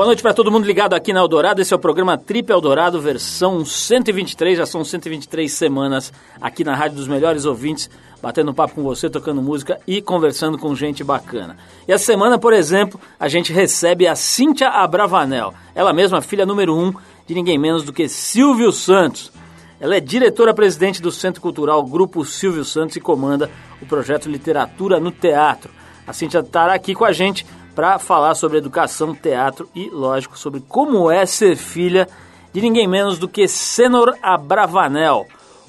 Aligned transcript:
Boa 0.00 0.06
noite 0.06 0.22
para 0.22 0.32
todo 0.32 0.50
mundo 0.50 0.64
ligado 0.64 0.94
aqui 0.94 1.12
na 1.12 1.20
Eldorado. 1.20 1.60
Esse 1.60 1.74
é 1.74 1.76
o 1.76 1.78
programa 1.78 2.16
Trip 2.16 2.50
Eldorado, 2.50 2.98
versão 3.02 3.66
123. 3.66 4.56
Já 4.56 4.64
são 4.64 4.82
123 4.82 5.52
semanas 5.52 6.10
aqui 6.40 6.64
na 6.64 6.74
Rádio 6.74 6.96
dos 6.96 7.06
Melhores 7.06 7.44
Ouvintes, 7.44 7.90
batendo 8.22 8.54
papo 8.54 8.76
com 8.76 8.82
você, 8.82 9.10
tocando 9.10 9.42
música 9.42 9.78
e 9.86 10.00
conversando 10.00 10.56
com 10.56 10.74
gente 10.74 11.04
bacana. 11.04 11.58
E 11.86 11.92
essa 11.92 12.06
semana, 12.06 12.38
por 12.38 12.54
exemplo, 12.54 12.98
a 13.18 13.28
gente 13.28 13.52
recebe 13.52 14.06
a 14.06 14.16
Cíntia 14.16 14.70
Abravanel, 14.70 15.52
ela 15.74 15.92
mesma, 15.92 16.22
filha 16.22 16.46
número 16.46 16.74
um 16.74 16.94
de 17.26 17.34
ninguém 17.34 17.58
menos 17.58 17.84
do 17.84 17.92
que 17.92 18.08
Silvio 18.08 18.72
Santos. 18.72 19.30
Ela 19.78 19.96
é 19.96 20.00
diretora-presidente 20.00 21.02
do 21.02 21.12
Centro 21.12 21.42
Cultural 21.42 21.84
Grupo 21.84 22.24
Silvio 22.24 22.64
Santos 22.64 22.96
e 22.96 23.00
comanda 23.02 23.50
o 23.82 23.84
projeto 23.84 24.30
Literatura 24.30 24.98
no 24.98 25.10
Teatro. 25.10 25.70
A 26.06 26.14
Cíntia 26.14 26.38
estará 26.38 26.72
aqui 26.72 26.94
com 26.94 27.04
a 27.04 27.12
gente 27.12 27.44
para 27.74 27.98
falar 27.98 28.34
sobre 28.34 28.58
educação, 28.58 29.14
teatro 29.14 29.68
e, 29.74 29.88
lógico, 29.90 30.38
sobre 30.38 30.60
como 30.60 31.10
é 31.10 31.24
ser 31.24 31.56
filha 31.56 32.08
de 32.52 32.60
ninguém 32.60 32.88
menos 32.88 33.18
do 33.18 33.28
que 33.28 33.46
Senor 33.46 34.16
Abravanel, 34.22 35.26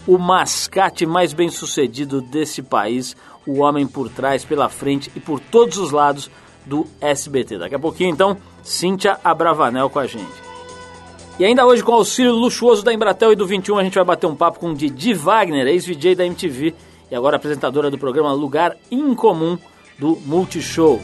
o 0.07 0.17
mascate 0.17 1.05
mais 1.05 1.33
bem 1.33 1.49
sucedido 1.49 2.21
desse 2.21 2.61
país, 2.61 3.15
o 3.45 3.59
homem 3.59 3.85
por 3.85 4.09
trás, 4.09 4.43
pela 4.43 4.67
frente 4.67 5.11
e 5.15 5.19
por 5.19 5.39
todos 5.39 5.77
os 5.77 5.91
lados 5.91 6.29
do 6.65 6.87
SBT. 6.99 7.59
Daqui 7.59 7.75
a 7.75 7.79
pouquinho, 7.79 8.09
então, 8.09 8.38
Cíntia 8.63 9.19
Abravanel 9.23 9.89
com 9.89 9.99
a 9.99 10.07
gente. 10.07 10.52
E 11.39 11.45
ainda 11.45 11.65
hoje, 11.65 11.83
com 11.83 11.93
auxílio 11.93 12.33
luxuoso 12.33 12.83
da 12.83 12.93
Embratel 12.93 13.31
e 13.31 13.35
do 13.35 13.47
21, 13.47 13.77
a 13.77 13.83
gente 13.83 13.95
vai 13.95 14.03
bater 14.03 14.27
um 14.27 14.35
papo 14.35 14.59
com 14.59 14.73
Didi 14.73 15.13
Wagner, 15.13 15.67
ex-VJ 15.67 16.15
da 16.15 16.25
MTV 16.25 16.73
e 17.09 17.15
agora 17.15 17.38
apresentadora 17.38 17.89
do 17.89 17.97
programa 17.97 18.31
Lugar 18.33 18.75
Incomum 18.91 19.57
do 19.97 20.17
Multishow. 20.25 20.99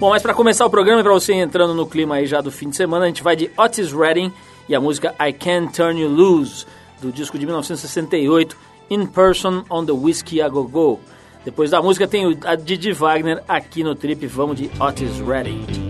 Bom, 0.00 0.08
mas 0.08 0.22
para 0.22 0.32
começar 0.32 0.64
o 0.64 0.70
programa, 0.70 1.02
para 1.02 1.12
você 1.12 1.34
entrando 1.34 1.74
no 1.74 1.86
clima 1.86 2.14
aí 2.14 2.26
já 2.26 2.40
do 2.40 2.50
fim 2.50 2.70
de 2.70 2.76
semana, 2.76 3.04
a 3.04 3.08
gente 3.08 3.22
vai 3.22 3.36
de 3.36 3.50
Otis 3.54 3.92
Redding 3.92 4.32
e 4.66 4.74
a 4.74 4.80
música 4.80 5.14
I 5.20 5.30
Can't 5.30 5.74
Turn 5.74 6.00
You 6.00 6.08
Loose, 6.08 6.64
do 7.02 7.12
disco 7.12 7.38
de 7.38 7.44
1968, 7.44 8.56
In 8.88 9.04
Person 9.04 9.62
on 9.68 9.84
the 9.84 9.92
Whiskey 9.92 10.40
A 10.40 10.48
Go 10.48 10.64
Go. 10.64 11.00
Depois 11.44 11.70
da 11.70 11.82
música 11.82 12.08
tem 12.08 12.34
a 12.46 12.54
Didi 12.54 12.92
Wagner 12.92 13.42
aqui 13.46 13.84
no 13.84 13.94
Trip, 13.94 14.26
vamos 14.26 14.56
de 14.56 14.70
Otis 14.80 15.20
Redding. 15.20 15.89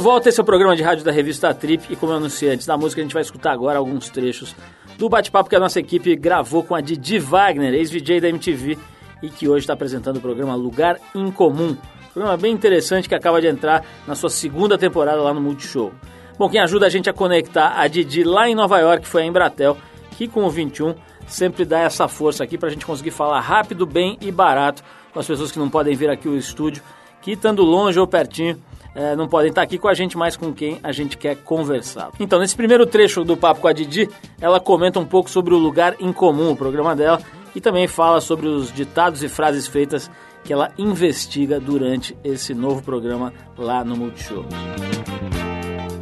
Volta, 0.00 0.28
esse 0.30 0.40
é 0.40 0.42
o 0.42 0.46
programa 0.46 0.74
de 0.74 0.82
rádio 0.82 1.04
da 1.04 1.12
revista 1.12 1.52
Trip 1.52 1.92
e 1.92 1.96
como 1.96 2.12
eu 2.12 2.16
anunciei 2.16 2.52
antes 2.52 2.66
da 2.66 2.76
música, 2.76 3.00
a 3.00 3.04
gente 3.04 3.12
vai 3.12 3.22
escutar 3.22 3.52
agora 3.52 3.78
alguns 3.78 4.08
trechos 4.08 4.56
do 4.96 5.08
bate-papo 5.08 5.50
que 5.50 5.56
a 5.56 5.60
nossa 5.60 5.78
equipe 5.78 6.16
gravou 6.16 6.64
com 6.64 6.74
a 6.74 6.80
Didi 6.80 7.18
Wagner, 7.18 7.74
ex-VJ 7.74 8.20
da 8.20 8.28
MTV 8.28 8.78
e 9.22 9.28
que 9.28 9.46
hoje 9.46 9.64
está 9.64 9.74
apresentando 9.74 10.16
o 10.16 10.20
programa 10.20 10.54
Lugar 10.54 10.98
Incomum. 11.14 11.76
Um 11.76 12.12
programa 12.12 12.36
bem 12.36 12.52
interessante 12.52 13.08
que 13.08 13.14
acaba 13.14 13.40
de 13.40 13.46
entrar 13.46 13.84
na 14.06 14.14
sua 14.14 14.30
segunda 14.30 14.78
temporada 14.78 15.20
lá 15.20 15.34
no 15.34 15.40
Multishow. 15.40 15.92
Bom, 16.38 16.48
quem 16.48 16.60
ajuda 16.60 16.86
a 16.86 16.90
gente 16.90 17.10
a 17.10 17.12
conectar 17.12 17.78
a 17.78 17.86
Didi 17.86 18.24
lá 18.24 18.48
em 18.48 18.54
Nova 18.54 18.78
York 18.78 19.06
foi 19.06 19.22
a 19.22 19.26
Embratel, 19.26 19.76
que 20.16 20.26
com 20.26 20.44
o 20.44 20.50
21 20.50 20.94
sempre 21.26 21.64
dá 21.64 21.80
essa 21.80 22.08
força 22.08 22.42
aqui 22.42 22.56
para 22.56 22.68
a 22.68 22.72
gente 22.72 22.86
conseguir 22.86 23.10
falar 23.10 23.40
rápido, 23.40 23.84
bem 23.84 24.16
e 24.20 24.32
barato 24.32 24.82
com 25.12 25.20
as 25.20 25.26
pessoas 25.26 25.52
que 25.52 25.58
não 25.58 25.68
podem 25.68 25.94
vir 25.94 26.08
aqui 26.08 26.26
ao 26.26 26.36
estúdio, 26.36 26.82
que 27.20 27.32
estando 27.32 27.62
longe 27.62 27.98
ou 27.98 28.06
pertinho 28.06 28.58
é, 28.94 29.14
não 29.14 29.28
podem 29.28 29.50
estar 29.50 29.62
aqui 29.62 29.78
com 29.78 29.88
a 29.88 29.94
gente, 29.94 30.16
mas 30.16 30.36
com 30.36 30.52
quem 30.52 30.78
a 30.82 30.92
gente 30.92 31.16
quer 31.16 31.36
conversar. 31.36 32.10
Então, 32.18 32.38
nesse 32.38 32.56
primeiro 32.56 32.86
trecho 32.86 33.24
do 33.24 33.36
papo 33.36 33.60
com 33.60 33.68
a 33.68 33.72
Didi, 33.72 34.08
ela 34.40 34.60
comenta 34.60 34.98
um 34.98 35.04
pouco 35.04 35.30
sobre 35.30 35.54
o 35.54 35.58
lugar 35.58 35.96
em 36.00 36.12
comum, 36.12 36.52
o 36.52 36.56
programa 36.56 36.94
dela, 36.96 37.20
e 37.54 37.60
também 37.60 37.86
fala 37.86 38.20
sobre 38.20 38.46
os 38.46 38.72
ditados 38.72 39.22
e 39.22 39.28
frases 39.28 39.66
feitas 39.66 40.10
que 40.44 40.52
ela 40.52 40.70
investiga 40.78 41.60
durante 41.60 42.16
esse 42.24 42.54
novo 42.54 42.82
programa 42.82 43.32
lá 43.56 43.84
no 43.84 43.96
Multishow. 43.96 44.46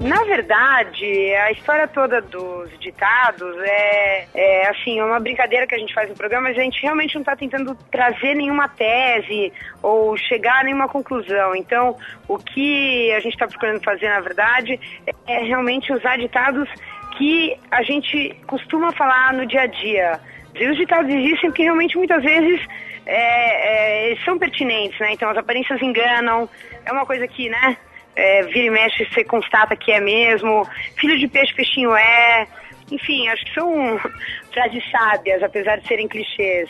Na 0.00 0.22
verdade, 0.25 1.34
a 1.34 1.50
história 1.50 1.88
toda 1.88 2.20
dos 2.20 2.70
ditados 2.78 3.56
é, 3.62 4.28
é 4.32 4.69
assim, 4.69 5.00
é 5.00 5.04
uma 5.04 5.19
brincadeira 5.19 5.66
que 5.66 5.75
a 5.75 5.78
gente 5.78 5.92
faz 5.92 6.09
no 6.09 6.14
programa, 6.14 6.48
mas 6.48 6.59
a 6.59 6.62
gente 6.62 6.81
realmente 6.81 7.14
não 7.14 7.22
está 7.22 7.34
tentando 7.34 7.75
trazer 7.91 8.34
nenhuma 8.34 8.69
tese 8.69 9.53
ou 9.82 10.16
chegar 10.16 10.60
a 10.60 10.64
nenhuma 10.64 10.88
conclusão. 10.88 11.54
Então, 11.56 11.97
o 12.28 12.38
que 12.38 13.12
a 13.12 13.20
gente 13.20 13.32
está 13.32 13.48
procurando 13.48 13.82
fazer, 13.82 14.08
na 14.08 14.20
verdade, 14.20 14.78
é 15.26 15.38
realmente 15.41 15.92
usar 15.92 16.16
ditados 16.16 16.69
que 17.16 17.58
a 17.69 17.82
gente 17.82 18.37
costuma 18.47 18.92
falar 18.92 19.32
no 19.32 19.47
dia 19.47 19.62
a 19.62 19.66
dia. 19.66 20.20
E 20.54 20.69
os 20.69 20.76
ditados 20.76 21.12
existem 21.12 21.50
porque 21.50 21.64
realmente 21.64 21.97
muitas 21.97 22.22
vezes 22.22 22.60
é, 23.04 24.12
é, 24.12 24.16
são 24.25 24.38
pertinentes, 24.38 24.98
né? 25.00 25.12
Então 25.12 25.28
as 25.28 25.37
aparências 25.37 25.82
enganam, 25.82 26.48
é 26.84 26.92
uma 26.92 27.04
coisa 27.04 27.26
que, 27.26 27.48
né? 27.48 27.76
É, 28.18 28.42
vira 28.42 28.66
e 28.66 28.70
mexe 28.70 29.04
você 29.04 29.22
constata 29.22 29.76
que 29.76 29.92
é 29.92 30.00
mesmo, 30.00 30.68
filho 30.96 31.16
de 31.16 31.28
peixe, 31.28 31.54
peixinho 31.54 31.94
é, 31.94 32.48
enfim, 32.90 33.28
acho 33.28 33.44
que 33.44 33.54
são 33.54 33.98
frases 34.52 34.82
sábias, 34.90 35.40
apesar 35.40 35.76
de 35.76 35.86
serem 35.86 36.08
clichês. 36.08 36.68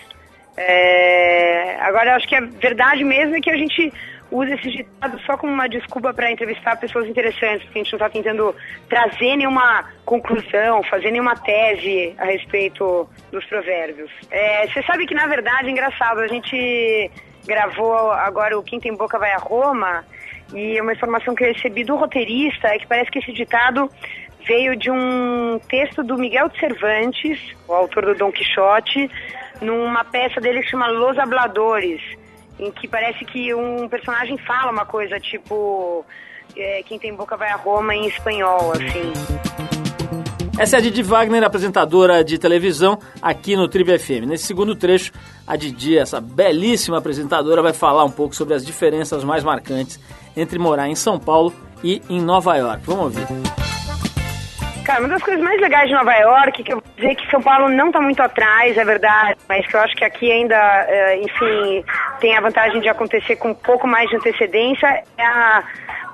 É, 0.59 1.79
agora, 1.81 2.17
acho 2.17 2.29
que 2.29 2.37
a 2.37 2.41
verdade 2.41 3.03
mesmo 3.03 3.37
é 3.37 3.41
que 3.41 3.51
a 3.51 3.57
gente 3.57 3.93
usa 4.31 4.55
esses 4.57 4.73
ditados 4.73 5.25
só 5.25 5.39
como 5.39 5.51
uma 5.51 5.67
desculpa 5.69 6.13
para 6.13 6.31
entrevistar 6.31 6.77
pessoas 6.77 7.09
interessantes, 7.09 7.63
porque 7.65 7.79
a 7.79 7.83
gente 7.83 7.93
não 7.93 7.97
está 7.97 8.11
tentando 8.11 8.55
trazer 8.87 9.37
nenhuma 9.37 9.85
conclusão, 10.05 10.83
fazer 10.83 11.11
nenhuma 11.13 11.35
tese 11.35 12.15
a 12.19 12.27
respeito 12.27 13.09
dos 13.33 13.43
provérbios. 13.47 14.11
É, 14.31 14.67
você 14.67 14.83
sabe 14.83 15.07
que, 15.07 15.15
na 15.15 15.27
verdade, 15.27 15.69
é 15.69 15.71
engraçado, 15.71 16.19
a 16.19 16.27
gente 16.27 17.11
gravou 17.47 18.13
agora 18.13 18.59
o 18.59 18.63
Quem 18.63 18.79
Tem 18.79 18.95
Boca 18.95 19.19
Vai 19.19 19.33
a 19.33 19.39
Roma, 19.39 20.05
e 20.55 20.81
uma 20.81 20.93
informação 20.93 21.35
que 21.35 21.45
eu 21.45 21.53
recebi 21.53 21.85
do 21.85 21.97
roteirista 21.97 22.69
é 22.69 22.79
que 22.79 22.87
parece 22.87 23.11
que 23.11 23.19
esse 23.19 23.33
ditado 23.33 23.91
veio 24.47 24.77
de 24.77 24.91
um 24.91 25.59
texto 25.69 26.03
do 26.03 26.17
Miguel 26.17 26.49
de 26.49 26.59
Cervantes, 26.59 27.39
o 27.67 27.73
autor 27.75 28.07
do 28.07 28.15
Dom 28.15 28.33
Quixote, 28.33 29.11
numa 29.61 30.05
peça 30.05 30.41
dele 30.41 30.63
que 30.63 30.71
chama 30.71 30.89
Los 30.89 31.19
Habladores, 31.19 32.01
em 32.59 32.71
que 32.73 32.89
parece 32.89 33.25
que 33.25 33.55
um 33.55 33.89
personagem 33.89 34.39
fala 34.39 34.73
uma 34.73 34.87
coisa 34.87 35.21
tipo 35.21 36.05
é, 36.57 36.83
quem 36.83 36.99
tem 36.99 37.15
boca 37.15 37.37
vai 37.37 37.51
a 37.51 37.57
Roma 37.57 37.95
em 37.95 38.07
espanhol, 38.07 38.73
assim. 38.73 39.13
Essa 40.59 40.77
é 40.77 40.79
a 40.79 40.83
Didi 40.83 41.05
Wagner, 41.05 41.45
apresentadora 41.45 42.25
de 42.25 42.37
televisão 42.37 42.99
aqui 43.23 43.55
no 43.55 43.69
Tribe 43.69 43.97
FM. 43.97 44.27
Nesse 44.27 44.45
segundo 44.45 44.75
trecho, 44.75 45.13
a 45.47 45.55
Didi, 45.55 45.97
essa 45.97 46.21
belíssima 46.21 46.99
apresentadora, 46.99 47.63
vai 47.63 47.73
falar 47.73 48.05
um 48.05 48.11
pouco 48.11 48.35
sobre 48.35 48.55
as 48.55 48.67
diferenças 48.67 49.23
mais 49.23 49.45
marcantes 49.45 50.01
entre 50.39 50.59
morar 50.59 50.89
em 50.89 50.95
São 50.95 51.19
Paulo 51.19 51.53
e 51.83 52.03
em 52.09 52.21
Nova 52.21 52.57
York. 52.57 52.83
Vamos 52.87 53.05
ouvir. 53.05 53.27
Cara, 54.85 55.01
uma 55.01 55.09
das 55.09 55.23
coisas 55.23 55.45
mais 55.45 55.61
legais 55.61 55.87
de 55.87 55.95
Nova 55.95 56.15
York, 56.15 56.63
que 56.63 56.73
eu 56.73 56.79
vou 56.79 56.95
dizer 56.97 57.15
que 57.15 57.31
São 57.31 57.43
Paulo 57.43 57.69
não 57.69 57.89
está 57.89 58.01
muito 58.01 58.23
atrás, 58.23 58.75
é 58.79 58.85
verdade, 58.85 59.39
mas 59.47 59.67
que 59.67 59.77
eu 59.77 59.81
acho 59.81 59.95
que 59.95 60.03
aqui 60.03 60.33
ainda, 60.33 60.57
eh, 60.89 61.21
enfim, 61.21 61.85
tem 62.21 62.35
a 62.35 62.41
vantagem 62.41 62.81
de 62.81 62.89
acontecer 62.89 63.37
com 63.37 63.51
um 63.51 63.55
pouco 63.55 63.87
mais 63.87 64.09
de 64.09 64.17
antecedência, 64.17 65.05
é 65.19 65.27
a 65.27 65.63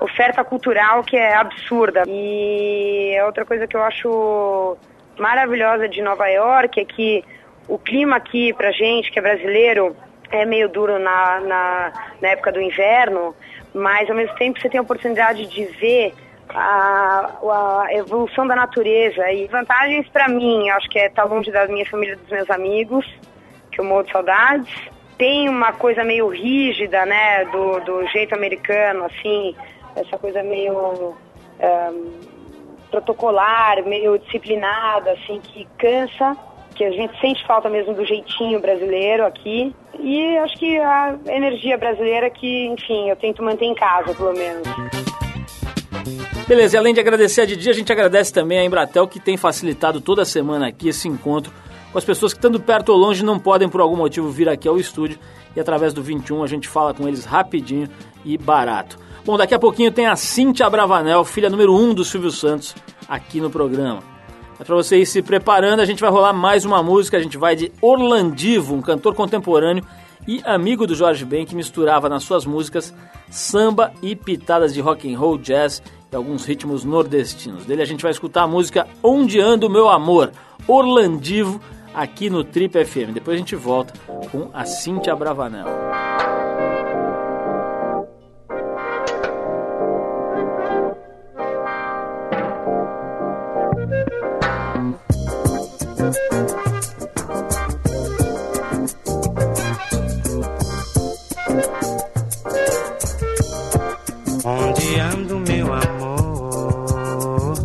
oferta 0.01 0.43
cultural 0.43 1.03
que 1.03 1.15
é 1.15 1.35
absurda. 1.35 2.03
E 2.05 3.15
outra 3.25 3.45
coisa 3.45 3.65
que 3.65 3.77
eu 3.77 3.81
acho 3.81 4.77
maravilhosa 5.17 5.87
de 5.87 6.01
Nova 6.01 6.27
York 6.27 6.77
é 6.77 6.83
que 6.83 7.23
o 7.69 7.77
clima 7.77 8.17
aqui 8.17 8.51
pra 8.51 8.71
gente, 8.71 9.09
que 9.09 9.19
é 9.19 9.21
brasileiro, 9.21 9.95
é 10.29 10.45
meio 10.45 10.67
duro 10.67 10.99
na, 10.99 11.39
na, 11.39 11.93
na 12.21 12.27
época 12.27 12.51
do 12.51 12.61
inverno, 12.61 13.33
mas 13.75 14.09
ao 14.09 14.15
mesmo 14.15 14.33
tempo 14.37 14.59
você 14.59 14.69
tem 14.69 14.79
a 14.79 14.83
oportunidade 14.83 15.45
de 15.47 15.65
ver 15.65 16.13
a, 16.49 17.29
a 17.41 17.93
evolução 17.93 18.47
da 18.47 18.55
natureza 18.55 19.29
e 19.31 19.47
vantagens 19.47 20.07
para 20.07 20.29
mim, 20.29 20.69
acho 20.69 20.89
que 20.89 20.97
é 20.97 21.07
estar 21.07 21.25
longe 21.25 21.51
da 21.51 21.67
minha 21.67 21.85
família, 21.85 22.15
dos 22.15 22.29
meus 22.29 22.49
amigos, 22.49 23.05
que 23.69 23.81
eu 23.81 23.85
morro 23.85 24.03
de 24.03 24.13
saudades. 24.13 24.73
Tem 25.17 25.49
uma 25.49 25.73
coisa 25.73 26.05
meio 26.05 26.29
rígida, 26.29 27.05
né, 27.05 27.43
do, 27.45 27.79
do 27.81 28.07
jeito 28.07 28.33
americano, 28.33 29.05
assim, 29.05 29.53
essa 29.95 30.17
coisa 30.17 30.41
meio 30.41 31.13
um, 31.59 32.19
protocolar, 32.89 33.83
meio 33.85 34.17
disciplinada, 34.19 35.11
assim, 35.11 35.41
que 35.41 35.67
cansa. 35.77 36.37
Que 36.75 36.83
a 36.83 36.91
gente 36.91 37.19
sente 37.19 37.45
falta 37.47 37.69
mesmo 37.69 37.93
do 37.93 38.05
jeitinho 38.05 38.59
brasileiro 38.59 39.25
aqui. 39.25 39.73
E 39.99 40.37
acho 40.37 40.55
que 40.57 40.77
a 40.77 41.17
energia 41.27 41.77
brasileira 41.77 42.29
que, 42.29 42.67
enfim, 42.67 43.09
eu 43.09 43.15
tento 43.15 43.41
manter 43.41 43.65
em 43.65 43.73
casa, 43.73 44.13
pelo 44.13 44.33
menos. 44.33 44.67
Beleza, 46.47 46.75
e 46.75 46.79
além 46.79 46.93
de 46.93 46.99
agradecer 46.99 47.41
a 47.41 47.45
Didi, 47.45 47.69
a 47.69 47.73
gente 47.73 47.91
agradece 47.91 48.31
também 48.31 48.59
a 48.59 48.63
Embratel 48.63 49.07
que 49.07 49.19
tem 49.19 49.35
facilitado 49.35 49.99
toda 49.99 50.23
semana 50.23 50.67
aqui 50.67 50.89
esse 50.89 51.07
encontro 51.07 51.51
com 51.91 51.97
as 51.97 52.05
pessoas 52.05 52.33
que, 52.33 52.39
estando 52.39 52.59
perto 52.59 52.89
ou 52.89 52.97
longe, 52.97 53.23
não 53.23 53.39
podem 53.39 53.69
por 53.69 53.79
algum 53.79 53.95
motivo 53.95 54.29
vir 54.29 54.49
aqui 54.49 54.67
ao 54.67 54.77
estúdio 54.77 55.17
e 55.55 55.59
através 55.61 55.93
do 55.93 56.03
21 56.03 56.43
a 56.43 56.47
gente 56.47 56.67
fala 56.67 56.93
com 56.93 57.07
eles 57.07 57.23
rapidinho 57.23 57.87
e 58.25 58.37
barato. 58.37 58.97
Bom, 59.25 59.37
daqui 59.37 59.55
a 59.55 59.59
pouquinho 59.59 59.91
tem 59.91 60.05
a 60.05 60.15
Cíntia 60.15 60.69
Bravanel, 60.69 61.23
filha 61.23 61.49
número 61.49 61.73
1 61.73 61.79
um 61.79 61.93
do 61.93 62.03
Silvio 62.03 62.31
Santos, 62.31 62.75
aqui 63.07 63.39
no 63.39 63.49
programa. 63.49 64.14
É 64.59 64.63
para 64.63 64.75
você 64.75 64.97
ir 64.97 65.05
se 65.05 65.21
preparando, 65.21 65.81
a 65.81 65.85
gente 65.85 65.99
vai 65.99 66.09
rolar 66.09 66.31
mais 66.31 66.63
uma 66.63 66.81
música, 66.81 67.17
a 67.17 67.21
gente 67.21 67.37
vai 67.37 67.55
de 67.55 67.71
Orlandivo, 67.81 68.73
um 68.73 68.81
cantor 68.81 69.13
contemporâneo 69.13 69.83
e 70.27 70.41
amigo 70.45 70.87
do 70.87 70.95
Jorge 70.95 71.25
Ben, 71.25 71.45
que 71.45 71.55
misturava 71.55 72.07
nas 72.07 72.23
suas 72.23 72.45
músicas 72.45 72.93
samba 73.29 73.91
e 74.01 74.15
pitadas 74.15 74.73
de 74.73 74.79
rock 74.79 75.13
and 75.13 75.17
roll, 75.19 75.37
jazz 75.37 75.83
e 76.11 76.15
alguns 76.15 76.45
ritmos 76.45 76.85
nordestinos. 76.85 77.65
Dele 77.65 77.81
a 77.81 77.85
gente 77.85 78.01
vai 78.01 78.11
escutar 78.11 78.43
a 78.43 78.47
música 78.47 78.87
Onde 79.03 79.41
Anda 79.41 79.67
o 79.67 79.69
Meu 79.69 79.89
Amor, 79.89 80.31
Orlandivo, 80.67 81.59
aqui 81.93 82.29
no 82.29 82.43
Trip 82.43 82.85
FM. 82.85 83.13
Depois 83.13 83.35
a 83.35 83.39
gente 83.39 83.55
volta 83.55 83.93
com 84.31 84.49
a 84.53 84.65
Cíntia 84.65 85.15
Bravanel. 85.15 85.67
Onde 104.43 104.99
ando 104.99 105.39
meu 105.39 105.73
amor, 105.73 107.55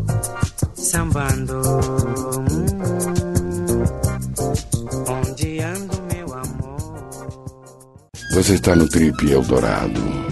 sambando. 0.74 1.60
Onde 5.06 5.60
ando 5.60 6.02
meu 6.10 6.32
amor. 6.32 7.28
Você 8.32 8.54
está 8.54 8.74
no 8.74 8.88
Trip 8.88 9.30
Eldorado. 9.30 10.29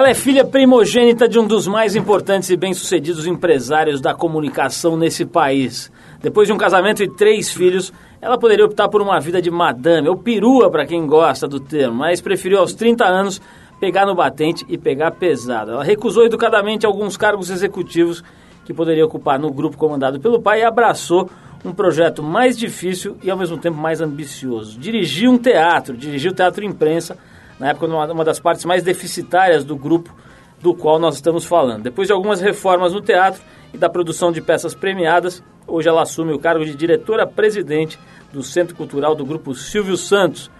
Ela 0.00 0.08
é 0.08 0.14
filha 0.14 0.46
primogênita 0.46 1.28
de 1.28 1.38
um 1.38 1.46
dos 1.46 1.68
mais 1.68 1.94
importantes 1.94 2.48
e 2.48 2.56
bem-sucedidos 2.56 3.26
empresários 3.26 4.00
da 4.00 4.14
comunicação 4.14 4.96
nesse 4.96 5.26
país. 5.26 5.92
Depois 6.22 6.48
de 6.48 6.54
um 6.54 6.56
casamento 6.56 7.02
e 7.02 7.16
três 7.16 7.50
filhos, 7.50 7.92
ela 8.18 8.38
poderia 8.38 8.64
optar 8.64 8.88
por 8.88 9.02
uma 9.02 9.20
vida 9.20 9.42
de 9.42 9.50
madame, 9.50 10.08
ou 10.08 10.16
perua 10.16 10.70
para 10.70 10.86
quem 10.86 11.06
gosta 11.06 11.46
do 11.46 11.60
termo, 11.60 11.96
mas 11.96 12.22
preferiu 12.22 12.60
aos 12.60 12.72
30 12.72 13.04
anos 13.04 13.42
pegar 13.78 14.06
no 14.06 14.14
batente 14.14 14.64
e 14.70 14.78
pegar 14.78 15.10
pesado. 15.10 15.72
Ela 15.72 15.84
recusou 15.84 16.24
educadamente 16.24 16.86
alguns 16.86 17.18
cargos 17.18 17.50
executivos 17.50 18.24
que 18.64 18.72
poderia 18.72 19.04
ocupar 19.04 19.38
no 19.38 19.52
grupo 19.52 19.76
comandado 19.76 20.18
pelo 20.18 20.40
pai 20.40 20.60
e 20.60 20.64
abraçou 20.64 21.28
um 21.62 21.72
projeto 21.72 22.22
mais 22.22 22.56
difícil 22.56 23.18
e 23.22 23.30
ao 23.30 23.36
mesmo 23.36 23.58
tempo 23.58 23.76
mais 23.76 24.00
ambicioso. 24.00 24.80
Dirigiu 24.80 25.30
um 25.30 25.36
teatro, 25.36 25.94
dirigiu 25.94 26.32
o 26.32 26.34
teatro 26.34 26.64
imprensa, 26.64 27.18
na 27.60 27.68
época 27.68 27.86
uma, 27.86 28.10
uma 28.10 28.24
das 28.24 28.40
partes 28.40 28.64
mais 28.64 28.82
deficitárias 28.82 29.62
do 29.62 29.76
grupo 29.76 30.12
do 30.60 30.74
qual 30.74 30.98
nós 30.98 31.14
estamos 31.14 31.44
falando. 31.44 31.82
Depois 31.82 32.08
de 32.08 32.12
algumas 32.12 32.40
reformas 32.40 32.94
no 32.94 33.02
teatro 33.02 33.42
e 33.72 33.78
da 33.78 33.88
produção 33.88 34.32
de 34.32 34.40
peças 34.40 34.74
premiadas, 34.74 35.42
hoje 35.66 35.88
ela 35.88 36.02
assume 36.02 36.32
o 36.32 36.38
cargo 36.38 36.64
de 36.64 36.74
diretora-presidente 36.74 37.98
do 38.32 38.42
Centro 38.42 38.74
Cultural 38.74 39.14
do 39.14 39.24
Grupo 39.24 39.54
Silvio 39.54 39.96
Santos 39.96 40.50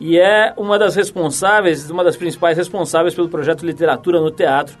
e 0.00 0.18
é 0.18 0.54
uma 0.56 0.78
das 0.78 0.94
responsáveis, 0.94 1.90
uma 1.90 2.04
das 2.04 2.16
principais 2.16 2.56
responsáveis 2.56 3.14
pelo 3.14 3.28
projeto 3.28 3.66
Literatura 3.66 4.20
no 4.20 4.30
Teatro, 4.30 4.76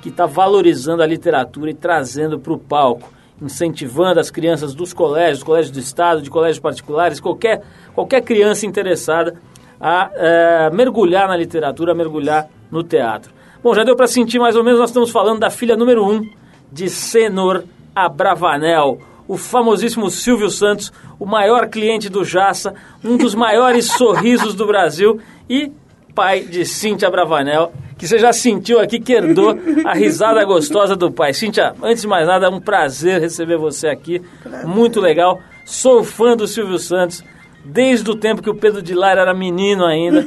que 0.00 0.08
está 0.08 0.26
valorizando 0.26 1.02
a 1.02 1.06
literatura 1.06 1.70
e 1.70 1.74
trazendo 1.74 2.38
para 2.38 2.52
o 2.52 2.58
palco, 2.58 3.12
incentivando 3.40 4.18
as 4.18 4.30
crianças 4.30 4.74
dos 4.74 4.92
colégios, 4.92 5.42
colégios 5.42 5.72
do 5.72 5.78
Estado, 5.78 6.22
de 6.22 6.30
colégios 6.30 6.60
particulares, 6.60 7.20
qualquer, 7.20 7.62
qualquer 7.94 8.22
criança 8.22 8.66
interessada 8.66 9.34
a 9.82 10.10
é, 10.14 10.70
mergulhar 10.70 11.26
na 11.26 11.36
literatura, 11.36 11.90
a 11.90 11.94
mergulhar 11.94 12.48
no 12.70 12.84
teatro. 12.84 13.32
Bom, 13.60 13.74
já 13.74 13.82
deu 13.82 13.96
para 13.96 14.06
sentir 14.06 14.38
mais 14.38 14.54
ou 14.54 14.62
menos, 14.62 14.78
nós 14.78 14.90
estamos 14.90 15.10
falando 15.10 15.40
da 15.40 15.50
filha 15.50 15.76
número 15.76 16.08
um 16.08 16.24
de 16.70 16.88
Senor 16.88 17.64
Abravanel, 17.94 18.98
o 19.26 19.36
famosíssimo 19.36 20.08
Silvio 20.08 20.50
Santos, 20.50 20.92
o 21.18 21.26
maior 21.26 21.68
cliente 21.68 22.08
do 22.08 22.24
Jaça, 22.24 22.74
um 23.04 23.16
dos 23.16 23.34
maiores 23.34 23.86
sorrisos 23.98 24.54
do 24.54 24.66
Brasil 24.66 25.20
e 25.50 25.72
pai 26.14 26.42
de 26.42 26.64
Cíntia 26.64 27.10
Bravanel, 27.10 27.72
que 27.98 28.06
você 28.06 28.18
já 28.18 28.32
sentiu 28.32 28.78
aqui 28.78 29.00
que 29.00 29.12
herdou 29.12 29.58
a 29.84 29.94
risada 29.94 30.44
gostosa 30.44 30.94
do 30.94 31.10
pai. 31.10 31.32
Cíntia, 31.32 31.74
antes 31.82 32.02
de 32.02 32.08
mais 32.08 32.26
nada, 32.26 32.46
é 32.46 32.48
um 32.50 32.60
prazer 32.60 33.20
receber 33.20 33.56
você 33.56 33.88
aqui, 33.88 34.22
muito 34.64 35.00
legal. 35.00 35.40
Sou 35.64 36.04
fã 36.04 36.36
do 36.36 36.46
Silvio 36.46 36.78
Santos, 36.78 37.24
desde 37.64 38.10
o 38.10 38.16
tempo 38.16 38.42
que 38.42 38.50
o 38.50 38.54
Pedro 38.54 38.82
de 38.82 38.94
Lara 38.94 39.22
era 39.22 39.34
menino 39.34 39.84
ainda, 39.84 40.24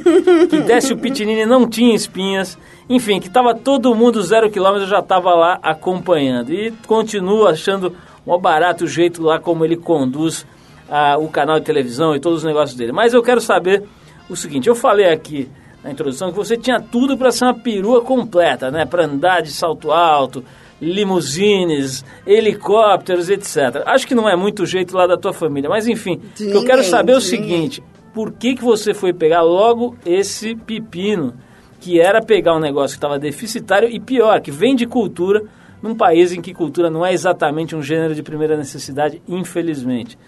que 0.48 0.60
desce 0.64 0.92
o 0.92 0.98
Pitinini 0.98 1.44
não 1.44 1.68
tinha 1.68 1.94
espinhas, 1.94 2.58
enfim, 2.88 3.20
que 3.20 3.28
estava 3.28 3.54
todo 3.54 3.94
mundo 3.94 4.22
zero 4.22 4.50
quilômetro, 4.50 4.86
já 4.86 5.00
estava 5.00 5.34
lá 5.34 5.58
acompanhando. 5.62 6.52
E 6.52 6.72
continuo 6.86 7.46
achando 7.46 7.94
um 8.26 8.38
barato 8.38 8.84
o 8.84 8.88
jeito 8.88 9.22
lá 9.22 9.38
como 9.38 9.64
ele 9.64 9.76
conduz 9.76 10.46
ah, 10.88 11.16
o 11.18 11.28
canal 11.28 11.58
de 11.58 11.66
televisão 11.66 12.14
e 12.14 12.20
todos 12.20 12.38
os 12.38 12.44
negócios 12.44 12.76
dele. 12.76 12.92
Mas 12.92 13.12
eu 13.12 13.22
quero 13.22 13.40
saber 13.40 13.84
o 14.28 14.36
seguinte, 14.36 14.68
eu 14.68 14.74
falei 14.74 15.10
aqui 15.10 15.48
na 15.84 15.90
introdução 15.90 16.30
que 16.30 16.36
você 16.36 16.56
tinha 16.56 16.80
tudo 16.80 17.16
para 17.16 17.30
ser 17.30 17.44
uma 17.44 17.54
perua 17.54 18.02
completa, 18.02 18.70
né? 18.70 18.84
Para 18.84 19.04
andar 19.04 19.42
de 19.42 19.50
salto 19.52 19.92
alto, 19.92 20.44
limusines, 20.80 22.04
helicópteros, 22.26 23.28
etc. 23.28 23.82
Acho 23.86 24.06
que 24.06 24.14
não 24.14 24.28
é 24.28 24.36
muito 24.36 24.66
jeito 24.66 24.96
lá 24.96 25.06
da 25.06 25.16
tua 25.16 25.32
família, 25.32 25.68
mas 25.70 25.86
enfim, 25.86 26.20
De 26.36 26.50
eu 26.50 26.64
quero 26.64 26.84
saber 26.84 27.14
o 27.14 27.18
de 27.18 27.24
seguinte: 27.24 27.82
por 28.14 28.32
que, 28.32 28.54
que 28.54 28.62
você 28.62 28.92
foi 28.94 29.12
pegar 29.12 29.42
logo 29.42 29.96
esse 30.04 30.54
pepino, 30.54 31.34
que 31.80 32.00
era 32.00 32.22
pegar 32.22 32.54
um 32.54 32.60
negócio 32.60 32.96
que 32.96 32.98
estava 32.98 33.18
deficitário 33.18 33.88
e 33.88 34.00
pior, 34.00 34.40
que 34.40 34.50
vem 34.50 34.74
de 34.74 34.86
cultura, 34.86 35.42
num 35.82 35.94
país 35.94 36.32
em 36.32 36.40
que 36.40 36.54
cultura 36.54 36.90
não 36.90 37.04
é 37.04 37.12
exatamente 37.12 37.76
um 37.76 37.82
gênero 37.82 38.14
de 38.14 38.22
primeira 38.22 38.56
necessidade, 38.56 39.22
infelizmente. 39.28 40.18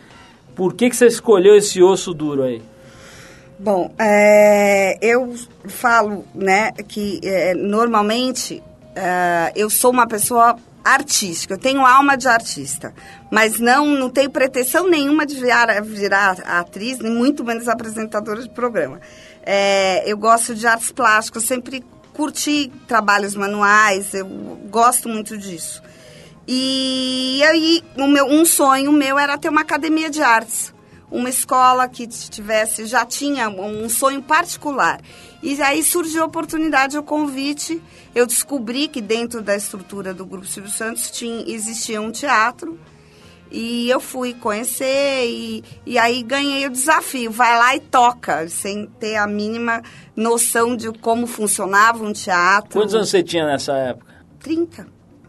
Por 0.55 0.75
que, 0.75 0.91
que 0.91 0.97
você 0.97 1.07
escolheu 1.07 1.57
esse 1.57 1.83
osso 1.83 2.13
duro 2.13 2.43
aí? 2.43 2.61
Bom, 3.59 3.93
é, 3.99 4.99
eu 5.03 5.35
falo, 5.67 6.25
né, 6.35 6.71
que 6.87 7.19
é, 7.25 7.55
normalmente 7.55 8.63
é, 8.99 9.53
eu 9.55 9.71
sou 9.71 9.93
uma 9.93 10.09
pessoa 10.09 10.57
artística, 10.85 11.55
eu 11.55 11.59
tenho 11.59 11.87
alma 11.87 12.17
de 12.17 12.27
artista, 12.27 12.93
mas 13.31 13.61
não, 13.61 13.87
não 13.87 14.11
tenho 14.11 14.29
pretensão 14.29 14.89
nenhuma 14.89 15.25
de 15.25 15.37
virar, 15.37 15.81
virar 15.83 16.41
atriz, 16.41 16.99
nem 16.99 17.13
muito 17.13 17.45
menos 17.45 17.69
apresentadora 17.69 18.43
de 18.43 18.51
programa. 18.51 19.01
É, 19.45 20.03
eu 20.11 20.17
gosto 20.17 20.53
de 20.53 20.67
artes 20.67 20.91
plásticas, 20.91 21.45
sempre 21.45 21.85
curti 22.13 22.73
trabalhos 22.89 23.37
manuais, 23.37 24.13
eu 24.15 24.27
gosto 24.69 25.09
muito 25.09 25.39
disso. 25.39 25.81
E 26.47 27.41
aí, 27.45 27.85
meu, 27.97 28.27
um 28.27 28.45
sonho 28.45 28.91
meu 28.91 29.17
era 29.17 29.39
ter 29.39 29.51
uma 29.51 29.61
academia 29.61 30.11
de 30.11 30.23
artes. 30.23 30.75
Uma 31.11 31.29
escola 31.29 31.87
que 31.89 32.07
tivesse, 32.07 32.85
já 32.87 33.05
tinha 33.05 33.49
um 33.49 33.89
sonho 33.89 34.23
particular. 34.23 35.01
E 35.43 35.61
aí 35.63 35.83
surgiu 35.83 36.23
a 36.23 36.27
oportunidade, 36.27 36.99
o 36.99 37.03
convite. 37.03 37.81
Eu 38.15 38.27
descobri 38.27 38.89
que 38.89 39.01
dentro 39.01 39.41
da 39.41 39.57
estrutura 39.57 40.13
do 40.13 40.27
Grupo 40.27 40.47
Silvio 40.47 40.71
Santos 40.71 41.11
tinha, 41.11 41.45
existia 41.47 42.01
um 42.01 42.11
teatro. 42.11 42.79
E 43.51 43.89
eu 43.89 43.99
fui 43.99 44.35
conhecer 44.35 45.27
e, 45.27 45.65
e 45.87 45.99
aí 45.99 46.23
ganhei 46.23 46.67
o 46.67 46.71
desafio. 46.71 47.31
Vai 47.31 47.57
lá 47.57 47.77
e 47.77 47.81
toca, 47.81 48.49
sem 48.49 48.87
ter 48.99 49.17
a 49.17 49.27
mínima 49.27 49.83
noção 50.15 50.77
de 50.77 50.93
como 50.93 51.27
funcionava 51.27 52.05
um 52.05 52.13
teatro. 52.13 52.73
Quantos 52.73 52.95
anos 52.95 53.09
você 53.09 53.23
tinha 53.23 53.47
nessa 53.47 53.73
época? 53.75 54.15
30. 54.41 54.87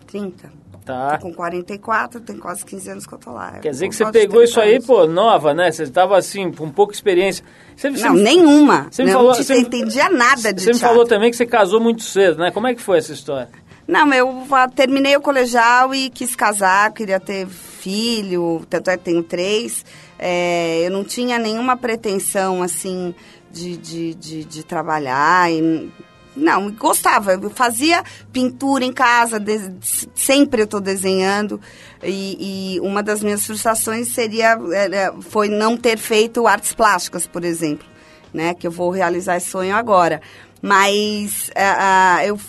30. 0.07 0.58
Tá. 0.89 1.17
Tô 1.19 1.27
com 1.27 1.34
44, 1.36 2.19
tem 2.19 2.36
quase 2.38 2.65
15 2.65 2.89
anos 2.89 3.05
que 3.05 3.13
eu 3.13 3.19
tô 3.19 3.31
lá. 3.31 3.60
Quer 3.60 3.69
dizer 3.69 3.88
que 3.89 3.96
você 3.96 4.12
pegou 4.12 4.38
30 4.38 4.43
isso 4.46 4.60
aí, 4.60 4.81
pô, 4.81 5.05
nova, 5.05 5.53
né? 5.53 5.72
Você 5.72 5.84
estava 5.84 6.17
assim, 6.17 6.51
com 6.51 6.67
pouca 6.72 6.93
experiência. 6.96 7.46
Você, 7.75 7.91
você 7.91 8.08
Não, 8.08 8.15
me- 8.15 8.24
nenhuma. 8.24 8.88
Você 8.89 9.03
me 9.03 9.12
não 9.12 9.19
falou- 9.19 9.36
você 9.36 9.55
entendia 9.60 10.10
nada 10.10 10.51
de 10.51 10.63
Você 10.63 10.74
me 10.74 10.79
falou 10.79 11.05
também 11.05 11.29
que 11.29 11.38
você 11.38 11.46
casou 11.46 11.79
muito 11.79 12.01
cedo, 12.01 12.39
né? 12.39 12.50
Como 12.50 12.65
é 12.65 12.74
que 12.74 12.81
foi 12.81 12.98
essa 12.98 13.13
história? 13.13 13.50
Não, 13.88 14.12
eu 14.12 14.48
ah, 14.51 14.67
terminei 14.67 15.15
o 15.15 15.22
colegial 15.22 15.93
e 15.93 16.10
quis 16.10 16.36
casar, 16.36 16.91
queria 16.91 17.19
ter 17.19 17.46
filho, 17.46 18.65
tanto 18.67 18.89
é 18.89 18.98
que 18.98 19.03
tenho 19.03 19.22
três. 19.22 19.86
É, 20.17 20.88
eu 20.88 20.89
não 20.89 21.03
tinha 21.03 21.38
nenhuma 21.38 21.77
pretensão, 21.77 22.63
assim, 22.63 23.13
de, 23.51 23.77
de, 23.77 24.15
de, 24.15 24.43
de 24.43 24.63
trabalhar. 24.63 25.51
E 25.51 25.91
não, 26.39 26.72
gostava. 26.72 27.34
Eu 27.34 27.50
fazia 27.50 28.03
pintura 28.34 28.84
em 28.86 28.91
casa, 28.93 29.39
de- 29.39 29.74
sempre 30.15 30.62
eu 30.62 30.65
estou 30.65 30.79
desenhando. 30.81 31.60
E, 32.03 32.75
e 32.75 32.79
uma 32.79 33.03
das 33.03 33.22
minhas 33.22 33.46
frustrações 33.46 34.08
seria 34.10 34.58
era- 34.74 35.13
foi 35.22 35.48
não 35.50 35.75
ter 35.77 35.98
feito 35.98 36.48
artes 36.48 36.74
plásticas, 36.74 37.27
por 37.27 37.43
exemplo, 37.43 37.86
né? 38.34 38.53
Que 38.53 38.65
eu 38.67 38.72
vou 38.72 38.89
realizar 38.89 39.38
esse 39.38 39.50
sonho 39.50 39.75
agora. 39.75 40.22
Mas 40.62 41.50
ah, 41.55 42.22
eu 42.25 42.39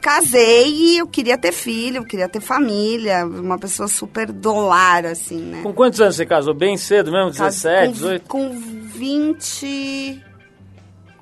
casei 0.00 0.68
e 0.68 0.98
eu 0.98 1.06
queria 1.06 1.38
ter 1.38 1.50
filho, 1.52 1.98
eu 1.98 2.04
queria 2.04 2.28
ter 2.28 2.40
família, 2.40 3.24
uma 3.24 3.58
pessoa 3.58 3.88
super 3.88 4.30
dolar, 4.30 5.06
assim, 5.06 5.38
né? 5.40 5.62
Com 5.62 5.72
quantos 5.72 6.00
anos 6.00 6.16
você 6.16 6.26
casou? 6.26 6.52
Bem 6.52 6.76
cedo 6.76 7.10
mesmo? 7.10 7.30
17, 7.30 7.86
com, 7.86 7.92
18? 7.92 8.28
Com 8.28 8.50
20. 8.50 10.22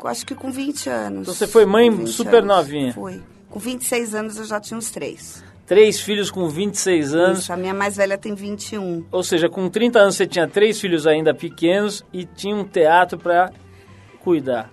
Acho 0.09 0.27
que 0.27 0.35
com 0.35 0.51
20 0.51 0.89
anos. 0.89 1.23
Então 1.23 1.35
você 1.35 1.47
foi 1.47 1.65
mãe 1.65 1.91
Com 1.91 1.99
20 1.99 2.09
super 2.09 2.43
anos. 2.43 2.49
novinha. 2.57 2.93
Foi. 2.93 3.23
Com 3.49 3.59
26 3.59 4.15
anos 4.15 4.37
eu 4.39 4.45
já 4.45 4.61
tinha 4.61 4.79
uns 4.79 4.91
três. 4.91 5.45
Três 5.67 6.01
filhos 6.01 6.31
com 6.31 6.49
26 6.49 7.15
anos. 7.15 7.39
Isso, 7.41 7.53
a 7.53 7.57
minha 7.57 7.73
mais 7.73 7.97
velha 7.97 8.19
tem 8.19 8.35
21. 8.35 9.07
Ou 9.11 9.23
seja, 9.23 9.49
com 9.49 9.69
30 9.69 9.99
anos 9.99 10.17
você 10.17 10.27
tinha 10.27 10.47
três 10.49 10.81
filhos 10.81 11.07
ainda 11.07 11.35
pequenos 11.35 12.05
e 12.13 12.25
tinha 12.25 12.55
um 12.55 12.65
teatro 12.65 13.19
para 13.19 13.51
cuidar. 14.21 14.71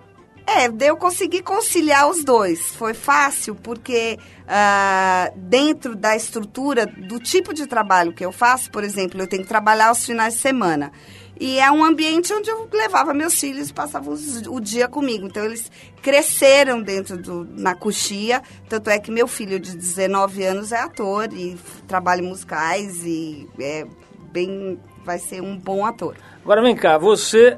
É, 0.48 0.68
eu 0.90 0.98
consegui 0.98 1.44
conciliar 1.44 2.10
os 2.10 2.24
dois. 2.24 2.60
Foi 2.76 2.96
fácil 2.96 3.54
porque 3.54 4.18
ah, 4.48 5.32
dentro 5.36 5.96
da 5.96 6.16
estrutura 6.16 6.88
do 6.88 7.20
tipo 7.20 7.54
de 7.54 7.68
trabalho 7.68 8.12
que 8.12 8.26
eu 8.26 8.32
faço, 8.32 8.72
por 8.72 8.84
exemplo, 8.84 9.22
eu 9.22 9.28
tenho 9.28 9.44
que 9.44 9.48
trabalhar 9.48 9.90
aos 9.90 10.04
finais 10.04 10.34
de 10.34 10.40
semana. 10.40 10.92
E 11.40 11.58
é 11.58 11.72
um 11.72 11.86
ambiente 11.86 12.34
onde 12.34 12.50
eu 12.50 12.68
levava 12.72 13.14
meus 13.14 13.40
filhos 13.40 13.70
e 13.70 13.74
passavam 13.74 14.14
o 14.50 14.60
dia 14.60 14.90
comigo. 14.90 15.26
Então 15.26 15.46
eles 15.46 15.72
cresceram 16.02 16.82
dentro 16.82 17.18
do 17.18 17.46
na 17.46 17.74
coxia. 17.74 18.42
Tanto 18.68 18.90
é 18.90 19.00
que 19.00 19.10
meu 19.10 19.28
filho 19.28 19.60
de 19.60 19.76
19 19.76 20.44
anos 20.44 20.72
é 20.74 20.80
ator 20.80 21.32
e 21.32 21.58
trabalha 21.88 22.22
em 22.22 22.28
musicais 22.28 23.06
e 23.06 23.48
é 23.60 23.88
bem 24.32 24.78
vai 25.06 25.18
ser 25.18 25.42
um 25.42 25.58
bom 25.58 25.86
ator. 25.86 26.16
Agora 26.44 26.62
vem 26.62 26.76
cá, 26.76 26.98
você 26.98 27.58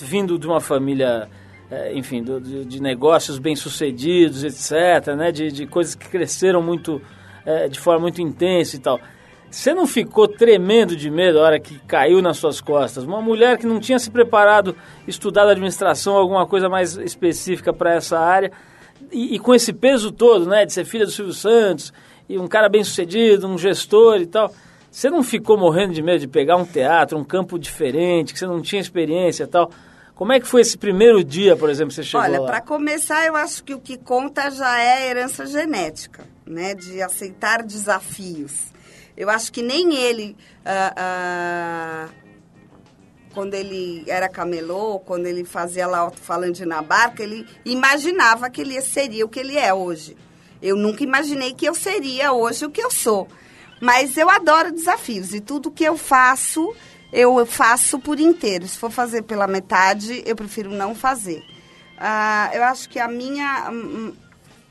vindo 0.00 0.38
de 0.38 0.46
uma 0.46 0.60
família, 0.60 1.28
eh, 1.70 1.92
enfim, 1.94 2.22
de, 2.22 2.64
de 2.64 2.80
negócios 2.80 3.38
bem-sucedidos, 3.38 4.44
etc., 4.44 5.14
né, 5.14 5.30
de, 5.30 5.50
de 5.52 5.66
coisas 5.66 5.94
que 5.94 6.08
cresceram 6.08 6.62
muito, 6.62 7.00
eh, 7.44 7.68
de 7.68 7.78
forma 7.78 8.02
muito 8.02 8.20
intensa 8.20 8.76
e 8.76 8.78
tal. 8.78 9.00
Você 9.50 9.72
não 9.72 9.86
ficou 9.86 10.26
tremendo 10.28 10.96
de 10.96 11.10
medo 11.10 11.38
a 11.38 11.42
hora 11.42 11.60
que 11.60 11.78
caiu 11.80 12.20
nas 12.20 12.36
suas 12.36 12.60
costas? 12.60 13.04
Uma 13.04 13.22
mulher 13.22 13.58
que 13.58 13.66
não 13.66 13.80
tinha 13.80 13.98
se 13.98 14.10
preparado, 14.10 14.76
estudado 15.06 15.50
administração, 15.50 16.16
alguma 16.16 16.46
coisa 16.46 16.68
mais 16.68 16.96
específica 16.96 17.72
para 17.72 17.94
essa 17.94 18.18
área, 18.18 18.50
e, 19.10 19.34
e 19.34 19.38
com 19.38 19.54
esse 19.54 19.72
peso 19.72 20.10
todo, 20.10 20.46
né, 20.46 20.64
de 20.64 20.72
ser 20.72 20.84
filha 20.84 21.04
do 21.04 21.10
Silvio 21.10 21.32
Santos, 21.32 21.92
e 22.28 22.38
um 22.38 22.48
cara 22.48 22.68
bem 22.68 22.82
sucedido, 22.82 23.46
um 23.46 23.56
gestor 23.56 24.20
e 24.20 24.26
tal, 24.26 24.52
você 24.90 25.08
não 25.08 25.22
ficou 25.22 25.56
morrendo 25.56 25.92
de 25.92 26.02
medo 26.02 26.20
de 26.20 26.28
pegar 26.28 26.56
um 26.56 26.64
teatro, 26.64 27.18
um 27.18 27.24
campo 27.24 27.58
diferente, 27.58 28.32
que 28.32 28.38
você 28.38 28.46
não 28.46 28.60
tinha 28.60 28.80
experiência 28.80 29.44
e 29.44 29.46
tal? 29.46 29.70
Como 30.14 30.32
é 30.32 30.40
que 30.40 30.46
foi 30.46 30.62
esse 30.62 30.78
primeiro 30.78 31.22
dia, 31.22 31.54
por 31.54 31.68
exemplo, 31.68 31.90
que 31.90 31.96
você 31.96 32.02
chegou 32.02 32.24
Olha, 32.24 32.42
para 32.42 32.62
começar, 32.62 33.26
eu 33.26 33.36
acho 33.36 33.62
que 33.62 33.74
o 33.74 33.78
que 33.78 33.98
conta 33.98 34.50
já 34.50 34.80
é 34.80 34.92
a 34.94 35.06
herança 35.06 35.44
genética, 35.44 36.24
né? 36.46 36.74
De 36.74 37.02
aceitar 37.02 37.62
desafios. 37.62 38.72
Eu 39.16 39.30
acho 39.30 39.52
que 39.52 39.62
nem 39.62 39.94
ele, 39.94 40.36
ah, 40.64 40.94
ah, 40.96 42.08
quando 43.32 43.54
ele 43.54 44.04
era 44.06 44.28
camelô, 44.28 44.98
quando 45.00 45.26
ele 45.26 45.44
fazia 45.44 45.86
lá 45.86 45.98
alto-falante 45.98 46.64
na 46.64 46.82
barca, 46.82 47.22
ele 47.22 47.46
imaginava 47.64 48.50
que 48.50 48.60
ele 48.60 48.80
seria 48.82 49.24
o 49.24 49.28
que 49.28 49.40
ele 49.40 49.56
é 49.56 49.72
hoje. 49.72 50.16
Eu 50.60 50.76
nunca 50.76 51.02
imaginei 51.02 51.54
que 51.54 51.66
eu 51.66 51.74
seria 51.74 52.32
hoje 52.32 52.64
o 52.64 52.70
que 52.70 52.82
eu 52.82 52.90
sou. 52.90 53.28
Mas 53.80 54.16
eu 54.16 54.28
adoro 54.30 54.72
desafios 54.72 55.34
e 55.34 55.40
tudo 55.40 55.70
que 55.70 55.84
eu 55.84 55.96
faço, 55.96 56.74
eu 57.12 57.44
faço 57.44 57.98
por 57.98 58.18
inteiro. 58.18 58.66
Se 58.66 58.78
for 58.78 58.90
fazer 58.90 59.22
pela 59.22 59.46
metade, 59.46 60.22
eu 60.26 60.34
prefiro 60.34 60.70
não 60.70 60.94
fazer. 60.94 61.42
Ah, 61.98 62.50
eu 62.54 62.64
acho 62.64 62.88
que 62.88 62.98
a 62.98 63.08
minha 63.08 63.70
hum, 63.70 64.14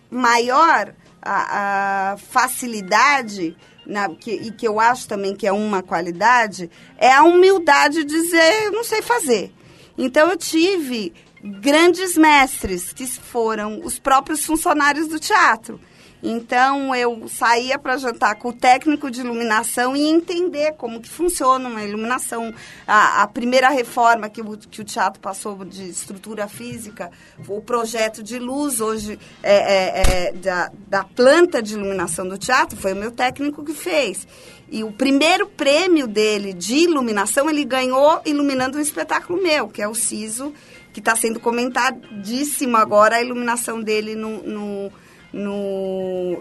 maior 0.10 0.94
a, 1.22 2.14
a 2.14 2.18
facilidade, 2.18 3.58
na, 3.86 4.10
que, 4.10 4.32
e 4.32 4.52
que 4.52 4.68
eu 4.68 4.80
acho 4.80 5.08
também 5.08 5.36
que 5.36 5.48
é 5.48 5.52
uma 5.52 5.82
qualidade, 5.82 6.70
é 6.98 7.12
a 7.12 7.24
humildade 7.24 8.04
de 8.04 8.06
dizer, 8.06 8.72
não 8.72 8.84
sei 8.84 9.02
fazer. 9.02 9.52
Então 9.98 10.30
eu 10.30 10.38
tive 10.38 11.14
grandes 11.44 12.18
mestres, 12.18 12.92
que 12.92 13.06
foram 13.06 13.82
os 13.84 14.00
próprios 14.00 14.46
funcionários 14.46 15.08
do 15.08 15.20
teatro. 15.20 15.80
Então 16.28 16.96
eu 16.96 17.28
saía 17.28 17.78
para 17.78 17.98
jantar 17.98 18.34
com 18.36 18.50
o 18.50 18.54
técnico 18.54 19.12
de 19.12 19.22
iluminação 19.22 19.96
e 19.96 20.02
entender 20.08 20.74
como 20.74 21.00
que 21.00 21.08
funciona 21.08 21.70
uma 21.70 21.84
iluminação. 21.84 22.52
A, 22.88 23.22
a 23.22 23.28
primeira 23.28 23.70
reforma 23.70 24.28
que 24.28 24.42
o, 24.42 24.58
que 24.58 24.82
o 24.82 24.84
teatro 24.84 25.20
passou 25.20 25.64
de 25.64 25.88
estrutura 25.88 26.48
física, 26.48 27.12
o 27.48 27.62
projeto 27.62 28.24
de 28.24 28.40
luz 28.40 28.82
hoje 28.82 29.20
é, 29.44 29.54
é, 29.54 30.02
é, 30.02 30.32
da, 30.32 30.72
da 30.88 31.04
planta 31.04 31.62
de 31.62 31.76
iluminação 31.76 32.28
do 32.28 32.40
teatro 32.40 32.76
foi 32.76 32.94
o 32.94 32.96
meu 32.96 33.12
técnico 33.12 33.64
que 33.64 33.74
fez. 33.74 34.28
E 34.68 34.84
o 34.84 34.92
primeiro 34.92 35.46
prêmio 35.46 36.08
dele 36.08 36.54
de 36.54 36.76
iluminação 36.76 37.48
ele 37.48 37.64
ganhou 37.64 38.20
iluminando 38.26 38.80
um 38.80 38.82
espetáculo 38.82 39.40
meu, 39.44 39.70
que 39.70 39.80
é 39.80 39.88
o 39.88 39.94
Siso, 39.94 40.52
que 40.92 41.00
está 41.00 41.16
sendo 41.16 41.40
comentadíssimo 41.40 42.78
agora 42.78 43.18
a 43.18 43.22
iluminação 43.22 43.80
dele 43.80 44.16
no, 44.16 44.42
no 44.42 44.92
no, 45.36 46.40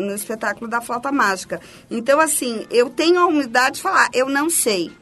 no, 0.00 0.14
espetáculo 0.14 0.68
da 0.68 0.82
flauta 0.82 1.10
mágica. 1.10 1.60
Então, 1.90 2.20
assim, 2.20 2.66
eu 2.70 2.90
tenho 2.90 3.18
a 3.18 3.26
humildade 3.26 3.76
de 3.76 3.82
falar, 3.82 4.10
eu 4.12 4.28
não 4.28 4.50
sei. 4.50 4.92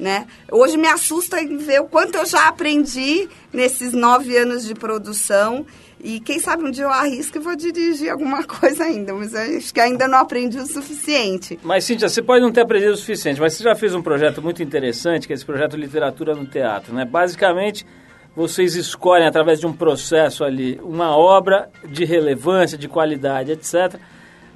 Né? 0.00 0.26
Hoje 0.50 0.76
me 0.76 0.88
assusta 0.88 1.40
em 1.40 1.56
ver 1.56 1.80
o 1.80 1.86
quanto 1.86 2.16
eu 2.16 2.26
já 2.26 2.48
aprendi 2.48 3.28
nesses 3.52 3.92
nove 3.92 4.36
anos 4.36 4.64
de 4.64 4.74
produção. 4.74 5.66
E 6.02 6.20
quem 6.20 6.38
sabe 6.38 6.64
um 6.64 6.70
dia 6.70 6.84
eu 6.84 6.90
arrisco 6.90 7.38
e 7.38 7.40
vou 7.40 7.56
dirigir 7.56 8.10
alguma 8.10 8.44
coisa 8.44 8.84
ainda, 8.84 9.14
mas 9.14 9.34
acho 9.34 9.72
que 9.72 9.80
ainda 9.80 10.06
não 10.06 10.18
aprendi 10.18 10.58
o 10.58 10.66
suficiente. 10.66 11.58
Mas, 11.62 11.84
Cíntia, 11.84 12.08
você 12.08 12.22
pode 12.22 12.42
não 12.42 12.52
ter 12.52 12.60
aprendido 12.60 12.92
o 12.92 12.96
suficiente, 12.96 13.40
mas 13.40 13.54
você 13.54 13.64
já 13.64 13.74
fez 13.74 13.94
um 13.94 14.02
projeto 14.02 14.42
muito 14.42 14.62
interessante, 14.62 15.26
que 15.26 15.32
é 15.32 15.36
esse 15.36 15.44
projeto 15.44 15.76
Literatura 15.76 16.34
no 16.34 16.46
Teatro. 16.46 16.94
Né? 16.94 17.06
Basicamente, 17.06 17.86
vocês 18.36 18.76
escolhem, 18.76 19.26
através 19.26 19.58
de 19.58 19.66
um 19.66 19.72
processo 19.72 20.44
ali, 20.44 20.78
uma 20.84 21.16
obra 21.16 21.70
de 21.88 22.04
relevância, 22.04 22.76
de 22.76 22.86
qualidade, 22.86 23.50
etc. 23.50 23.98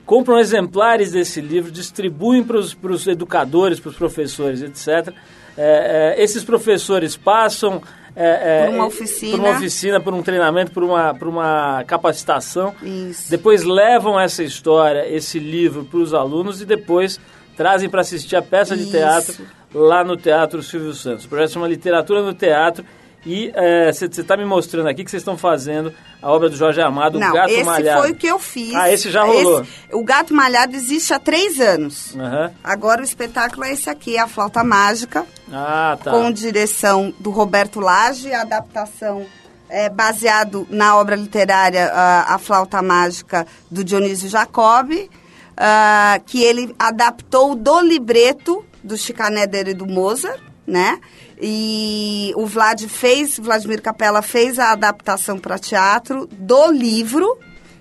Compram 0.05 0.39
exemplares 0.39 1.13
desse 1.13 1.41
livro, 1.41 1.71
distribuem 1.71 2.45
para 2.45 2.59
os 2.59 3.07
educadores, 3.07 3.81
para 3.81 3.89
os 3.89 3.97
professores, 3.97 4.61
etc. 4.61 5.15
É, 5.57 6.15
é, 6.19 6.23
esses 6.23 6.45
professores 6.45 7.17
passam... 7.17 7.81
é, 8.15 8.65
é, 8.65 8.67
Por 8.67 8.75
uma 8.75 8.87
oficina. 8.87 9.31
Por 9.31 9.41
uma 9.41 9.51
oficina, 9.57 10.01
por 10.01 10.13
um 10.13 10.23
treinamento, 10.23 10.73
por 10.73 10.83
uma, 10.83 11.15
por 11.15 11.29
uma 11.29 11.83
capacitação. 11.87 12.75
Isso. 12.83 13.31
Depois 13.31 13.65
levam 13.65 14.21
essa 14.21 14.45
história, 14.45 15.09
esse 15.09 15.39
livro 15.39 15.87
para 15.87 16.01
os 16.01 16.13
alunos 16.13 16.61
e 16.61 16.67
depois 16.67 17.19
trazem 17.57 17.89
para 17.89 18.03
assistir 18.03 18.37
a 18.37 18.43
peça 18.43 18.77
de 18.77 18.83
Isso. 18.83 18.93
teatro 18.93 19.47
lá 19.75 20.05
no 20.05 20.19
Teatro 20.19 20.63
Silvio 20.63 20.93
Santos. 20.93 21.25
O 21.25 21.29
projeto 21.29 21.53
chama 21.53 21.69
Literatura 21.69 22.21
no 22.21 22.35
Teatro 22.35 22.85
e 23.25 23.53
você 23.93 24.07
está 24.07 24.37
me 24.37 24.45
mostrando 24.45 24.89
aqui 24.89 25.05
que 25.05 25.11
vocês 25.11 25.21
estão 25.21 25.37
fazendo 25.37 25.93
a 26.23 26.31
obra 26.31 26.49
do 26.49 26.57
Jorge 26.57 26.81
Amado, 26.81 27.19
não, 27.19 27.31
O 27.31 27.33
Gato 27.35 27.51
esse 27.51 27.65
Malhado. 27.65 28.03
foi 28.03 28.11
o 28.13 28.15
que 28.15 28.27
eu 28.27 28.39
fiz. 28.39 28.75
Ah, 28.75 28.91
esse 28.93 29.11
já 29.11 29.23
rolou. 29.25 29.63
Esse- 29.63 29.71
o 29.93 30.03
Gato 30.05 30.35
Malhado 30.35 30.75
existe 30.77 31.13
há 31.15 31.19
três 31.19 31.61
anos. 31.61 32.15
Aham. 32.17 32.53
Agora 32.63 33.01
o 33.01 33.05
espetáculo 33.05 33.65
é 33.65 33.73
esse 33.73 33.89
aqui, 33.91 34.17
a 34.19 34.27
Flauta 34.27 34.63
Mágica. 34.65 35.25
Ah, 35.53 35.99
tá. 36.03 36.11
com 36.13 36.31
direção 36.31 37.13
do 37.19 37.31
Roberto 37.31 37.81
Lage, 37.81 38.33
a 38.33 38.43
adaptação 38.43 39.27
é 39.69 39.89
baseado 39.89 40.67
na 40.71 40.97
obra 40.97 41.15
literária 41.17 41.91
ah, 41.93 42.35
A 42.35 42.39
Flauta 42.39 42.81
Mágica 42.83 43.47
do 43.71 43.83
Dionísio 43.85 44.29
Jacobi, 44.29 45.11
ah, 45.57 46.21
que 46.25 46.43
ele 46.43 46.75
adaptou 46.79 47.55
do 47.55 47.81
libreto 47.81 48.65
do 48.83 48.97
Chicaneder 48.97 49.69
e 49.69 49.75
do 49.75 49.87
Mozart, 49.87 50.41
né? 50.67 50.99
E 51.43 52.33
o 52.37 52.45
Vlad 52.45 52.83
fez, 52.83 53.39
Vladimir 53.39 53.81
Capella 53.81 54.21
fez 54.21 54.59
a 54.59 54.73
adaptação 54.73 55.39
para 55.39 55.59
teatro 55.59 56.27
do 56.27 56.71
livro, 56.71 57.39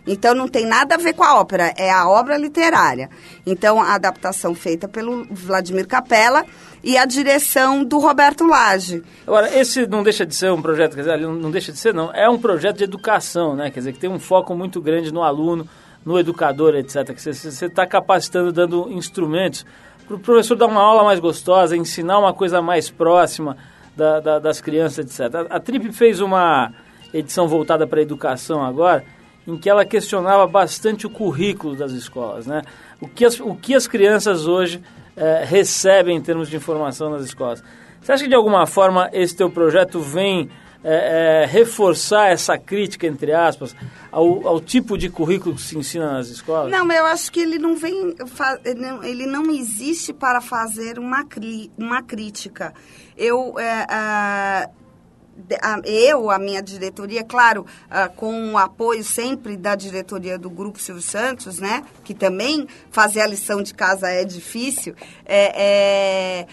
então 0.08 0.34
não 0.34 0.48
tem 0.48 0.66
nada 0.66 0.96
a 0.96 0.98
ver 0.98 1.14
com 1.14 1.24
a 1.24 1.40
ópera, 1.40 1.74
é 1.78 1.92
a 1.92 2.08
obra 2.08 2.38
literária. 2.38 3.10
Então 3.46 3.82
a 3.82 3.94
adaptação 3.94 4.56
feita 4.56 4.88
pelo 4.88 5.28
Vladimir 5.30 5.88
Capella 5.88 6.46
e 6.84 6.98
a 6.98 7.06
direção 7.06 7.84
do 7.84 8.00
Roberto 8.00 8.46
Lage. 8.46 9.04
Agora, 9.28 9.54
esse 9.54 9.86
não 9.86 10.04
deixa 10.04 10.26
de 10.26 10.34
ser 10.34 10.52
um 10.52 10.62
projeto, 10.62 10.96
quer 10.96 11.02
dizer, 11.02 11.20
não 11.20 11.52
deixa 11.52 11.72
de 11.72 11.78
ser, 11.78 11.94
não. 11.94 12.14
É 12.14 12.30
um 12.30 12.40
projeto 12.40 12.78
de 12.78 12.86
educação, 12.86 13.56
né? 13.56 13.70
Quer 13.70 13.82
dizer, 13.82 13.94
que 13.94 14.00
tem 14.00 14.10
um 14.10 14.20
foco 14.20 14.56
muito 14.56 14.82
grande 14.82 15.14
no 15.14 15.22
aluno, 15.22 15.68
no 16.06 16.18
educador, 16.18 16.76
etc. 16.76 17.14
Que 17.14 17.22
você 17.22 17.66
está 17.66 17.86
capacitando, 17.86 18.54
dando 18.54 18.90
instrumentos 18.92 19.66
para 20.10 20.16
o 20.16 20.20
professor 20.20 20.56
dar 20.56 20.66
uma 20.66 20.82
aula 20.82 21.04
mais 21.04 21.20
gostosa, 21.20 21.78
ensinar 21.78 22.18
uma 22.18 22.34
coisa 22.34 22.62
mais 22.64 22.90
próxima 22.90 23.56
da- 23.96 24.20
da- 24.20 24.40
das 24.40 24.60
crianças, 24.60 25.06
etc. 25.06 25.36
A, 25.52 25.58
a 25.58 25.60
Trip 25.60 25.92
fez 25.92 26.20
uma 26.20 26.72
edição 27.14 27.48
voltada 27.48 27.86
para 27.86 28.00
a 28.00 28.02
educação 28.02 28.64
agora, 28.66 29.06
em 29.48 29.56
que 29.56 29.70
ela 29.70 29.86
questionava 29.86 30.48
bastante 30.48 31.06
o 31.06 31.12
currículo 31.12 31.76
das 31.76 31.92
escolas, 31.92 32.48
né? 32.48 32.64
O 33.00 33.08
que 33.08 33.24
as, 33.24 33.40
o 33.40 33.54
que 33.56 33.76
as 33.76 33.86
crianças 33.88 34.48
hoje 34.48 34.82
eh, 35.16 35.44
recebem 35.46 36.18
em 36.18 36.22
termos 36.22 36.50
de 36.50 36.56
informação 36.56 37.12
nas 37.12 37.24
escolas. 37.24 37.64
Você 38.02 38.12
acha 38.12 38.24
que 38.24 38.30
de 38.30 38.36
alguma 38.36 38.66
forma 38.66 39.10
esse 39.14 39.36
teu 39.36 39.50
projeto 39.50 40.00
vem 40.00 40.50
eh, 40.84 41.44
eh, 41.44 41.46
reforçar 41.46 42.30
essa 42.32 42.58
crítica, 42.58 43.06
entre 43.08 43.34
aspas, 43.34 43.76
ao, 44.12 44.48
ao 44.48 44.62
tipo 44.62 44.98
de 44.98 45.10
currículo 45.10 45.56
que 45.56 45.62
se 45.62 45.78
ensina 45.78 46.12
nas 46.14 46.28
escolas? 46.30 46.72
Não, 46.72 46.90
eu 46.92 47.06
acho 47.06 47.32
que 47.32 47.40
ele 47.42 47.60
não 47.60 47.76
vem. 47.76 48.16
ele 49.04 49.26
não- 49.26 49.50
existe 49.52 50.14
para 50.14 50.40
fazer 50.42 50.98
uma, 50.98 51.26
uma 51.78 52.02
crítica. 52.02 52.74
Eu. 53.18 53.60
é, 53.60 53.86
a- 55.62 55.82
eu, 55.86 56.30
a 56.30 56.38
minha 56.38 56.62
diretoria, 56.62 57.24
claro, 57.24 57.66
ah, 57.90 58.10
com 58.10 58.52
o 58.54 58.58
apoio 58.58 59.04
sempre 59.06 59.56
da 59.56 59.74
diretoria 59.74 60.38
do 60.38 60.50
Grupo 60.50 60.78
Silvio 60.80 61.02
Santos, 61.02 61.60
né? 61.60 61.84
Que 62.04 62.14
também 62.14 62.68
fazer 62.92 63.22
a 63.22 63.28
lição 63.28 63.64
de 63.64 63.74
casa 63.74 64.10
é 64.10 64.26
difícil. 64.26 64.94
é, 65.26 66.42
é, 66.42 66.48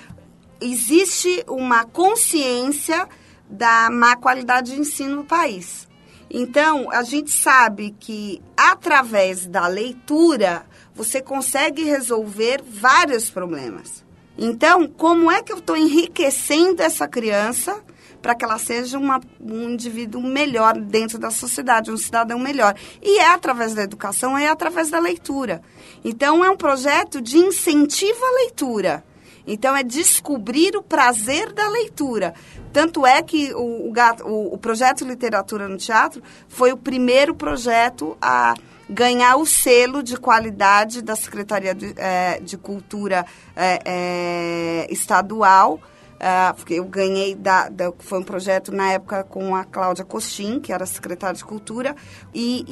existe 0.61 1.45
uma 1.49 1.85
consciência 1.85 3.09
da 3.49 3.89
má 3.91 4.17
qualidade 4.17 4.75
de 4.75 4.81
ensino 4.81 5.17
no 5.17 5.25
país. 5.25 5.87
Então, 6.29 6.91
a 6.91 7.03
gente 7.03 7.31
sabe 7.31 7.95
que 8.01 8.43
através 8.57 9.47
da 9.47 9.67
leitura 9.67 10.67
você 10.95 11.21
consegue 11.21 11.85
resolver 11.85 12.63
vários 12.67 13.31
problemas. 13.31 14.05
Então, 14.37 14.89
como 14.89 15.31
é 15.31 15.43
que 15.43 15.53
eu 15.53 15.59
estou 15.59 15.77
enriquecendo 15.77 16.83
essa 16.83 17.07
criança 17.07 17.81
para 18.21 18.35
que 18.35 18.45
ela 18.45 18.59
seja 18.59 18.99
uma- 18.99 19.21
um 19.41 19.71
indivíduo 19.71 20.21
melhor 20.21 20.77
dentro 20.77 21.19
da 21.19 21.31
sociedade, 21.31 21.93
um 21.93 21.97
cidadão 21.97 22.39
melhor? 22.39 22.75
E 23.01 23.19
é 23.19 23.29
através 23.29 23.73
da 23.73 23.83
educação, 23.83 24.37
é 24.37 24.49
através 24.49 24.91
da 24.91 24.99
leitura. 24.99 25.63
Então, 26.05 26.45
é 26.45 26.51
um 26.51 26.57
projeto 26.57 27.21
de 27.21 27.39
incentivo 27.39 28.25
à 28.25 28.31
leitura. 28.43 29.05
Então, 29.47 29.77
é 29.77 29.83
descobrir 29.83 30.77
o 30.77 30.83
prazer 30.83 31.53
da 31.53 31.69
leitura. 31.69 32.35
Tanto 32.73 33.07
é 33.07 33.23
que 33.23 33.55
o, 33.55 33.89
o, 33.91 33.93
o- 34.55 34.59
projeto 34.59 35.05
Literatura 35.05 35.69
no 35.69 35.77
Teatro 35.77 36.23
foi 36.49 36.73
o 36.73 36.77
primeiro 36.77 37.35
projeto 37.35 38.17
a 38.21 38.55
ganhar 38.89 39.37
o 39.37 39.47
selo 39.47 40.03
de 40.03 40.17
qualidade 40.17 41.03
da 41.03 41.17
Secretaria 41.17 41.75
de, 41.75 41.95
eh, 41.97 42.41
de 42.41 42.57
Cultura 42.57 43.25
eh, 43.57 43.79
eh, 43.85 44.87
Estadual. 44.91 45.81
Ah, 46.21 46.53
porque 46.57 46.75
eu 46.75 46.85
ganhei, 46.85 47.35
da, 47.35 47.69
da- 47.69 47.93
foi 47.99 48.19
um 48.19 48.23
projeto 48.23 48.73
na 48.73 48.93
época 48.93 49.23
com 49.25 49.55
a 49.55 49.65
Cláudia 49.65 50.05
Costin, 50.05 50.61
que 50.61 50.73
era 50.73 50.87
secretária 50.87 51.37
de 51.37 51.45
Cultura, 51.45 51.95
e, 52.35 52.65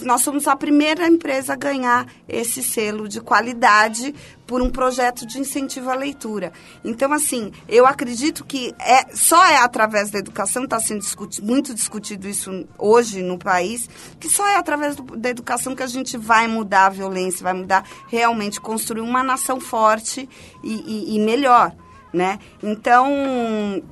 e 0.00 0.04
nós 0.04 0.20
somos 0.22 0.46
a 0.46 0.54
primeira 0.56 1.06
empresa 1.08 1.54
a 1.54 1.56
ganhar 1.56 2.06
esse 2.28 2.62
selo 2.62 3.08
de 3.08 3.20
qualidade 3.20 4.14
por 4.46 4.62
um 4.62 4.70
projeto 4.70 5.26
de 5.26 5.40
incentivo 5.40 5.90
à 5.90 5.94
leitura. 5.94 6.52
Então, 6.84 7.12
assim, 7.12 7.50
eu 7.68 7.84
acredito 7.84 8.44
que 8.44 8.72
é, 8.78 9.06
só 9.14 9.44
é 9.44 9.56
através 9.56 10.10
da 10.10 10.18
educação, 10.20 10.64
está 10.64 10.78
sendo 10.78 11.00
discuti- 11.00 11.42
muito 11.42 11.74
discutido 11.74 12.28
isso 12.28 12.66
hoje 12.78 13.22
no 13.22 13.38
país, 13.38 13.88
que 14.20 14.28
só 14.28 14.46
é 14.48 14.56
através 14.56 14.94
do- 14.96 15.16
da 15.16 15.28
educação 15.30 15.74
que 15.74 15.82
a 15.82 15.86
gente 15.88 16.16
vai 16.16 16.46
mudar 16.46 16.86
a 16.86 16.90
violência, 16.90 17.42
vai 17.42 17.54
mudar 17.54 17.84
realmente, 18.08 18.60
construir 18.60 19.00
uma 19.00 19.22
nação 19.22 19.58
forte 19.60 20.28
e, 20.62 20.74
e- 20.74 21.16
e 21.16 21.18
melhor, 21.18 21.74
né? 22.12 22.38
Então, 22.62 23.06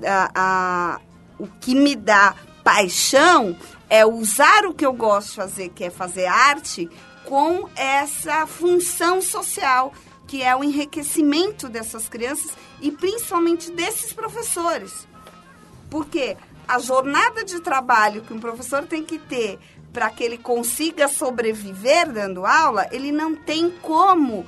a- 0.06 0.30
a- 0.34 1.00
o 1.38 1.46
que 1.60 1.74
me 1.74 1.94
dá 1.96 2.34
paixão 2.62 3.56
é 3.90 4.04
usar 4.06 4.64
o 4.66 4.74
que 4.74 4.84
eu 4.86 4.92
gosto 4.92 5.30
de 5.30 5.36
fazer, 5.36 5.68
que 5.70 5.84
é 5.84 5.90
fazer 5.90 6.26
arte, 6.26 6.88
com 7.26 7.68
essa 7.76 8.46
função 8.46 9.20
social, 9.20 9.92
que 10.26 10.42
é 10.42 10.54
o 10.56 10.64
enriquecimento 10.64 11.68
dessas 11.68 12.08
crianças 12.08 12.50
e 12.80 12.90
principalmente 12.90 13.70
desses 13.70 14.12
professores. 14.12 15.06
Porque 15.90 16.36
a 16.66 16.78
jornada 16.78 17.44
de 17.44 17.60
trabalho 17.60 18.22
que 18.22 18.32
um 18.32 18.40
professor 18.40 18.82
tem 18.84 19.04
que 19.04 19.18
ter 19.18 19.58
para 19.92 20.10
que 20.10 20.24
ele 20.24 20.38
consiga 20.38 21.06
sobreviver 21.06 22.10
dando 22.10 22.44
aula, 22.44 22.86
ele 22.90 23.12
não 23.12 23.36
tem 23.36 23.70
como 23.70 24.44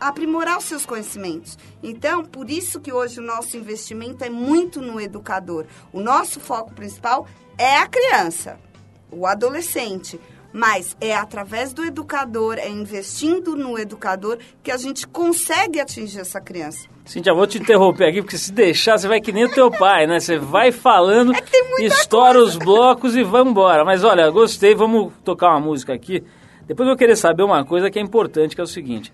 aprimorar 0.00 0.58
os 0.58 0.64
seus 0.64 0.86
conhecimentos. 0.86 1.58
Então, 1.82 2.24
por 2.24 2.50
isso 2.50 2.80
que 2.80 2.92
hoje 2.92 3.20
o 3.20 3.22
nosso 3.22 3.56
investimento 3.56 4.24
é 4.24 4.30
muito 4.30 4.80
no 4.80 5.00
educador. 5.00 5.66
O 5.92 6.00
nosso 6.00 6.40
foco 6.40 6.72
principal 6.72 7.26
é 7.58 7.76
a 7.76 7.86
criança, 7.86 8.58
o 9.10 9.26
adolescente. 9.26 10.20
Mas 10.52 10.94
é 11.00 11.16
através 11.16 11.72
do 11.72 11.82
educador, 11.82 12.58
é 12.58 12.68
investindo 12.68 13.56
no 13.56 13.78
educador 13.78 14.38
que 14.62 14.70
a 14.70 14.76
gente 14.76 15.06
consegue 15.06 15.80
atingir 15.80 16.20
essa 16.20 16.42
criança. 16.42 16.86
Cintia, 17.06 17.34
vou 17.34 17.46
te 17.46 17.58
interromper 17.58 18.04
aqui, 18.04 18.20
porque 18.22 18.36
se 18.36 18.52
deixar, 18.52 18.98
você 18.98 19.08
vai 19.08 19.20
que 19.20 19.32
nem 19.32 19.46
o 19.46 19.50
teu 19.50 19.70
pai, 19.70 20.06
né? 20.06 20.20
Você 20.20 20.38
vai 20.38 20.70
falando, 20.70 21.32
É 21.34 21.84
estoura 21.84 22.38
os 22.38 22.56
blocos 22.56 23.16
e 23.16 23.22
vamos 23.22 23.52
embora. 23.52 23.84
Mas 23.84 24.04
olha, 24.04 24.28
gostei, 24.30 24.74
vamos 24.74 25.12
tocar 25.24 25.48
uma 25.48 25.60
música 25.60 25.94
aqui. 25.94 26.22
Depois 26.66 26.86
eu 26.86 26.92
vou 26.92 26.96
querer 26.96 27.16
saber 27.16 27.42
uma 27.42 27.64
coisa 27.64 27.90
que 27.90 27.98
é 27.98 28.02
importante, 28.02 28.54
que 28.54 28.60
é 28.60 28.64
o 28.64 28.66
seguinte. 28.66 29.12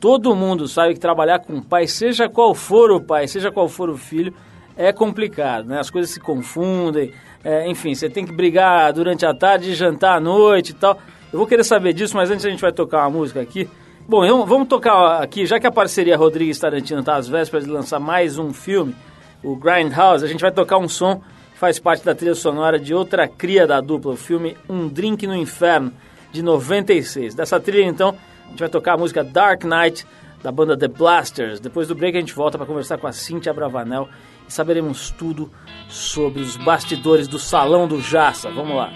Todo 0.00 0.34
mundo 0.34 0.68
sabe 0.68 0.94
que 0.94 1.00
trabalhar 1.00 1.40
com 1.40 1.54
o 1.54 1.62
pai, 1.62 1.86
seja 1.86 2.28
qual 2.28 2.54
for 2.54 2.90
o 2.90 3.00
pai, 3.00 3.26
seja 3.26 3.50
qual 3.50 3.68
for 3.68 3.90
o 3.90 3.96
filho, 3.96 4.32
é 4.76 4.92
complicado, 4.92 5.66
né? 5.66 5.80
As 5.80 5.90
coisas 5.90 6.10
se 6.10 6.20
confundem, 6.20 7.12
é, 7.42 7.68
enfim, 7.68 7.94
você 7.94 8.08
tem 8.08 8.24
que 8.24 8.32
brigar 8.32 8.92
durante 8.92 9.26
a 9.26 9.34
tarde, 9.34 9.74
jantar 9.74 10.16
à 10.16 10.20
noite 10.20 10.70
e 10.70 10.74
tal. 10.74 10.98
Eu 11.32 11.38
vou 11.38 11.48
querer 11.48 11.64
saber 11.64 11.92
disso, 11.92 12.16
mas 12.16 12.30
antes 12.30 12.44
a 12.46 12.50
gente 12.50 12.60
vai 12.60 12.72
tocar 12.72 13.00
uma 13.00 13.10
música 13.10 13.40
aqui. 13.40 13.68
Bom, 14.08 14.24
então 14.24 14.46
vamos 14.46 14.68
tocar 14.68 15.22
aqui, 15.22 15.44
já 15.44 15.60
que 15.60 15.66
a 15.66 15.70
parceria 15.70 16.16
Rodrigues 16.16 16.58
Tarantino 16.58 17.00
está 17.00 17.16
às 17.16 17.28
vésperas 17.28 17.64
de 17.64 17.70
lançar 17.70 17.98
mais 17.98 18.38
um 18.38 18.52
filme, 18.52 18.94
o 19.42 19.54
Grindhouse, 19.54 20.24
a 20.24 20.28
gente 20.28 20.40
vai 20.40 20.50
tocar 20.50 20.78
um 20.78 20.88
som 20.88 21.20
que 21.52 21.58
faz 21.58 21.78
parte 21.78 22.04
da 22.04 22.14
trilha 22.14 22.34
sonora 22.34 22.78
de 22.78 22.94
outra 22.94 23.28
cria 23.28 23.66
da 23.66 23.80
dupla, 23.80 24.12
o 24.12 24.16
filme 24.16 24.56
Um 24.68 24.88
Drink 24.88 25.26
no 25.26 25.36
Inferno, 25.36 25.92
de 26.30 26.42
96. 26.42 27.34
Dessa 27.34 27.58
trilha, 27.60 27.84
então, 27.84 28.16
a 28.46 28.50
gente 28.50 28.60
vai 28.60 28.68
tocar 28.68 28.94
a 28.94 28.96
música 28.96 29.22
Dark 29.24 29.64
Knight, 29.64 30.06
da 30.42 30.52
banda 30.52 30.76
The 30.76 30.88
Blasters. 30.88 31.60
Depois 31.60 31.88
do 31.88 31.94
break, 31.94 32.16
a 32.16 32.20
gente 32.20 32.34
volta 32.34 32.56
para 32.56 32.66
conversar 32.66 32.98
com 32.98 33.06
a 33.06 33.12
Cíntia 33.12 33.52
Bravanel 33.52 34.08
e 34.46 34.52
saberemos 34.52 35.10
tudo 35.10 35.50
sobre 35.88 36.42
os 36.42 36.56
bastidores 36.56 37.28
do 37.28 37.38
Salão 37.38 37.86
do 37.86 38.00
Jaça. 38.00 38.50
Vamos 38.50 38.76
lá. 38.76 38.92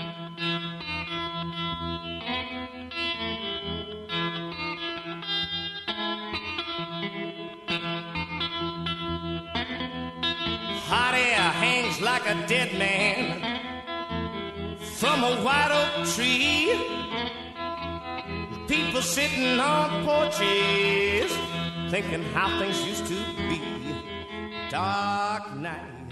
Like 12.00 12.26
a 12.26 12.46
dead 12.48 12.76
man 12.76 13.40
from 14.80 15.22
a 15.22 15.38
oak 15.38 16.08
tree. 16.16 17.01
Sitting 19.02 19.58
on 19.58 20.04
porches 20.04 21.36
thinking 21.90 22.22
how 22.32 22.48
things 22.58 22.80
used 22.86 23.04
to 23.06 23.14
be. 23.48 23.60
Dark 24.70 25.56
night. 25.56 26.02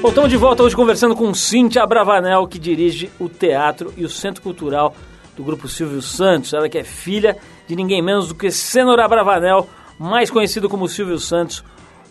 Voltamos 0.00 0.30
de 0.30 0.36
volta 0.38 0.62
hoje 0.62 0.74
conversando 0.74 1.14
com 1.14 1.32
Cíntia 1.34 1.86
Bravanel, 1.86 2.48
que 2.48 2.58
dirige 2.58 3.10
o 3.20 3.28
teatro 3.28 3.92
e 3.98 4.04
o 4.04 4.08
Centro 4.08 4.42
Cultural 4.42 4.96
do 5.36 5.44
Grupo 5.44 5.68
Silvio 5.68 6.00
Santos. 6.00 6.54
Ela 6.54 6.70
que 6.70 6.78
é 6.78 6.84
filha 6.84 7.36
de 7.68 7.76
ninguém 7.76 8.00
menos 8.00 8.28
do 8.28 8.34
que 8.34 8.50
Cenoura 8.50 9.06
Bravanel, 9.06 9.68
mais 9.98 10.30
conhecido 10.30 10.70
como 10.70 10.88
Silvio 10.88 11.18
Santos, 11.18 11.62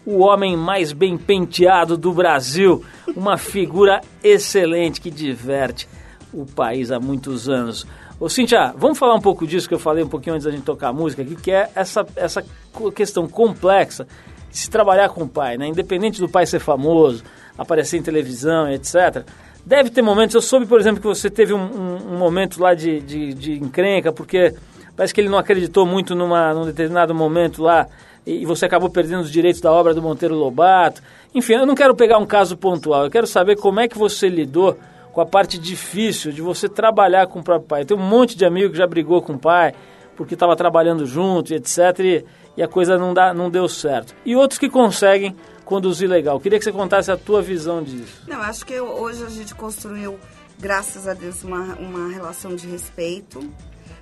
o 0.09 0.19
homem 0.23 0.57
mais 0.57 0.91
bem 0.91 1.17
penteado 1.17 1.95
do 1.97 2.11
Brasil. 2.11 2.83
Uma 3.15 3.37
figura 3.37 4.01
excelente 4.23 4.99
que 4.99 5.11
diverte 5.11 5.87
o 6.33 6.45
país 6.45 6.91
há 6.91 6.99
muitos 6.99 7.47
anos. 7.47 7.85
Ô 8.19 8.27
Cíntia, 8.27 8.73
vamos 8.75 8.97
falar 8.97 9.15
um 9.15 9.21
pouco 9.21 9.45
disso 9.47 9.67
que 9.67 9.73
eu 9.73 9.79
falei 9.79 10.03
um 10.03 10.09
pouquinho 10.09 10.35
antes 10.35 10.45
da 10.45 10.51
gente 10.51 10.63
tocar 10.63 10.89
a 10.89 10.93
música 10.93 11.21
aqui, 11.21 11.35
que 11.35 11.51
é 11.51 11.69
essa, 11.75 12.05
essa 12.15 12.43
questão 12.95 13.27
complexa 13.27 14.07
de 14.51 14.57
se 14.57 14.69
trabalhar 14.69 15.09
com 15.09 15.23
o 15.23 15.27
pai, 15.29 15.57
né? 15.57 15.67
Independente 15.67 16.19
do 16.19 16.27
pai 16.27 16.45
ser 16.45 16.59
famoso, 16.59 17.23
aparecer 17.57 17.97
em 17.97 18.01
televisão, 18.01 18.67
etc. 18.69 19.23
Deve 19.65 19.89
ter 19.91 20.01
momentos, 20.01 20.33
eu 20.35 20.41
soube, 20.41 20.65
por 20.65 20.79
exemplo, 20.79 20.99
que 20.99 21.07
você 21.07 21.29
teve 21.29 21.53
um, 21.53 21.59
um- 21.61 22.13
um 22.15 22.17
momento 22.17 22.59
lá 22.61 22.73
de, 22.73 22.99
de, 22.99 23.33
de 23.33 23.53
encrenca, 23.53 24.11
porque 24.11 24.53
parece 24.95 25.13
que 25.13 25.21
ele 25.21 25.29
não 25.29 25.37
acreditou 25.37 25.85
muito 25.85 26.15
numa, 26.15 26.53
num 26.53 26.65
determinado 26.65 27.13
momento 27.13 27.61
lá 27.63 27.87
e, 28.25 28.45
você 28.45 28.65
acabou 28.65 28.89
perdendo 28.89 29.21
os 29.21 29.31
direitos 29.31 29.61
da 29.61 29.71
obra 29.71 29.93
do 29.93 30.01
Monteiro 30.01 30.35
Lobato. 30.35 31.01
Enfim, 31.33 31.53
eu 31.53 31.65
não 31.65 31.75
quero 31.75 31.95
pegar 31.95 32.17
um 32.17 32.25
caso 32.25 32.57
pontual, 32.57 33.05
eu 33.05 33.11
quero 33.11 33.27
saber 33.27 33.55
como 33.55 33.79
é 33.79 33.87
que 33.87 33.97
você 33.97 34.29
lidou 34.29 34.77
com 35.11 35.21
a 35.21 35.25
parte 35.25 35.57
difícil 35.57 36.31
de 36.31 36.41
você 36.41 36.69
trabalhar 36.69 37.27
com 37.27 37.39
o 37.39 37.43
próprio 37.43 37.67
pai. 37.67 37.85
Tem 37.85 37.97
um 37.97 37.99
monte 37.99 38.37
de 38.37 38.45
amigo 38.45 38.71
que 38.71 38.77
já 38.77 38.87
brigou 38.87 39.21
com 39.21 39.33
o 39.33 39.39
pai 39.39 39.73
porque 40.15 40.33
estava 40.33 40.55
trabalhando 40.55 41.05
junto 41.05 41.53
etc. 41.53 41.77
E, 41.99 42.25
e 42.57 42.63
a 42.63 42.67
coisa 42.67 42.97
não, 42.97 43.13
dá, 43.13 43.33
não 43.33 43.49
deu 43.49 43.67
certo. 43.67 44.13
E 44.25 44.35
outros 44.35 44.59
que 44.59 44.69
conseguem 44.69 45.35
conduzir 45.63 46.09
legal. 46.09 46.39
Queria 46.39 46.57
que 46.57 46.65
você 46.65 46.71
contasse 46.71 47.11
a 47.11 47.15
tua 47.15 47.41
visão 47.41 47.83
disso. 47.83 48.23
Não, 48.27 48.41
acho 48.41 48.65
que 48.65 48.79
hoje 48.81 49.23
a 49.23 49.29
gente 49.29 49.53
construiu, 49.53 50.19
graças 50.59 51.07
a 51.07 51.13
Deus, 51.13 51.43
uma, 51.43 51.75
uma 51.75 52.11
relação 52.11 52.55
de 52.55 52.67
respeito. 52.67 53.39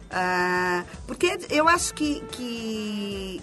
Ah, 0.09 0.85
porque 1.05 1.37
eu 1.49 1.67
acho 1.67 1.93
que, 1.93 2.21
que 2.31 3.41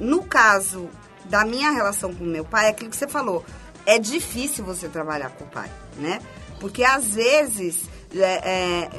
no 0.00 0.22
caso 0.24 0.88
da 1.26 1.44
minha 1.44 1.70
relação 1.70 2.14
com 2.14 2.24
meu 2.24 2.44
pai, 2.44 2.66
é 2.66 2.68
aquilo 2.70 2.90
que 2.90 2.96
você 2.96 3.08
falou, 3.08 3.44
é 3.86 3.98
difícil 3.98 4.64
você 4.64 4.88
trabalhar 4.88 5.30
com 5.30 5.44
o 5.44 5.48
pai, 5.48 5.70
né? 5.96 6.20
Porque 6.60 6.84
às 6.84 7.14
vezes, 7.14 7.84
é, 8.14 8.20
é, 8.20 8.90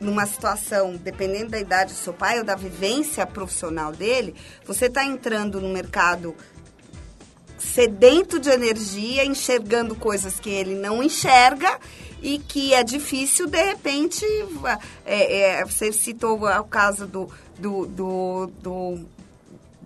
numa 0.00 0.26
situação, 0.26 0.96
dependendo 0.96 1.50
da 1.50 1.58
idade 1.58 1.92
do 1.92 1.98
seu 1.98 2.12
pai 2.12 2.38
ou 2.38 2.44
da 2.44 2.54
vivência 2.54 3.26
profissional 3.26 3.92
dele, 3.92 4.34
você 4.64 4.86
está 4.86 5.04
entrando 5.04 5.60
no 5.60 5.68
mercado 5.68 6.34
sedento 7.58 8.38
de 8.38 8.50
energia, 8.50 9.24
enxergando 9.24 9.94
coisas 9.94 10.38
que 10.38 10.50
ele 10.50 10.74
não 10.74 11.02
enxerga 11.02 11.78
e 12.22 12.38
que 12.38 12.74
é 12.74 12.82
difícil, 12.82 13.46
de 13.46 13.62
repente, 13.62 14.24
é, 15.04 15.60
é, 15.60 15.64
você 15.64 15.92
citou 15.92 16.42
o 16.42 16.64
caso 16.64 17.06
do, 17.06 17.28
do, 17.58 17.86
do, 17.86 18.46
do 18.62 19.06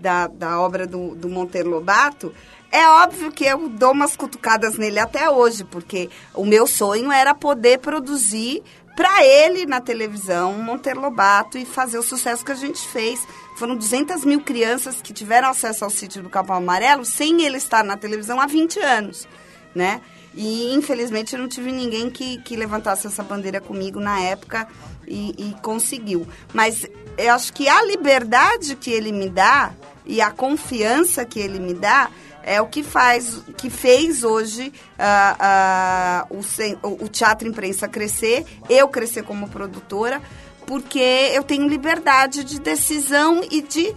da, 0.01 0.27
da 0.27 0.61
obra 0.61 0.87
do, 0.87 1.15
do 1.15 1.29
Monteiro 1.29 1.71
Lobato, 1.71 2.33
é 2.73 2.87
óbvio 2.89 3.33
que 3.33 3.45
eu 3.45 3.69
dou 3.69 3.93
umas 3.93 4.17
cutucadas 4.17 4.77
nele 4.77 4.99
até 4.99 5.29
hoje, 5.29 5.65
porque 5.65 6.09
o 6.35 6.45
meu 6.45 6.67
sonho 6.67 7.11
era 7.11 7.35
poder 7.35 7.79
produzir 7.79 8.63
para 8.97 9.25
ele 9.25 9.67
na 9.67 9.81
televisão 9.81 10.53
Monteiro 10.55 11.01
Lobato 11.01 11.59
e 11.59 11.65
fazer 11.65 11.99
o 11.99 12.03
sucesso 12.03 12.45
que 12.45 12.53
a 12.53 12.57
gente 12.57 12.81
fez. 12.89 13.27
Foram 13.57 13.75
200 13.75 14.25
mil 14.25 14.41
crianças 14.41 15.01
que 15.03 15.13
tiveram 15.13 15.49
acesso 15.49 15.85
ao 15.85 15.91
sítio 15.91 16.23
do 16.23 16.31
Capão 16.31 16.57
Amarelo 16.57 17.05
sem 17.05 17.43
ele 17.43 17.57
estar 17.57 17.83
na 17.83 17.97
televisão 17.97 18.41
há 18.41 18.47
20 18.47 18.79
anos, 18.79 19.27
né? 19.75 20.01
E 20.33 20.73
infelizmente 20.73 21.35
eu 21.35 21.41
não 21.41 21.49
tive 21.49 21.73
ninguém 21.73 22.09
que, 22.09 22.39
que 22.43 22.55
levantasse 22.55 23.07
essa 23.07 23.23
bandeira 23.23 23.61
comigo 23.61 23.99
na 23.99 24.21
época 24.21 24.69
e, 25.09 25.35
e 25.37 25.57
conseguiu. 25.61 26.27
Mas 26.55 26.87
eu 27.19 27.35
acho 27.35 27.53
que 27.53 27.69
a 27.69 27.83
liberdade 27.83 28.77
que 28.77 28.91
ele 28.91 29.11
me 29.11 29.29
dá 29.29 29.73
e 30.11 30.21
a 30.21 30.31
confiança 30.33 31.25
que 31.25 31.39
ele 31.39 31.61
me 31.61 31.73
dá 31.73 32.11
é 32.43 32.61
o 32.61 32.67
que 32.67 32.83
faz, 32.83 33.43
que 33.57 33.71
fez 33.71 34.25
hoje 34.25 34.73
uh, 34.99 36.35
uh, 36.35 36.89
o, 36.89 37.05
o 37.05 37.09
Teatro 37.09 37.47
Imprensa 37.47 37.87
crescer, 37.87 38.45
eu 38.69 38.89
crescer 38.89 39.23
como 39.23 39.49
produtora, 39.49 40.21
porque 40.67 41.31
eu 41.33 41.45
tenho 41.45 41.69
liberdade 41.69 42.43
de 42.43 42.59
decisão 42.59 43.41
e 43.49 43.63
de 43.63 43.95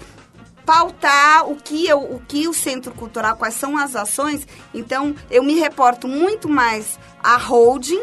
pautar 0.63 1.49
o 1.49 1.55
que, 1.55 1.87
eu, 1.87 1.99
o 1.99 2.19
que 2.19 2.47
o 2.47 2.53
Centro 2.53 2.93
Cultural, 2.93 3.35
quais 3.35 3.55
são 3.55 3.75
as 3.75 3.95
ações. 3.95 4.47
Então, 4.71 5.15
eu 5.31 5.43
me 5.43 5.55
reporto 5.59 6.07
muito 6.07 6.47
mais 6.47 6.99
à 7.23 7.37
holding. 7.37 8.01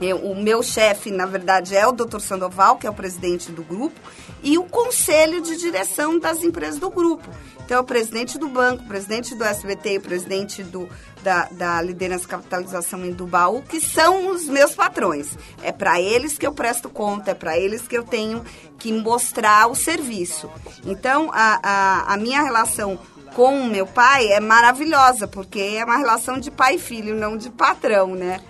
Eu, 0.00 0.18
o 0.18 0.40
meu 0.40 0.62
chefe, 0.62 1.10
na 1.10 1.26
verdade, 1.26 1.74
é 1.74 1.86
o 1.86 1.92
Dr. 1.92 2.20
Sandoval, 2.20 2.76
que 2.76 2.86
é 2.86 2.90
o 2.90 2.94
presidente 2.94 3.50
do 3.50 3.62
grupo, 3.64 3.98
e 4.46 4.56
o 4.58 4.62
conselho 4.62 5.40
de 5.40 5.56
direção 5.56 6.20
das 6.20 6.44
empresas 6.44 6.78
do 6.78 6.88
grupo. 6.88 7.28
Então, 7.64 7.80
o 7.80 7.84
presidente 7.84 8.38
do 8.38 8.48
banco, 8.48 8.84
o 8.84 8.86
presidente 8.86 9.34
do 9.34 9.42
SBT, 9.42 9.98
o 9.98 10.02
presidente 10.02 10.62
do, 10.62 10.88
da, 11.20 11.48
da 11.50 11.82
liderança 11.82 12.28
capitalização 12.28 13.04
em 13.04 13.10
Dubaú, 13.10 13.60
que 13.62 13.80
são 13.80 14.28
os 14.30 14.46
meus 14.46 14.72
patrões. 14.72 15.36
É 15.64 15.72
para 15.72 16.00
eles 16.00 16.38
que 16.38 16.46
eu 16.46 16.52
presto 16.52 16.88
conta, 16.88 17.32
é 17.32 17.34
para 17.34 17.58
eles 17.58 17.88
que 17.88 17.98
eu 17.98 18.04
tenho 18.04 18.44
que 18.78 18.92
mostrar 18.92 19.66
o 19.66 19.74
serviço. 19.74 20.48
Então, 20.84 21.28
a, 21.32 21.58
a, 21.60 22.14
a 22.14 22.16
minha 22.16 22.40
relação 22.40 22.96
com 23.34 23.62
o 23.62 23.66
meu 23.66 23.84
pai 23.84 24.28
é 24.28 24.38
maravilhosa, 24.38 25.26
porque 25.26 25.58
é 25.58 25.84
uma 25.84 25.96
relação 25.96 26.38
de 26.38 26.52
pai 26.52 26.76
e 26.76 26.78
filho, 26.78 27.16
não 27.16 27.36
de 27.36 27.50
patrão, 27.50 28.14
né? 28.14 28.40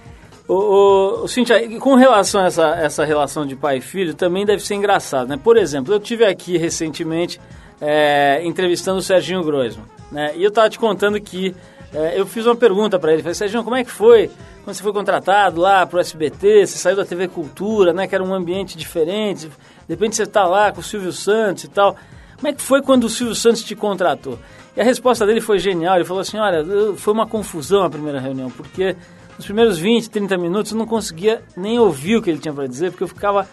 O, 0.48 1.24
o, 1.24 1.28
Cintia, 1.28 1.80
com 1.80 1.94
relação 1.96 2.40
a 2.40 2.46
essa, 2.46 2.66
essa 2.76 3.04
relação 3.04 3.44
de 3.44 3.56
pai 3.56 3.78
e 3.78 3.80
filho, 3.80 4.14
também 4.14 4.46
deve 4.46 4.62
ser 4.62 4.76
engraçado, 4.76 5.28
né? 5.28 5.36
Por 5.36 5.56
exemplo, 5.56 5.92
eu 5.92 5.98
tive 5.98 6.24
aqui 6.24 6.56
recentemente 6.56 7.40
é, 7.80 8.40
entrevistando 8.44 8.98
o 8.98 9.02
Serginho 9.02 9.42
Groisman. 9.42 9.84
Né? 10.10 10.32
E 10.36 10.42
eu 10.42 10.48
estava 10.48 10.70
te 10.70 10.78
contando 10.78 11.20
que 11.20 11.54
é, 11.92 12.18
eu 12.18 12.26
fiz 12.26 12.46
uma 12.46 12.54
pergunta 12.54 12.98
para 12.98 13.12
ele. 13.12 13.22
Falei, 13.22 13.34
Serginho, 13.34 13.64
como 13.64 13.76
é 13.76 13.82
que 13.82 13.90
foi 13.90 14.30
quando 14.64 14.76
você 14.76 14.82
foi 14.82 14.92
contratado 14.92 15.60
lá 15.60 15.84
para 15.86 15.96
o 15.96 16.00
SBT? 16.00 16.66
Você 16.66 16.78
saiu 16.78 16.96
da 16.96 17.04
TV 17.04 17.28
Cultura, 17.28 17.92
né? 17.92 18.06
Que 18.06 18.14
era 18.14 18.22
um 18.22 18.34
ambiente 18.34 18.76
diferente. 18.76 19.48
De 19.48 19.94
repente 19.94 20.16
você 20.16 20.22
está 20.22 20.44
lá 20.44 20.70
com 20.72 20.80
o 20.80 20.84
Silvio 20.84 21.12
Santos 21.12 21.64
e 21.64 21.68
tal. 21.68 21.96
Como 22.36 22.48
é 22.48 22.52
que 22.52 22.62
foi 22.62 22.82
quando 22.82 23.04
o 23.04 23.08
Silvio 23.08 23.34
Santos 23.34 23.64
te 23.64 23.74
contratou? 23.74 24.38
E 24.76 24.80
a 24.80 24.84
resposta 24.84 25.24
dele 25.24 25.40
foi 25.40 25.58
genial. 25.58 25.96
Ele 25.96 26.04
falou 26.04 26.20
assim, 26.20 26.38
olha, 26.38 26.64
foi 26.96 27.14
uma 27.14 27.26
confusão 27.26 27.82
a 27.82 27.90
primeira 27.90 28.20
reunião, 28.20 28.50
porque 28.50 28.94
nos 29.36 29.44
primeiros 29.44 29.78
20, 29.78 30.10
30 30.10 30.38
minutos 30.38 30.72
eu 30.72 30.78
não 30.78 30.86
conseguia 30.86 31.42
nem 31.56 31.78
ouvir 31.78 32.16
o 32.16 32.22
que 32.22 32.30
ele 32.30 32.38
tinha 32.38 32.54
para 32.54 32.66
dizer, 32.66 32.90
porque 32.90 33.04
eu 33.04 33.08
ficava 33.08 33.48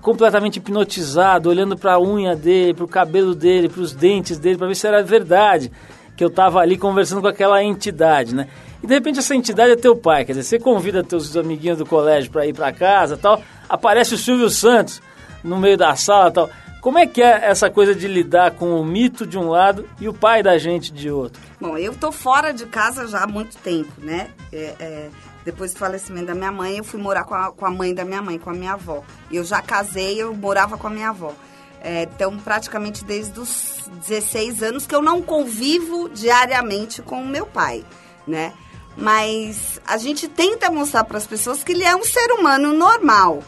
completamente 0.00 0.56
hipnotizado, 0.56 1.48
olhando 1.48 1.76
para 1.76 1.94
a 1.94 2.00
unha 2.00 2.34
dele, 2.34 2.74
para 2.74 2.84
o 2.84 2.88
cabelo 2.88 3.34
dele, 3.34 3.68
para 3.68 3.80
os 3.80 3.92
dentes 3.92 4.38
dele, 4.38 4.58
para 4.58 4.66
ver 4.66 4.74
se 4.74 4.86
era 4.86 5.02
verdade 5.02 5.70
que 6.16 6.22
eu 6.24 6.28
estava 6.28 6.60
ali 6.60 6.76
conversando 6.76 7.22
com 7.22 7.28
aquela 7.28 7.62
entidade, 7.62 8.34
né? 8.34 8.48
E 8.82 8.86
de 8.86 8.94
repente 8.94 9.20
essa 9.20 9.34
entidade 9.34 9.72
é 9.72 9.76
teu 9.76 9.96
pai, 9.96 10.24
quer 10.24 10.32
dizer, 10.32 10.42
você 10.42 10.58
convida 10.58 11.04
teus 11.04 11.36
amiguinhos 11.36 11.78
do 11.78 11.86
colégio 11.86 12.30
para 12.30 12.44
ir 12.46 12.52
para 12.52 12.72
casa, 12.72 13.16
tal, 13.16 13.40
aparece 13.68 14.14
o 14.14 14.18
Silvio 14.18 14.50
Santos 14.50 15.00
no 15.42 15.56
meio 15.56 15.76
da 15.76 15.94
sala, 15.94 16.30
tal. 16.30 16.50
Como 16.82 16.98
é 16.98 17.06
que 17.06 17.22
é 17.22 17.48
essa 17.48 17.70
coisa 17.70 17.94
de 17.94 18.08
lidar 18.08 18.56
com 18.56 18.74
o 18.74 18.84
mito 18.84 19.24
de 19.24 19.38
um 19.38 19.48
lado 19.48 19.88
e 20.00 20.08
o 20.08 20.12
pai 20.12 20.42
da 20.42 20.58
gente 20.58 20.92
de 20.92 21.08
outro? 21.08 21.40
Bom, 21.60 21.78
eu 21.78 21.94
tô 21.94 22.10
fora 22.10 22.52
de 22.52 22.66
casa 22.66 23.06
já 23.06 23.22
há 23.22 23.26
muito 23.26 23.56
tempo, 23.58 23.92
né? 23.98 24.30
É, 24.52 24.74
é, 24.80 25.10
depois 25.44 25.72
do 25.72 25.78
falecimento 25.78 26.26
da 26.26 26.34
minha 26.34 26.50
mãe, 26.50 26.78
eu 26.78 26.82
fui 26.82 27.00
morar 27.00 27.22
com 27.22 27.36
a, 27.36 27.52
com 27.52 27.64
a 27.64 27.70
mãe 27.70 27.94
da 27.94 28.04
minha 28.04 28.20
mãe, 28.20 28.36
com 28.36 28.50
a 28.50 28.52
minha 28.52 28.72
avó. 28.72 29.04
Eu 29.30 29.44
já 29.44 29.62
casei, 29.62 30.20
eu 30.20 30.34
morava 30.34 30.76
com 30.76 30.88
a 30.88 30.90
minha 30.90 31.10
avó. 31.10 31.32
É, 31.80 32.02
então, 32.02 32.36
praticamente 32.38 33.04
desde 33.04 33.38
os 33.38 33.88
16 34.08 34.64
anos 34.64 34.84
que 34.84 34.94
eu 34.94 35.00
não 35.00 35.22
convivo 35.22 36.08
diariamente 36.08 37.00
com 37.00 37.22
o 37.22 37.28
meu 37.28 37.46
pai, 37.46 37.84
né? 38.26 38.54
Mas 38.96 39.80
a 39.86 39.98
gente 39.98 40.26
tenta 40.26 40.68
mostrar 40.68 41.04
para 41.04 41.18
as 41.18 41.28
pessoas 41.28 41.62
que 41.62 41.70
ele 41.70 41.84
é 41.84 41.94
um 41.94 42.02
ser 42.02 42.32
humano 42.32 42.72
normal, 42.72 43.40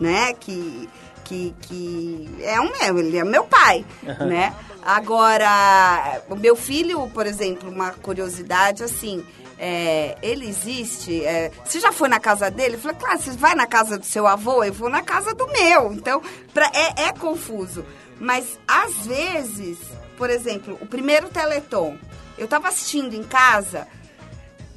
né? 0.00 0.32
Que, 0.34 0.88
que, 1.30 1.54
que 1.62 2.28
é 2.42 2.60
um 2.60 2.72
meu, 2.72 2.98
ele 2.98 3.16
é 3.16 3.24
meu 3.24 3.44
pai, 3.44 3.84
uhum. 4.02 4.26
né? 4.26 4.52
Agora, 4.82 6.22
o 6.28 6.34
meu 6.34 6.56
filho, 6.56 7.08
por 7.10 7.24
exemplo, 7.24 7.70
uma 7.70 7.92
curiosidade 7.92 8.82
assim, 8.82 9.24
é, 9.56 10.16
ele 10.22 10.48
existe. 10.48 11.24
É, 11.24 11.52
você 11.64 11.78
já 11.78 11.92
foi 11.92 12.08
na 12.08 12.18
casa 12.18 12.50
dele? 12.50 12.74
Eu 12.74 12.80
falei, 12.80 12.96
claro, 12.98 13.20
você 13.20 13.30
vai 13.32 13.54
na 13.54 13.66
casa 13.66 13.96
do 13.96 14.04
seu 14.04 14.26
avô? 14.26 14.64
Eu 14.64 14.72
vou 14.72 14.88
na 14.88 15.02
casa 15.02 15.32
do 15.32 15.46
meu. 15.48 15.92
Então, 15.92 16.20
pra, 16.52 16.68
é, 16.74 17.04
é 17.04 17.12
confuso. 17.12 17.84
Mas, 18.18 18.58
às 18.66 19.06
vezes, 19.06 19.78
por 20.16 20.30
exemplo, 20.30 20.76
o 20.80 20.86
primeiro 20.86 21.28
Teleton, 21.28 21.96
eu 22.36 22.46
estava 22.46 22.68
assistindo 22.68 23.14
em 23.14 23.22
casa, 23.22 23.86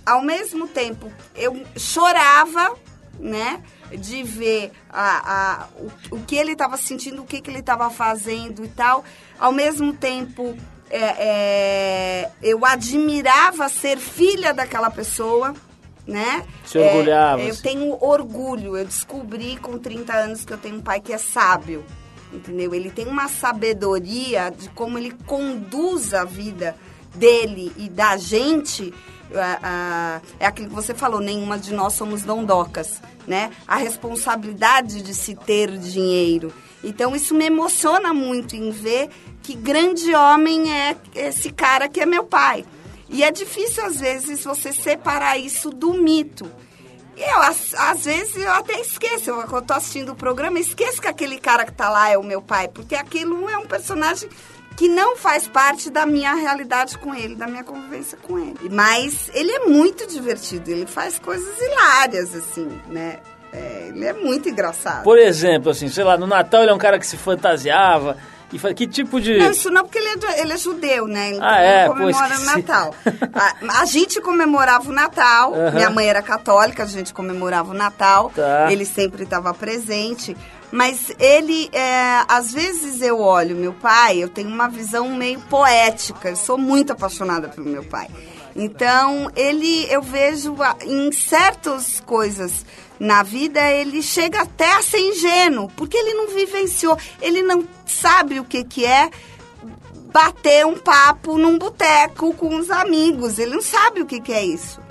ao 0.06 0.22
mesmo 0.22 0.68
tempo, 0.68 1.12
eu 1.34 1.66
chorava, 1.76 2.76
né? 3.20 3.62
De 3.92 4.24
ver 4.24 4.72
a, 4.90 5.34
a, 5.34 5.68
o, 5.78 6.16
o 6.16 6.20
que 6.22 6.36
ele 6.36 6.54
estava 6.54 6.78
sentindo, 6.78 7.22
o 7.22 7.26
que, 7.26 7.42
que 7.42 7.50
ele 7.50 7.60
estava 7.60 7.90
fazendo 7.90 8.64
e 8.66 8.68
tal. 8.68 9.04
Ao 9.40 9.52
mesmo 9.52 9.94
tempo, 9.94 10.56
é, 10.90 11.16
é, 11.18 12.32
eu 12.42 12.64
admirava 12.66 13.68
ser 13.68 13.98
filha 13.98 14.54
daquela 14.54 14.92
pessoa, 14.92 15.54
né? 16.06 16.46
Se 16.66 16.78
orgulhava. 16.78 17.42
É, 17.42 17.50
eu 17.50 17.58
tenho 17.58 17.98
orgulho. 18.00 18.78
Eu 18.78 18.86
descobri 18.86 19.58
com 19.58 19.80
30 19.80 20.14
anos 20.14 20.46
que 20.46 20.54
eu 20.54 20.58
tenho 20.58 20.76
um 20.76 20.82
pai 20.82 21.00
que 21.00 21.12
é 21.12 21.18
sábio, 21.18 21.84
entendeu? 22.32 22.76
Ele 22.76 22.92
tem 22.92 23.08
uma 23.08 23.28
sabedoria 23.28 24.52
de 24.52 24.70
como 24.70 24.98
ele 24.98 25.12
conduz 25.26 26.14
a 26.14 26.26
vida 26.26 26.76
dele 27.16 27.72
e 27.78 27.90
da 27.90 28.18
gente. 28.18 28.94
É 30.40 30.46
aquilo 30.46 30.70
que 30.70 30.76
você 30.76 30.94
falou, 30.94 31.20
nenhuma 31.20 31.58
de 31.58 31.74
nós 31.74 31.94
somos 31.94 32.22
dondocas, 32.24 33.02
né? 33.28 33.52
A 33.68 33.78
responsabilidade 33.78 35.02
de 35.02 35.14
se 35.14 35.36
ter 35.36 35.78
dinheiro. 35.78 36.54
Então 36.84 37.16
isso 37.16 37.34
me 37.34 37.46
emociona 37.46 38.14
muito 38.14 38.56
em 38.56 38.70
ver 38.72 39.10
que 39.42 39.56
grande 39.56 40.14
homem 40.16 40.72
é 40.72 40.96
esse 41.16 41.52
cara 41.52 41.90
que 41.90 42.00
é 42.00 42.06
meu 42.06 42.24
pai. 42.24 42.66
E 43.10 43.24
é 43.24 43.30
difícil, 43.30 43.86
às 43.86 44.00
vezes, 44.00 44.44
você 44.44 44.74
separar 44.74 45.38
isso 45.38 45.70
do 45.70 45.94
mito. 45.94 46.50
Eu, 47.16 47.42
às, 47.44 47.74
às 47.76 48.06
vezes, 48.06 48.36
eu 48.38 48.52
até 48.52 48.80
esqueço. 48.82 49.30
Eu, 49.30 49.44
quando 49.44 49.64
estou 49.64 49.78
assistindo 49.78 50.14
o 50.14 50.16
programa, 50.16 50.58
esqueço 50.60 51.00
que 51.00 51.08
aquele 51.08 51.38
cara 51.38 51.64
que 51.64 51.72
está 51.72 51.90
lá 51.90 52.10
é 52.10 52.18
o 52.18 52.24
meu 52.24 52.42
pai. 52.42 52.68
Porque 52.68 52.96
aquilo 52.96 53.48
é 53.48 53.58
um 53.58 53.68
personagem 53.68 54.28
que 54.78 54.88
não 54.90 55.16
faz 55.16 55.48
parte 55.48 55.90
da 55.90 56.06
minha 56.06 56.34
realidade 56.34 56.98
com 56.98 57.14
ele, 57.14 57.36
da 57.36 57.48
minha 57.48 57.64
convivência 57.64 58.18
com 58.22 58.40
ele. 58.40 58.70
Mas 58.72 59.30
ele 59.34 59.52
é 59.52 59.60
muito 59.66 60.08
divertido. 60.08 60.70
Ele 60.72 60.86
faz 60.86 61.20
coisas 61.20 61.54
hilárias, 61.62 62.34
assim, 62.36 62.68
né? 62.88 63.20
É, 63.52 63.86
ele 63.90 64.04
é 64.06 64.14
muito 64.14 64.50
engraçado. 64.50 65.04
Por 65.04 65.18
exemplo, 65.20 65.70
assim, 65.72 65.88
sei 65.88 66.04
lá, 66.04 66.18
no 66.18 66.26
Natal 66.26 66.62
ele 66.64 66.72
é 66.72 66.74
um 66.74 66.78
cara 66.80 66.98
que 66.98 67.06
se 67.06 67.16
fantasiava 67.18 68.18
E 68.52 68.58
fa- 68.58 68.74
que 68.74 68.88
tipo 68.88 69.22
de... 69.22 69.38
Não, 69.38 69.52
isso 69.52 69.70
não, 69.70 69.84
porque 69.84 70.00
ele 70.00 70.08
é, 70.26 70.42
ele 70.42 70.54
é 70.54 70.58
judeu, 70.58 71.06
né? 71.08 71.38
Ah, 71.40 71.62
é? 71.62 71.88
comemora 71.88 72.30
o 72.30 72.34
esqueci. 72.34 72.46
Natal. 72.58 72.96
A, 73.34 73.82
a 73.82 73.86
gente 73.86 74.20
comemorava 74.22 74.90
o 74.90 74.92
Natal. 74.92 75.54
Aham. 75.54 75.72
Minha 75.72 75.90
mãe 75.92 76.08
era 76.08 76.22
católica, 76.24 76.82
a 76.82 76.88
gente 76.88 77.14
comemorava 77.14 77.70
o 77.72 77.74
Natal. 77.76 78.32
Tá. 78.36 78.72
Ele 78.72 78.86
sempre 78.86 79.24
estava 79.24 79.54
presente. 79.54 80.36
Mas 80.74 81.12
ele, 81.20 81.70
é, 81.72 82.26
às 82.28 82.52
vezes 82.52 83.00
eu 83.00 83.20
olho 83.20 83.56
meu 83.56 83.74
pai, 83.74 84.18
eu 84.18 84.28
tenho 84.28 84.50
uma 84.50 84.68
visão 84.68 85.08
meio 85.16 85.40
poética. 85.42 86.32
Eu 86.32 86.36
sou 86.36 86.58
muito 86.58 86.92
apaixonada 86.92 87.48
pelo 87.48 87.70
meu 87.70 87.84
pai. 87.84 88.08
Então, 88.56 89.30
ele, 89.36 89.86
eu 89.94 90.02
vejo 90.02 90.56
em 90.84 91.12
certas 91.12 92.00
coisas 92.00 92.66
na 93.00 93.22
vida, 93.22 93.62
ele 93.72 94.02
chega 94.02 94.42
até 94.42 94.74
a 94.74 94.82
ser 94.82 94.98
ingênuo, 94.98 95.70
porque 95.76 95.96
ele 95.96 96.16
não 96.16 96.30
vivenciou, 96.30 96.98
ele 97.22 97.44
não 97.44 97.68
sabe 97.86 98.40
o 98.40 98.44
que, 98.44 98.64
que 98.64 98.84
é 98.84 99.12
bater 100.12 100.66
um 100.66 100.76
papo 100.76 101.38
num 101.38 101.56
boteco 101.56 102.34
com 102.34 102.56
os 102.56 102.72
amigos. 102.72 103.38
Ele 103.38 103.54
não 103.54 103.62
sabe 103.62 104.02
o 104.02 104.08
que, 104.08 104.20
que 104.20 104.34
é 104.34 104.44
isso. 104.44 104.82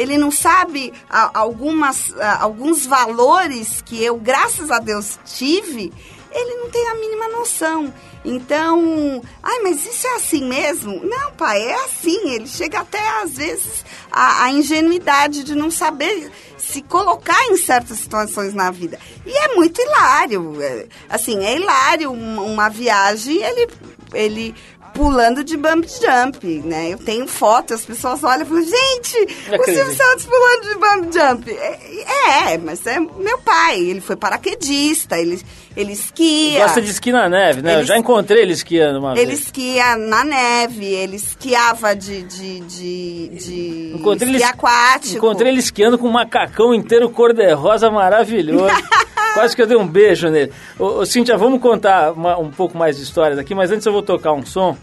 Ele 0.00 0.16
não 0.16 0.30
sabe 0.30 0.92
algumas, 1.34 2.14
alguns 2.38 2.86
valores 2.86 3.82
que 3.82 4.02
eu, 4.02 4.16
graças 4.16 4.70
a 4.70 4.78
Deus, 4.78 5.18
tive. 5.24 5.92
Ele 6.32 6.54
não 6.56 6.70
tem 6.70 6.88
a 6.88 6.94
mínima 6.94 7.28
noção. 7.28 7.92
Então, 8.24 9.22
ai, 9.42 9.60
mas 9.60 9.84
isso 9.86 10.06
é 10.06 10.16
assim 10.16 10.46
mesmo? 10.46 11.04
Não, 11.04 11.32
pai, 11.32 11.60
é 11.62 11.84
assim. 11.84 12.30
Ele 12.30 12.46
chega 12.46 12.80
até, 12.80 13.00
às 13.22 13.32
vezes, 13.32 13.84
a, 14.10 14.44
a 14.44 14.50
ingenuidade 14.50 15.42
de 15.42 15.54
não 15.54 15.70
saber 15.70 16.30
se 16.58 16.82
colocar 16.82 17.46
em 17.46 17.56
certas 17.56 17.98
situações 17.98 18.54
na 18.54 18.70
vida. 18.70 18.98
E 19.26 19.32
é 19.32 19.54
muito 19.54 19.80
hilário. 19.80 20.62
é, 20.62 20.86
assim, 21.08 21.44
é 21.44 21.56
hilário 21.56 22.12
uma, 22.12 22.42
uma 22.42 22.68
viagem, 22.68 23.42
ele, 23.42 23.68
ele 24.12 24.54
pulando 24.94 25.42
de 25.44 25.56
bump 25.56 25.86
jump, 25.88 26.46
né? 26.64 26.90
Eu 26.92 26.98
tenho 26.98 27.26
foto, 27.26 27.74
as 27.74 27.84
pessoas 27.84 28.22
olham 28.24 28.42
e 28.42 28.46
falam, 28.46 28.62
gente, 28.64 29.16
o 29.58 29.64
Silvio. 29.64 29.94
Santos 29.96 30.26
pulando 30.26 30.62
de 30.62 30.74
bump 30.74 31.12
jump. 31.14 31.50
É, 31.50 32.52
é, 32.54 32.58
mas 32.58 32.86
é 32.86 32.98
meu 33.00 33.38
pai, 33.38 33.78
ele 33.80 34.00
foi 34.00 34.16
paraquedista, 34.16 35.18
ele, 35.18 35.40
ele 35.76 35.92
esquia. 35.92 36.60
Gosta 36.64 36.80
de 36.82 36.90
esqui 36.90 37.12
na 37.12 37.28
neve, 37.28 37.62
né? 37.62 37.74
Eu 37.74 37.78
Ele- 37.78 37.86
já 37.86 37.96
encontrei 37.98 38.42
ele 38.42 38.52
esquiando 38.52 38.98
uma 38.98 39.12
Ele 39.16 39.26
vez. 39.26 39.40
esquia 39.40 39.96
na 39.96 40.24
neve, 40.24 40.84
ele 40.86 41.16
esquiava 41.16 41.94
de, 41.96 42.22
de, 42.22 42.60
de, 42.60 43.28
de 43.28 43.92
Encontrei 43.96 44.28
ele, 44.28 44.38
esqui 44.38 44.50
aquático. 44.52 45.16
encontrei 45.16 45.50
ele 45.52 45.60
esquiando 45.60 45.98
com 45.98 46.08
um 46.08 46.12
macacão 46.12 46.74
inteiro 46.74 47.08
cor-de-rosa 47.10 47.90
maravilhoso. 47.90 48.66
Quase 49.34 49.54
que 49.54 49.62
eu 49.62 49.66
dei 49.66 49.76
um 49.76 49.86
beijo 49.86 50.28
nele. 50.28 50.52
Ô, 50.78 50.84
ô, 51.00 51.06
Cíntia, 51.06 51.36
vamos 51.36 51.60
contar 51.60 52.12
uma- 52.12 52.36
um 52.38 52.50
pouco 52.50 52.76
mais 52.76 52.96
de 52.96 53.02
histórias 53.02 53.38
aqui, 53.38 53.54
mas 53.54 53.70
antes 53.70 53.86
eu 53.86 53.92
vou 53.92 54.02
tocar 54.02 54.32
um 54.32 54.44
som 54.44 54.76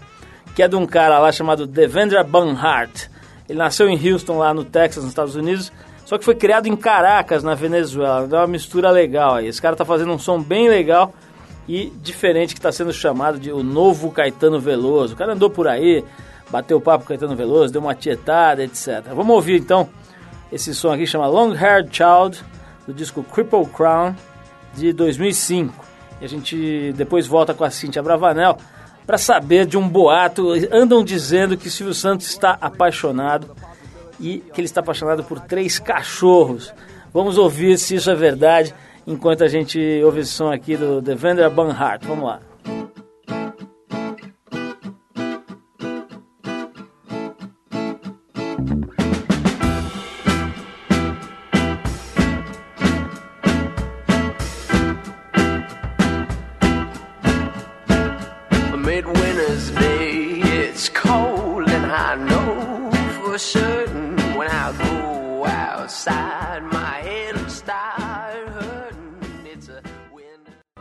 que 0.55 0.63
é 0.63 0.67
de 0.67 0.75
um 0.75 0.85
cara 0.87 1.19
lá 1.19 1.31
chamado 1.31 1.67
Devendra 1.67 2.23
Banhart. 2.23 3.07
Ele 3.47 3.59
nasceu 3.59 3.87
em 3.87 4.11
Houston, 4.11 4.37
lá 4.39 4.53
no 4.53 4.63
Texas, 4.63 5.03
nos 5.03 5.11
Estados 5.11 5.35
Unidos, 5.35 5.71
só 6.05 6.17
que 6.17 6.25
foi 6.25 6.33
criado 6.35 6.67
em 6.67 6.75
Caracas, 6.75 7.43
na 7.43 7.53
Venezuela. 7.53 8.25
Dá 8.27 8.39
uma 8.41 8.47
mistura 8.47 8.89
legal 8.89 9.35
aí. 9.35 9.47
Esse 9.47 9.61
cara 9.61 9.75
tá 9.75 9.85
fazendo 9.85 10.11
um 10.11 10.17
som 10.19 10.41
bem 10.41 10.67
legal 10.67 11.13
e 11.67 11.91
diferente 12.01 12.53
que 12.55 12.59
está 12.59 12.71
sendo 12.71 12.91
chamado 12.91 13.37
de 13.37 13.51
o 13.51 13.61
novo 13.61 14.09
Caetano 14.11 14.59
Veloso. 14.59 15.13
O 15.13 15.17
cara 15.17 15.33
andou 15.33 15.49
por 15.49 15.67
aí, 15.67 16.03
bateu 16.49 16.79
papo 16.81 17.03
com 17.03 17.09
Caetano 17.09 17.35
Veloso, 17.35 17.71
deu 17.71 17.81
uma 17.81 17.93
tietada, 17.93 18.63
etc. 18.63 19.03
Vamos 19.13 19.35
ouvir 19.35 19.59
então 19.59 19.87
esse 20.51 20.73
som 20.73 20.91
aqui 20.91 21.05
chama 21.05 21.27
Long 21.27 21.53
Haired 21.53 21.89
Child, 21.95 22.43
do 22.87 22.93
disco 22.93 23.21
Cripple 23.23 23.65
Crown, 23.67 24.15
de 24.77 24.93
2005. 24.93 25.73
E 26.21 26.25
a 26.25 26.27
gente 26.27 26.93
depois 26.95 27.27
volta 27.27 27.53
com 27.53 27.63
a 27.63 27.69
Cintia 27.69 28.01
Bravanel 28.01 28.57
para 29.05 29.17
saber 29.17 29.65
de 29.65 29.77
um 29.77 29.87
boato. 29.87 30.53
Andam 30.71 31.03
dizendo 31.03 31.57
que 31.57 31.69
Silvio 31.69 31.93
Santos 31.93 32.27
está 32.27 32.57
apaixonado 32.61 33.55
e 34.19 34.39
que 34.53 34.61
ele 34.61 34.65
está 34.65 34.81
apaixonado 34.81 35.23
por 35.23 35.39
três 35.39 35.79
cachorros. 35.79 36.73
Vamos 37.13 37.37
ouvir 37.37 37.77
se 37.77 37.95
isso 37.95 38.09
é 38.09 38.15
verdade 38.15 38.73
enquanto 39.05 39.43
a 39.43 39.47
gente 39.47 39.79
ouve 40.03 40.19
esse 40.19 40.31
som 40.31 40.51
aqui 40.51 40.75
do 40.75 41.01
Devendra 41.01 41.49
Banhart. 41.49 42.03
Vamos 42.05 42.25
lá. 42.25 42.39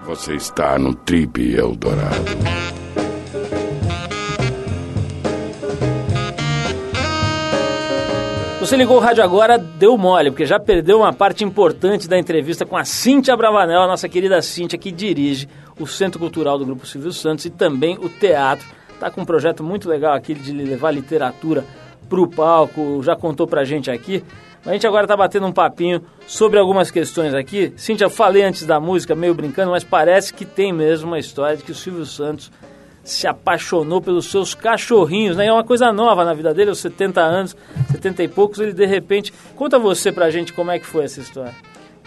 Você 0.07 0.37
está 0.37 0.79
no 0.79 0.95
Trip 0.95 1.53
Eldorado. 1.53 2.14
Você 8.61 8.77
ligou 8.77 8.99
o 8.99 9.01
rádio 9.01 9.25
agora, 9.25 9.59
deu 9.59 9.99
mole, 9.99 10.31
porque 10.31 10.47
já 10.47 10.61
perdeu 10.61 10.99
uma 10.99 11.12
parte 11.12 11.42
importante 11.42 12.09
da 12.09 12.16
entrevista 12.16 12.64
com 12.64 12.77
a 12.77 12.85
Cíntia 12.85 13.37
Bravanel, 13.37 13.83
a 13.83 13.87
nossa 13.88 14.09
querida 14.09 14.40
Cíntia, 14.40 14.79
que 14.79 14.92
dirige 14.92 15.49
o 15.79 15.88
Centro 15.88 16.21
Cultural 16.21 16.57
do 16.57 16.64
Grupo 16.64 16.87
Silvio 16.87 17.12
Santos 17.12 17.45
e 17.45 17.51
também 17.51 17.99
o 17.99 18.09
teatro. 18.09 18.64
Está 18.95 19.11
com 19.11 19.23
um 19.23 19.27
projeto 19.27 19.64
muito 19.64 19.88
legal 19.88 20.14
aqui 20.14 20.35
de 20.35 20.53
levar 20.53 20.92
literatura 20.92 21.64
para 22.09 22.21
o 22.21 22.29
palco, 22.29 23.03
já 23.03 23.16
contou 23.16 23.49
pra 23.49 23.64
gente 23.64 23.90
aqui. 23.90 24.23
A 24.66 24.72
gente 24.72 24.87
agora 24.87 25.05
está 25.05 25.16
batendo 25.16 25.46
um 25.46 25.52
papinho 25.52 26.02
sobre 26.26 26.59
algumas 26.59 26.90
questões 26.90 27.33
aqui. 27.33 27.72
Cíntia, 27.76 28.11
falei 28.11 28.42
antes 28.42 28.66
da 28.66 28.81
música, 28.81 29.14
meio 29.14 29.33
brincando, 29.33 29.70
mas 29.70 29.85
parece 29.85 30.35
que 30.35 30.44
tem 30.44 30.72
mesmo 30.72 31.07
uma 31.07 31.20
história 31.20 31.57
de 31.57 31.62
que 31.62 31.70
o 31.70 31.74
Silvio 31.74 32.05
Santos 32.05 32.50
se 33.05 33.29
apaixonou 33.29 34.02
pelos 34.02 34.29
seus 34.29 34.52
cachorrinhos, 34.52 35.37
né? 35.37 35.46
É 35.46 35.52
uma 35.52 35.62
coisa 35.62 35.92
nova 35.92 36.24
na 36.24 36.35
vida 36.35 36.52
dele, 36.52 36.70
aos 36.70 36.81
70 36.81 37.20
anos, 37.20 37.57
70 37.92 38.24
e 38.24 38.29
poucos, 38.29 38.59
ele 38.59 38.72
de 38.72 38.85
repente... 38.85 39.33
Conta 39.55 39.79
você 39.79 40.11
pra 40.11 40.31
gente 40.31 40.52
como 40.52 40.72
é 40.72 40.81
que 40.81 40.87
foi 40.87 41.05
essa 41.05 41.20
história. 41.20 41.55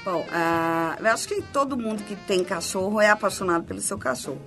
Bom, 0.04 0.26
ah, 0.30 0.98
eu 1.00 1.08
acho 1.08 1.30
que 1.30 1.42
todo 1.54 1.78
mundo 1.78 2.04
que 2.04 2.18
tem 2.18 2.44
cachorro 2.44 3.00
é 3.00 3.10
apaixonado 3.10 3.64
pelo 3.64 3.80
seu 3.80 3.98
cachorro. 3.98 4.42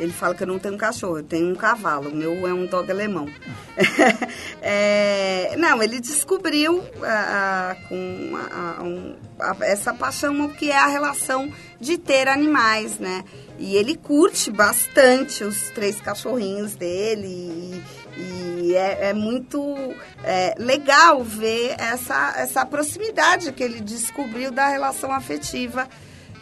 Ele 0.00 0.12
fala 0.12 0.34
que 0.34 0.42
eu 0.42 0.46
não 0.46 0.58
tenho 0.58 0.74
um 0.74 0.78
cachorro, 0.78 1.18
eu 1.18 1.22
tenho 1.22 1.52
um 1.52 1.54
cavalo. 1.54 2.08
O 2.08 2.14
meu 2.14 2.46
é 2.46 2.52
um 2.54 2.66
dog 2.66 2.90
alemão. 2.90 3.28
É, 4.62 5.54
não, 5.56 5.82
ele 5.82 6.00
descobriu 6.00 6.84
ah, 7.02 7.72
ah, 7.72 7.88
com 7.88 8.30
ah, 8.52 8.82
um- 8.82 9.16
a- 9.38 9.56
essa 9.62 9.94
paixão 9.94 10.48
que 10.50 10.70
é 10.70 10.76
a 10.76 10.86
relação 10.86 11.50
de 11.80 11.96
ter 11.96 12.28
animais, 12.28 12.98
né? 12.98 13.24
E 13.58 13.74
ele 13.76 13.96
curte 13.96 14.50
bastante 14.50 15.44
os 15.44 15.70
três 15.70 15.98
cachorrinhos 16.00 16.74
dele. 16.76 17.82
E, 18.16 18.62
e 18.68 18.74
é, 18.74 19.08
é 19.08 19.12
muito 19.14 19.74
é, 20.22 20.54
legal 20.58 21.24
ver 21.24 21.74
essa, 21.78 22.34
essa 22.36 22.66
proximidade 22.66 23.52
que 23.52 23.62
ele 23.62 23.80
descobriu 23.80 24.50
da 24.50 24.68
relação 24.68 25.10
afetiva 25.12 25.88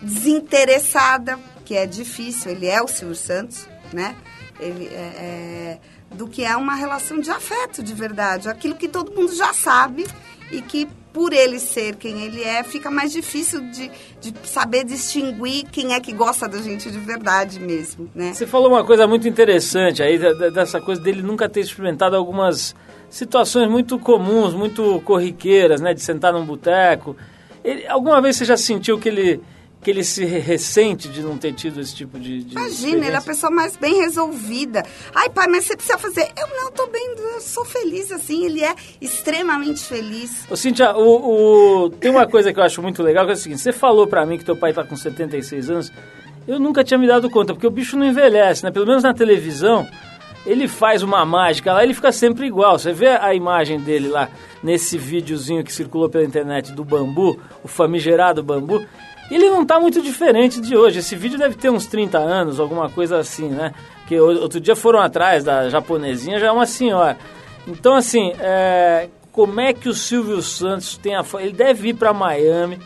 desinteressada, 0.03 1.38
que 1.68 1.76
é 1.76 1.85
difícil, 1.85 2.50
ele 2.50 2.66
é 2.66 2.81
o 2.81 2.88
Silvio 2.88 3.14
Santos, 3.14 3.68
né? 3.92 4.16
Ele 4.59 4.87
é, 4.87 4.88
é, 4.90 5.78
do 6.14 6.26
que 6.26 6.42
é 6.42 6.57
uma 6.57 6.74
relação 6.74 7.20
de 7.20 7.31
afeto 7.31 7.83
de 7.83 7.92
verdade, 7.92 8.48
aquilo 8.48 8.74
que 8.74 8.88
todo 8.88 9.12
mundo 9.12 9.35
já 9.35 9.52
sabe 9.52 10.07
e 10.50 10.62
que 10.62 10.88
por 11.12 11.31
ele 11.31 11.59
ser 11.59 11.96
quem 11.96 12.22
ele 12.22 12.42
é, 12.42 12.64
fica 12.64 12.90
mais 12.90 13.12
difícil 13.12 13.61
de, 13.70 13.90
de 14.18 14.33
saber 14.44 14.83
distinguir 14.83 15.66
quem 15.70 15.92
é 15.92 16.00
que 16.00 16.11
gosta 16.11 16.48
da 16.48 16.57
gente 16.62 16.90
de 16.90 16.98
verdade 16.98 17.61
mesmo, 17.61 18.09
né? 18.14 18.33
Você 18.33 18.46
falou 18.46 18.68
uma 18.70 18.83
coisa 18.83 19.07
muito 19.07 19.28
interessante 19.28 20.02
aí, 20.02 20.18
dessa 20.50 20.81
coisa 20.81 21.02
dele 21.02 21.20
nunca 21.20 21.50
ter 21.50 21.61
experimentado 21.61 22.16
algumas 22.16 22.74
situações 23.11 23.68
muito 23.68 23.98
comuns, 23.98 24.54
muito 24.54 25.02
corriqueiras, 25.04 25.83
né? 25.83 25.92
De 25.92 26.00
sentar 26.00 26.33
num 26.33 26.46
boteco. 26.46 27.14
Alguma 27.90 28.22
vez 28.22 28.37
você 28.37 28.46
já 28.46 28.57
sentiu 28.57 28.98
que 28.98 29.11
ele, 29.11 29.42
que 29.81 29.91
ele 29.91 30.03
se 30.03 30.25
re- 30.25 30.38
ressente 30.41 31.09
de 31.09 31.23
não 31.23 31.38
ter 31.38 31.53
tido 31.53 31.81
esse 31.81 31.95
tipo 31.95 32.19
de, 32.19 32.43
de 32.43 32.53
Imagina, 32.53 33.07
ele 33.07 33.14
é 33.14 33.19
a 33.19 33.23
pessoa 33.23 33.51
mais 33.51 33.77
bem 33.77 33.97
resolvida. 34.01 34.83
Ai, 35.14 35.29
pai, 35.31 35.47
mas 35.47 35.64
você 35.64 35.77
precisa 35.77 35.97
fazer. 35.99 36.29
Eu 36.37 36.49
não, 36.49 36.71
tô 36.73 36.87
bem, 36.88 37.14
eu 37.17 37.41
sou 37.41 37.64
feliz 37.64 38.11
assim. 38.11 38.45
Ele 38.45 38.62
é 38.64 38.75
extremamente 39.01 39.81
feliz. 39.81 40.45
Ô, 40.51 40.57
Cíntia, 40.57 40.97
o, 40.97 41.85
o- 41.85 41.91
tem 41.91 42.11
uma 42.11 42.27
coisa 42.27 42.53
que 42.53 42.59
eu 42.59 42.64
acho 42.64 42.83
muito 42.83 43.03
legal, 43.03 43.25
que 43.25 43.31
é 43.31 43.35
o 43.35 43.37
seguinte, 43.37 43.61
você 43.61 43.73
falou 43.73 44.07
pra 44.07 44.27
mim 44.27 44.37
que 44.37 44.45
teu 44.45 44.57
pai 44.57 44.73
tá 44.73 44.83
com 44.85 44.97
76 44.97 45.71
anos, 45.71 45.93
eu 46.47 46.59
nunca 46.59 46.83
tinha 46.83 46.99
me 46.99 47.07
dado 47.07 47.31
conta, 47.31 47.53
porque 47.55 47.67
o 47.67 47.71
bicho 47.71 47.97
não 47.97 48.07
envelhece, 48.07 48.64
né? 48.64 48.71
Pelo 48.71 48.87
menos 48.87 49.03
na 49.05 49.12
televisão, 49.14 49.87
ele 50.47 50.67
faz 50.67 51.03
uma 51.03 51.25
mágica 51.25 51.73
lá, 51.73 51.85
ele 51.85 51.95
fica 51.95 52.11
sempre 52.11 52.47
igual. 52.47 52.79
Você 52.79 52.93
vê 52.93 53.09
a 53.09 53.35
imagem 53.35 53.79
dele 53.81 54.09
lá, 54.09 54.29
nesse 54.62 54.97
videozinho 54.99 55.62
que 55.62 55.73
circulou 55.73 56.09
pela 56.09 56.25
internet 56.25 56.73
do 56.73 56.85
bambu, 56.85 57.38
o 57.62 57.69
famigerado 57.69 58.43
bambu, 58.43 58.85
ele 59.35 59.51
não 59.51 59.64
tá 59.64 59.79
muito 59.79 60.01
diferente 60.01 60.61
de 60.61 60.77
hoje. 60.77 61.01
Esse 61.01 61.14
vídeo 61.14 61.38
deve 61.38 61.55
ter 61.57 61.71
uns 61.71 61.87
30 61.87 62.19
anos, 62.19 62.59
alguma 62.59 62.88
coisa 62.88 63.19
assim, 63.19 63.49
né? 63.49 63.75
Que 64.07 64.19
outro 64.19 64.61
dia 64.61 64.75
foram 64.75 65.01
atrás 65.01 65.45
da 65.45 65.69
japonesinha, 65.69 66.38
já 66.38 66.47
é 66.47 66.51
uma 66.51 66.67
senhora. 66.67 67.19
Então, 67.67 67.95
assim, 67.95 68.33
é, 68.41 69.09
como 69.31 69.61
é 69.61 69.73
que 69.73 69.88
o 69.88 69.95
Silvio 69.95 70.41
Santos 70.41 70.97
tem 70.97 71.14
a... 71.14 71.25
Ele 71.38 71.53
deve 71.53 71.91
ir 71.91 71.95
para 71.95 72.14
Miami, 72.14 72.79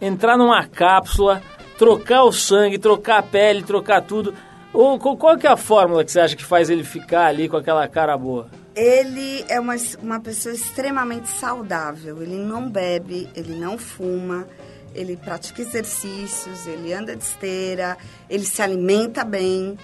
entrar 0.00 0.38
numa 0.38 0.66
cápsula, 0.66 1.42
trocar 1.78 2.24
o 2.24 2.32
sangue, 2.32 2.78
trocar 2.78 3.18
a 3.18 3.22
pele, 3.22 3.62
trocar 3.62 4.00
tudo. 4.02 4.34
Ou, 4.72 4.98
qual 4.98 5.36
que 5.36 5.46
é 5.46 5.50
a 5.50 5.56
fórmula 5.56 6.04
que 6.04 6.12
você 6.12 6.20
acha 6.20 6.36
que 6.36 6.44
faz 6.44 6.70
ele 6.70 6.84
ficar 6.84 7.26
ali 7.26 7.48
com 7.48 7.56
aquela 7.56 7.86
cara 7.88 8.16
boa? 8.16 8.48
Ele 8.74 9.44
é 9.48 9.58
uma, 9.58 9.74
uma 10.00 10.20
pessoa 10.20 10.54
extremamente 10.54 11.28
saudável. 11.28 12.22
Ele 12.22 12.36
não 12.36 12.70
bebe, 12.70 13.28
ele 13.34 13.54
não 13.54 13.76
fuma, 13.76 14.46
ele 14.94 15.16
pratica 15.16 15.62
exercícios, 15.62 16.66
ele 16.66 16.92
anda 16.92 17.14
de 17.16 17.22
esteira, 17.24 17.96
ele 18.28 18.44
se 18.44 18.60
alimenta 18.62 19.24
bem. 19.24 19.76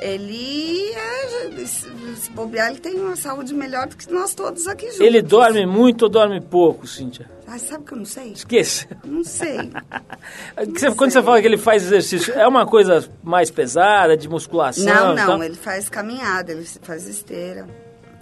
Ele, 0.00 0.90
é, 0.94 1.64
se 1.64 2.28
bobear, 2.32 2.70
ele 2.70 2.80
tem 2.80 2.98
uma 2.98 3.14
saúde 3.14 3.54
melhor 3.54 3.86
do 3.86 3.96
que 3.96 4.10
nós 4.12 4.34
todos 4.34 4.66
aqui 4.66 4.86
juntos. 4.86 5.00
Ele 5.00 5.22
dorme 5.22 5.64
muito 5.64 6.02
ou 6.02 6.08
dorme 6.08 6.40
pouco, 6.40 6.88
Cíntia? 6.88 7.30
Ai, 7.46 7.60
sabe 7.60 7.84
que 7.84 7.92
eu 7.92 7.98
não 7.98 8.04
sei? 8.04 8.32
Esqueça. 8.32 8.86
Não 9.04 9.22
sei. 9.22 9.70
Que 10.74 10.80
você- 10.80 10.94
Quando 10.96 11.12
você 11.12 11.22
fala 11.22 11.40
que 11.40 11.46
ele 11.46 11.56
faz 11.56 11.84
exercício, 11.84 12.34
é 12.34 12.46
uma 12.48 12.66
coisa 12.66 13.08
mais 13.22 13.48
pesada, 13.48 14.16
de 14.16 14.28
musculação? 14.28 14.84
Não, 14.84 15.14
não, 15.14 15.26
tal? 15.26 15.42
ele 15.44 15.54
faz 15.54 15.88
caminhada, 15.88 16.50
ele 16.50 16.64
faz 16.82 17.06
esteira. 17.06 17.66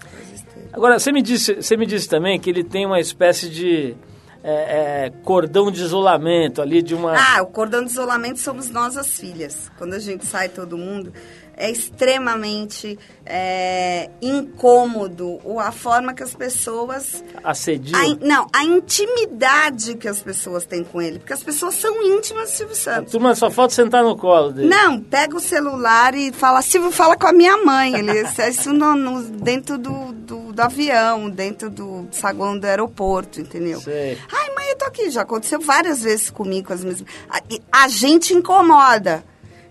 Faz 0.01 0.33
esteira. 0.35 0.69
Agora, 0.75 0.99
você 0.99 1.11
me, 1.11 1.23
disse, 1.23 1.55
você 1.55 1.79
me 1.79 1.87
disse 1.87 2.09
também 2.09 2.39
que 2.39 2.51
ele 2.51 2.63
tem 2.63 2.85
uma 2.85 3.01
espécie 3.01 3.49
de 3.49 3.97
é, 4.43 5.07
é, 5.07 5.13
cordão 5.25 5.71
de 5.71 5.83
isolamento 5.83 6.63
ali, 6.63 6.83
de 6.83 6.95
uma... 6.95 7.15
Ah, 7.17 7.43
o 7.43 7.47
cordão 7.47 7.85
de 7.85 7.91
isolamento 7.91 8.39
somos 8.41 8.71
nós 8.71 8.97
as 8.97 9.09
filhas. 9.19 9.71
Quando 9.77 9.95
a 9.95 9.99
gente 9.99 10.25
sai 10.27 10.49
todo 10.49 10.79
mundo, 10.79 11.13
é 11.57 11.71
extremamente 11.71 12.99
é, 13.27 14.09
incômodo 14.23 15.39
o- 15.45 15.61
a 15.61 15.71
forma 15.71 16.15
que 16.15 16.23
as 16.23 16.35
pessoas. 16.35 17.23
assedio. 17.45 17.95
a 17.97 18.25
não, 18.27 18.47
a 18.53 18.65
intimidade 18.65 19.95
que 19.97 20.09
as 20.09 20.23
pessoas 20.23 20.65
têm 20.65 20.83
com 20.85 21.01
ele. 21.03 21.19
Porque 21.19 21.33
as 21.35 21.43
pessoas 21.43 21.75
são 21.75 22.03
íntimas 22.03 22.51
do 22.51 22.57
Silvio 22.57 22.73
A 22.73 22.79
Santos. 22.79 23.13
turma 23.13 23.35
só 23.35 23.51
falta 23.51 23.75
sentar 23.75 24.03
no 24.03 24.17
colo 24.17 24.53
dele. 24.53 24.69
Não, 24.69 25.01
pega 25.01 25.37
o 25.37 25.41
celular 25.41 26.15
e 26.15 26.33
fala, 26.33 26.63
Silvio, 26.63 26.91
fala 26.91 27.17
com 27.17 27.27
a 27.27 27.33
minha 27.33 27.57
mãe. 27.65 27.95
Ele 27.95 28.25
isso 28.51 28.73
no, 28.73 28.95
no- 28.95 29.23
dentro 29.23 29.77
do, 29.77 30.13
do, 30.13 30.50
do 30.61 30.65
avião, 30.65 31.31
dentro 31.31 31.71
do 31.71 32.07
saguão 32.13 32.59
do 32.59 32.67
aeroporto, 32.67 33.41
entendeu? 33.41 33.81
Sei. 33.81 34.19
Ai, 34.31 34.55
mãe, 34.55 34.69
eu 34.71 34.77
tô 34.77 34.85
aqui. 34.85 35.09
Já 35.11 35.23
aconteceu 35.23 35.59
várias 35.61 36.03
vezes 36.03 36.29
comigo 36.31 36.69
com 36.69 36.75
as 36.75 36.85
mesmas. 36.85 37.09
A, 37.29 37.41
e 37.51 37.61
a 37.73 37.89
gente 37.89 38.35
incomoda, 38.35 39.25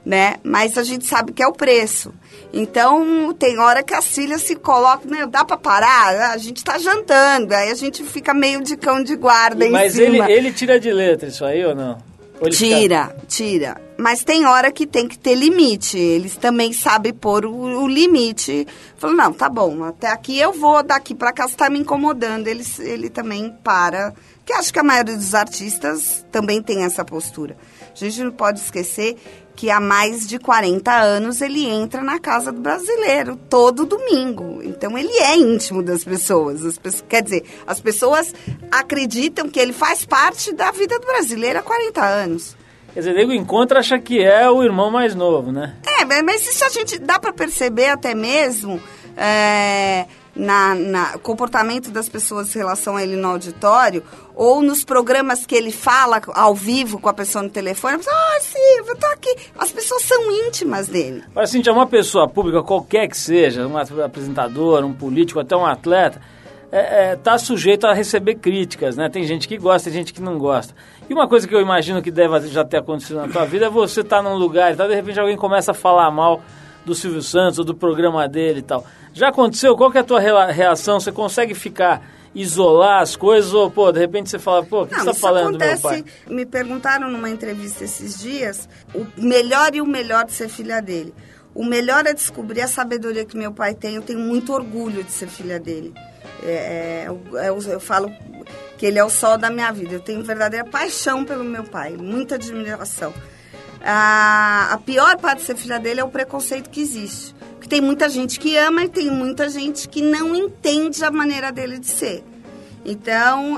né? 0.03 0.37
Mas 0.43 0.77
a 0.77 0.83
gente 0.83 1.05
sabe 1.05 1.31
que 1.31 1.43
é 1.43 1.47
o 1.47 1.53
preço. 1.53 2.13
Então, 2.51 3.31
tem 3.37 3.59
hora 3.59 3.83
que 3.83 3.93
as 3.93 4.07
filhas 4.07 4.41
se 4.41 4.55
colocam, 4.55 5.11
né? 5.11 5.27
Dá 5.27 5.45
pra 5.45 5.55
parar? 5.57 6.31
A 6.31 6.37
gente 6.37 6.63
tá 6.63 6.79
jantando. 6.79 7.53
Aí 7.53 7.69
a 7.69 7.75
gente 7.75 8.03
fica 8.03 8.33
meio 8.33 8.63
de 8.63 8.75
cão 8.75 9.03
de 9.03 9.15
guarda 9.15 9.65
em 9.65 9.71
Mas 9.71 9.97
ele, 9.99 10.13
cima. 10.13 10.31
ele 10.31 10.51
tira 10.51 10.79
de 10.79 10.91
letra 10.91 11.29
isso 11.29 11.45
aí 11.45 11.63
ou 11.63 11.75
não? 11.75 11.97
Ou 12.41 12.47
ele 12.47 12.55
fica- 12.55 12.75
Tira, 12.79 13.15
tira. 13.27 13.88
Mas 13.99 14.23
tem 14.23 14.45
hora 14.45 14.71
que 14.71 14.87
tem 14.87 15.09
que 15.09 15.19
ter 15.19 15.35
limite. 15.35 15.97
Eles 15.97 16.37
também 16.37 16.71
sabem 16.71 17.13
pôr 17.13 17.45
o, 17.45 17.83
o 17.83 17.85
limite. 17.85 18.65
Falou, 18.97 19.13
não, 19.13 19.33
tá 19.33 19.49
bom, 19.49 19.83
até 19.83 20.07
aqui 20.07 20.39
eu 20.39 20.53
vou, 20.53 20.81
daqui 20.81 21.13
pra 21.13 21.33
cá 21.33 21.45
você 21.45 21.57
tá 21.57 21.69
me 21.69 21.79
incomodando. 21.79 22.47
Ele, 22.47 22.63
ele 22.79 23.09
também 23.09 23.53
para. 23.61 24.13
Que 24.45 24.53
acho 24.53 24.71
que 24.71 24.79
a 24.79 24.83
maioria 24.83 25.17
dos 25.17 25.35
artistas 25.35 26.25
também 26.31 26.61
tem 26.61 26.85
essa 26.85 27.03
postura. 27.03 27.57
A 27.91 27.93
gente 27.93 28.23
não 28.23 28.31
pode 28.31 28.61
esquecer 28.61 29.17
que 29.53 29.69
há 29.69 29.81
mais 29.81 30.25
de 30.25 30.39
40 30.39 30.89
anos 30.89 31.41
ele 31.41 31.65
entra 31.65 32.01
na 32.01 32.19
casa 32.19 32.53
do 32.53 32.61
brasileiro 32.61 33.35
todo 33.35 33.85
domingo. 33.85 34.61
Então 34.63 34.97
ele 34.97 35.11
é 35.11 35.35
íntimo 35.35 35.83
das 35.83 36.05
pessoas. 36.05 36.65
As 36.65 36.77
pessoas 36.77 37.03
quer 37.05 37.21
dizer, 37.21 37.43
as 37.67 37.81
pessoas 37.81 38.33
acreditam 38.71 39.49
que 39.49 39.59
ele 39.59 39.73
faz 39.73 40.05
parte 40.05 40.53
da 40.53 40.71
vida 40.71 40.97
do 40.97 41.05
brasileiro 41.05 41.59
há 41.59 41.61
40 41.61 42.01
anos. 42.01 42.57
Quer 42.99 43.03
dizer, 43.03 43.13
nego 43.15 43.31
encontra 43.31 43.79
acha 43.79 43.97
que 43.97 44.21
é 44.21 44.49
o 44.49 44.61
irmão 44.61 44.91
mais 44.91 45.15
novo, 45.15 45.53
né? 45.53 45.73
É, 46.01 46.03
mas- 46.03 46.45
isso 46.45 46.65
a 46.65 46.69
gente 46.69 46.99
dá 46.99 47.17
para 47.17 47.31
perceber 47.31 47.87
até 47.87 48.13
mesmo 48.13 48.77
é, 49.15 50.05
na, 50.35 50.75
na 50.75 51.17
comportamento 51.19 51.91
das 51.91 52.09
pessoas 52.09 52.53
em 52.53 52.59
relação 52.59 52.97
a 52.97 53.03
ele 53.03 53.15
no 53.15 53.29
auditório 53.29 54.03
ou 54.35 54.61
nos 54.61 54.83
programas 54.83 55.45
que 55.45 55.55
ele 55.55 55.71
fala 55.71 56.21
ao 56.33 56.53
vivo 56.53 56.99
com 56.99 57.07
a 57.07 57.13
pessoa 57.13 57.41
no 57.41 57.49
telefone. 57.49 57.95
A 57.95 57.97
pessoa, 57.99 58.15
ah, 58.17 58.39
Silvio, 58.41 58.91
eu 58.91 58.97
tô 58.97 59.07
aqui. 59.07 59.33
As 59.57 59.71
pessoas 59.71 60.03
são 60.03 60.29
íntimas 60.45 60.89
dele. 60.89 61.23
Agora, 61.31 61.47
Cintia, 61.47 61.71
uma 61.71 61.87
pessoa 61.87 62.27
pública, 62.27 62.61
qualquer 62.61 63.07
que 63.07 63.17
seja, 63.17 63.65
um 63.65 63.77
apresentador, 63.77 64.83
um 64.83 64.93
político, 64.93 65.39
até 65.39 65.55
um 65.55 65.65
atleta, 65.65 66.19
é, 66.69 67.11
é, 67.11 67.15
tá 67.15 67.37
sujeito 67.37 67.87
a 67.87 67.93
receber 67.93 68.35
críticas, 68.35 68.97
né? 68.97 69.09
Tem 69.09 69.23
gente 69.23 69.47
que 69.47 69.57
gosta, 69.57 69.89
tem 69.89 69.99
gente 69.99 70.13
que 70.13 70.21
não 70.21 70.37
gosta. 70.37 70.75
E 71.09 71.13
uma 71.13 71.27
coisa 71.27 71.47
que 71.47 71.55
eu 71.55 71.59
imagino 71.61 72.01
que 72.01 72.11
deve 72.11 72.47
já 72.47 72.63
ter 72.63 72.77
acontecido 72.77 73.15
na 73.17 73.27
tua 73.27 73.45
vida 73.45 73.65
é 73.65 73.69
você 73.69 74.01
estar 74.01 74.21
num 74.21 74.35
lugar 74.35 74.71
e 74.73 74.75
tal, 74.75 74.87
de 74.87 74.93
repente 74.95 75.19
alguém 75.19 75.35
começa 75.35 75.71
a 75.71 75.73
falar 75.73 76.11
mal 76.11 76.41
do 76.85 76.93
Silvio 76.93 77.21
Santos 77.21 77.57
ou 77.59 77.65
do 77.65 77.73
programa 77.75 78.27
dele 78.27 78.59
e 78.59 78.63
tal. 78.63 78.85
Já 79.13 79.29
aconteceu? 79.29 79.75
Qual 79.75 79.89
que 79.91 79.97
é 79.97 80.01
a 80.01 80.03
tua 80.03 80.19
reação? 80.19 80.99
Você 80.99 81.11
consegue 81.11 81.55
ficar, 81.55 82.01
isolar 82.33 83.01
as 83.01 83.15
coisas 83.15 83.53
ou, 83.55 83.71
pô, 83.71 83.91
de 83.91 83.99
repente 83.99 84.29
você 84.29 84.37
fala, 84.37 84.63
pô, 84.63 84.83
o 84.83 84.87
que 84.87 84.93
Não, 84.93 84.99
você 84.99 85.05
tá 85.07 85.13
falando 85.15 85.53
do 85.53 85.57
meu 85.57 85.67
acontece. 85.73 85.81
pai? 86.03 86.05
Me 86.27 86.45
perguntaram 86.45 87.09
numa 87.09 87.29
entrevista 87.29 87.83
esses 87.83 88.19
dias 88.19 88.69
o 88.93 89.03
melhor 89.17 89.73
e 89.73 89.81
o 89.81 89.85
melhor 89.85 90.25
de 90.25 90.31
ser 90.33 90.47
filha 90.47 90.79
dele. 90.79 91.11
O 91.55 91.65
melhor 91.65 92.05
é 92.05 92.13
descobrir 92.13 92.61
a 92.61 92.67
sabedoria 92.67 93.25
que 93.25 93.35
meu 93.35 93.51
pai 93.51 93.73
tem. 93.73 93.95
Eu 93.95 94.03
tenho 94.03 94.19
muito 94.19 94.53
orgulho 94.53 95.03
de 95.03 95.11
ser 95.11 95.27
filha 95.27 95.59
dele. 95.59 95.91
É, 96.43 97.05
é, 97.05 97.05
eu- 97.07 97.63
eu 97.67 97.79
falo 97.79 98.09
que 98.79 98.85
ele 98.85 98.97
é 98.97 99.03
o 99.03 99.09
sol 99.09 99.37
da 99.37 99.49
minha 99.49 99.71
vida. 99.73 99.93
Eu 99.93 99.99
tenho 99.99 100.23
verdadeira 100.23 100.65
paixão 100.65 101.25
pelo 101.25 101.43
meu 101.43 101.65
pai, 101.65 101.97
muita 101.97 102.35
admiração. 102.35 103.13
A, 103.83 104.69
a 104.71 104.77
pior 104.77 105.17
parte 105.17 105.39
de 105.39 105.47
ser 105.47 105.57
filha 105.57 105.77
dele 105.77 105.99
é 105.99 106.03
o 106.03 106.09
preconceito 106.09 106.69
que 106.69 106.79
existe. 106.79 107.35
Porque 107.55 107.67
tem 107.67 107.81
muita 107.81 108.07
gente 108.07 108.39
que 108.39 108.55
ama 108.55 108.85
e 108.85 108.89
tem 108.89 109.11
muita 109.11 109.49
gente 109.49 109.89
que 109.89 110.01
não 110.01 110.33
entende 110.33 111.03
a 111.03 111.11
maneira 111.11 111.51
dele 111.51 111.77
de 111.77 111.87
ser. 111.87 112.23
Então, 112.85 113.57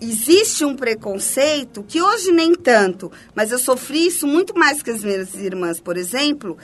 existe 0.00 0.64
um 0.64 0.74
preconceito 0.74 1.84
que 1.84 2.02
hoje 2.02 2.32
nem 2.32 2.52
tanto, 2.52 3.12
mas 3.32 3.52
eu 3.52 3.60
sofri 3.60 4.08
isso 4.08 4.26
muito 4.26 4.58
mais 4.58 4.82
que 4.82 4.90
as 4.90 5.04
minhas 5.04 5.34
irmãs, 5.34 5.78
por 5.78 5.96
exemplo. 5.96 6.58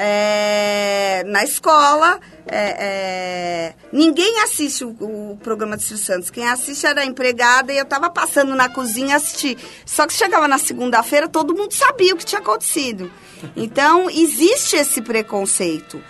É, 0.00 1.24
na 1.26 1.42
escola, 1.42 2.20
é, 2.46 2.76
é, 2.78 3.74
ninguém 3.92 4.40
assiste 4.42 4.84
o, 4.84 4.90
o 4.90 5.36
programa 5.42 5.76
de 5.76 5.82
Silvio 5.82 6.04
Santos. 6.04 6.30
Quem 6.30 6.48
assiste 6.48 6.86
era 6.86 7.00
a 7.00 7.04
empregada 7.04 7.72
e 7.72 7.78
eu 7.78 7.82
estava 7.82 8.08
passando 8.08 8.54
na 8.54 8.68
cozinha 8.68 9.16
assistir. 9.16 9.58
Só 9.84 10.06
que 10.06 10.12
chegava 10.12 10.46
na 10.46 10.56
segunda-feira, 10.56 11.28
todo 11.28 11.52
mundo 11.52 11.72
sabia 11.74 12.14
o 12.14 12.16
que 12.16 12.24
tinha 12.24 12.40
acontecido. 12.40 13.10
Então, 13.56 14.08
existe 14.08 14.76
esse 14.76 15.02
preconceito. 15.02 16.00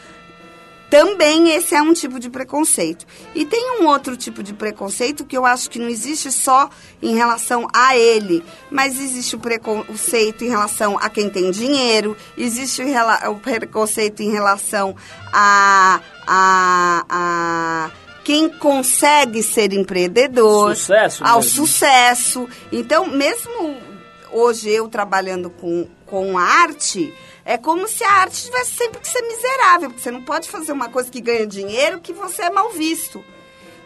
Também 0.90 1.50
esse 1.50 1.74
é 1.74 1.82
um 1.82 1.92
tipo 1.92 2.18
de 2.18 2.30
preconceito. 2.30 3.06
E 3.34 3.44
tem 3.44 3.80
um 3.80 3.86
outro 3.86 4.16
tipo 4.16 4.42
de 4.42 4.54
preconceito 4.54 5.24
que 5.24 5.36
eu 5.36 5.44
acho 5.44 5.68
que 5.68 5.78
não 5.78 5.88
existe 5.88 6.32
só 6.32 6.70
em 7.02 7.14
relação 7.14 7.68
a 7.74 7.96
ele, 7.96 8.42
mas 8.70 8.98
existe 8.98 9.36
o 9.36 9.38
preconceito 9.38 10.44
em 10.44 10.48
relação 10.48 10.98
a 10.98 11.10
quem 11.10 11.28
tem 11.28 11.50
dinheiro, 11.50 12.16
existe 12.36 12.82
o, 13.30 13.34
preconceito 13.36 14.20
em 14.22 14.30
relação 14.30 14.96
a, 15.32 16.00
a, 16.26 17.04
a 17.08 17.90
quem 18.24 18.48
consegue 18.48 19.42
ser 19.42 19.72
empreendedor, 19.72 20.74
Sucesso 20.74 21.24
ao 21.24 21.40
mesmo. 21.40 21.66
sucesso. 21.66 22.48
Então, 22.72 23.06
mesmo 23.06 23.76
hoje 24.30 24.68
eu 24.70 24.88
trabalhando 24.88 25.50
com, 25.50 25.86
com 26.06 26.38
arte, 26.38 27.12
é 27.48 27.56
como 27.56 27.88
se 27.88 28.04
a 28.04 28.12
arte 28.12 28.44
tivesse 28.44 28.72
sempre 28.74 29.00
que 29.00 29.08
ser 29.08 29.22
miserável, 29.22 29.88
porque 29.88 30.02
você 30.02 30.10
não 30.10 30.22
pode 30.22 30.50
fazer 30.50 30.70
uma 30.70 30.90
coisa 30.90 31.10
que 31.10 31.18
ganha 31.18 31.46
dinheiro 31.46 31.98
que 31.98 32.12
você 32.12 32.42
é 32.42 32.50
mal 32.50 32.68
visto. 32.72 33.24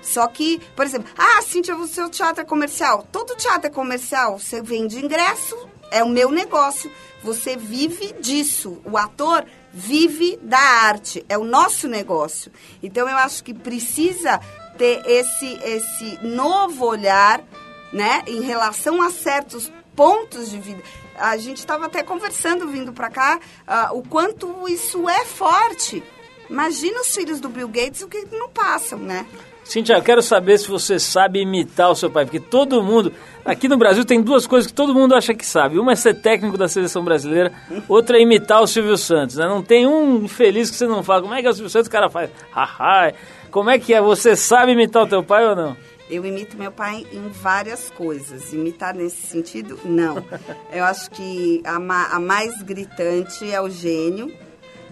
Só 0.03 0.27
que, 0.27 0.61
por 0.75 0.85
exemplo, 0.85 1.09
ah, 1.17 1.41
Cíntia, 1.43 1.77
o 1.77 1.87
seu 1.87 2.11
teatro 2.11 2.43
é 2.43 2.45
comercial. 2.45 3.07
Todo 3.13 3.37
teatro 3.37 3.69
é 3.69 3.71
comercial. 3.71 4.37
Você 4.37 4.61
vende 4.61 4.99
ingresso, 4.99 5.57
é 5.93 6.03
o 6.03 6.09
meu 6.09 6.33
negócio. 6.33 6.91
Você 7.23 7.57
vive 7.57 8.13
disso. 8.15 8.83
O 8.85 8.99
ator 8.99 9.47
vive 9.73 10.41
da 10.43 10.59
arte. 10.59 11.25
É 11.29 11.39
o 11.39 11.45
nosso 11.45 11.87
negócio. 11.87 12.51
Então, 12.83 13.09
eu 13.09 13.17
acho 13.17 13.45
que 13.45 13.55
precisa 13.55 14.41
ter 14.77 15.07
esse, 15.07 15.55
esse 15.63 16.19
novo 16.27 16.85
olhar 16.85 17.45
né, 17.93 18.25
em 18.27 18.41
relação 18.41 19.01
a 19.01 19.09
certos 19.09 19.71
pontos 19.95 20.51
de 20.51 20.59
vida. 20.59 20.83
A 21.23 21.37
gente 21.37 21.59
estava 21.59 21.87
até 21.87 22.03
conversando 22.03 22.67
vindo 22.67 22.93
para 22.93 23.09
cá 23.09 23.39
ah, 23.65 23.91
o 23.93 24.03
quanto 24.03 24.69
isso 24.69 25.09
é 25.09 25.25
forte. 25.25 26.03
Imagina 26.51 27.01
os 27.01 27.15
filhos 27.15 27.39
do 27.39 27.49
Bill 27.49 27.69
Gates 27.69 28.03
o 28.03 28.09
que 28.09 28.27
não 28.33 28.49
passam, 28.49 28.99
né? 28.99 29.25
Cintia, 29.63 29.95
eu 29.95 30.03
quero 30.03 30.21
saber 30.21 30.59
se 30.59 30.67
você 30.67 30.99
sabe 30.99 31.41
imitar 31.41 31.93
o 31.93 31.95
seu 31.95 32.11
pai, 32.11 32.25
porque 32.25 32.41
todo 32.41 32.83
mundo. 32.83 33.13
Aqui 33.45 33.69
no 33.69 33.77
Brasil 33.77 34.05
tem 34.05 34.21
duas 34.21 34.49
coisas 34.49 34.69
que 34.69 34.75
todo 34.75 34.93
mundo 34.93 35.15
acha 35.15 35.33
que 35.33 35.47
sabe. 35.47 35.79
Uma 35.79 35.93
é 35.93 35.95
ser 35.95 36.15
técnico 36.15 36.59
da 36.59 36.67
seleção 36.67 37.05
brasileira, 37.05 37.53
outra 37.89 38.19
é 38.19 38.21
imitar 38.21 38.61
o 38.61 38.67
Silvio 38.67 38.97
Santos. 38.97 39.37
Né? 39.37 39.47
Não 39.47 39.63
tem 39.63 39.87
um 39.87 40.25
infeliz 40.25 40.73
que 40.73 40.77
você 40.77 40.89
não 40.89 41.05
fala. 41.05 41.23
Como 41.23 41.35
é 41.35 41.41
que 41.41 41.47
é 41.47 41.51
o 41.51 41.55
Silvio 41.55 41.71
Santos? 41.71 41.87
O 41.87 41.91
cara 41.93 42.11
faz. 42.11 42.31
Haha. 42.51 43.13
Como 43.53 43.71
é 43.71 43.79
que 43.79 43.95
é? 43.95 44.01
Você 44.01 44.35
sabe 44.35 44.73
imitar 44.73 45.05
o 45.05 45.07
teu 45.07 45.23
pai 45.23 45.47
ou 45.47 45.55
não? 45.55 45.77
Eu 46.15 46.27
imito 46.27 46.57
meu 46.59 46.71
pai 46.71 47.07
em 47.13 47.29
várias 47.29 47.91
coisas. 47.91 48.53
Imitar 48.53 48.95
nesse 48.95 49.27
sentido, 49.27 49.79
não. 49.85 50.23
Eu 50.73 50.85
acho 50.85 51.11
que 51.11 51.63
a, 51.65 51.79
ma- 51.81 52.09
a 52.09 52.21
mais 52.21 52.61
gritante 52.63 53.51
é 53.51 53.61
o 53.61 53.71
gênio. 53.71 54.33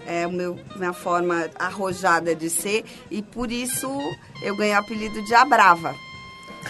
É 0.06 0.26
meu, 0.26 0.58
minha 0.76 0.92
forma 0.94 1.48
arrojada 1.58 2.34
de 2.34 2.48
ser. 2.48 2.84
E 3.10 3.20
por 3.22 3.52
isso 3.52 3.86
eu 4.42 4.56
ganhei 4.56 4.74
o 4.74 4.78
apelido 4.78 5.22
de 5.22 5.34
Abrava. 5.34 5.94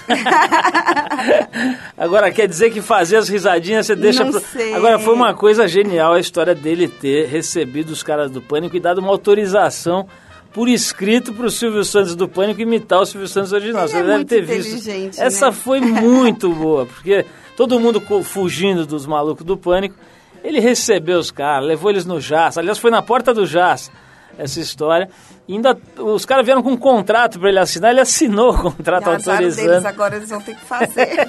Agora, 1.97 2.31
quer 2.31 2.47
dizer 2.49 2.71
que 2.71 2.81
fazer 2.81 3.17
as 3.17 3.29
risadinhas 3.29 3.87
você 3.87 3.97
deixa 3.97 4.25
Não 4.25 4.31
pro... 4.33 4.41
sei. 4.41 4.75
Agora, 4.75 4.99
foi 4.99 5.15
uma 5.15 5.35
coisa 5.35 5.67
genial 5.69 6.13
a 6.15 6.21
história 6.21 6.55
dele 6.55 6.89
ter 6.89 7.27
recebido 7.29 7.91
os 7.91 8.03
caras 8.03 8.31
do 8.31 8.41
Pânico 8.43 8.77
e 8.77 8.81
dado 8.81 8.99
uma 8.99 9.11
autorização 9.11 10.07
por 10.53 10.69
escrito 10.69 11.33
pro 11.33 11.51
Silvio 11.51 11.85
Santos 11.85 12.15
do 12.17 12.29
Pânico 12.29 12.61
imitar 12.61 13.01
o 13.01 13.07
Silvio 13.07 13.29
Santos 13.29 13.53
original. 13.53 13.83
Ele 13.85 13.91
você 13.93 13.99
é 13.99 14.03
deve 14.03 14.25
ter 14.25 14.43
visto. 14.43 14.69
inteligente, 14.77 15.21
Essa 15.21 15.47
né? 15.47 15.53
foi 15.53 15.81
muito 15.81 16.53
boa, 16.53 16.87
porque 16.87 17.25
todo 17.57 17.79
mundo 17.79 18.01
fugindo 18.23 18.85
dos 18.87 19.07
malucos 19.07 19.45
do 19.45 19.57
Pânico. 19.57 19.95
Ele 20.43 20.59
recebeu 20.59 21.19
os 21.19 21.31
caras, 21.31 21.67
levou 21.67 21.91
eles 21.91 22.07
no 22.07 22.19
Jazz. 22.19 22.57
Aliás, 22.57 22.79
foi 22.79 22.91
na 22.91 23.03
porta 23.03 23.35
do 23.35 23.47
Jazz 23.47 23.91
essa 24.39 24.59
história. 24.59 25.09
E 25.47 25.55
ainda 25.55 25.77
os 25.99 26.25
caras 26.25 26.45
vieram 26.47 26.63
com 26.63 26.71
um 26.71 26.77
contrato 26.77 27.39
para 27.39 27.49
ele 27.49 27.59
assinar, 27.59 27.91
ele 27.91 28.01
assinou 28.01 28.55
o 28.55 28.59
contrato 28.59 29.11
E 29.11 29.15
azar 29.17 29.35
autorizando. 29.35 29.67
deles, 29.69 29.85
agora 29.85 30.17
eles 30.17 30.31
vão 30.31 30.41
ter 30.41 30.55
que 30.55 30.65
fazer. 30.65 31.29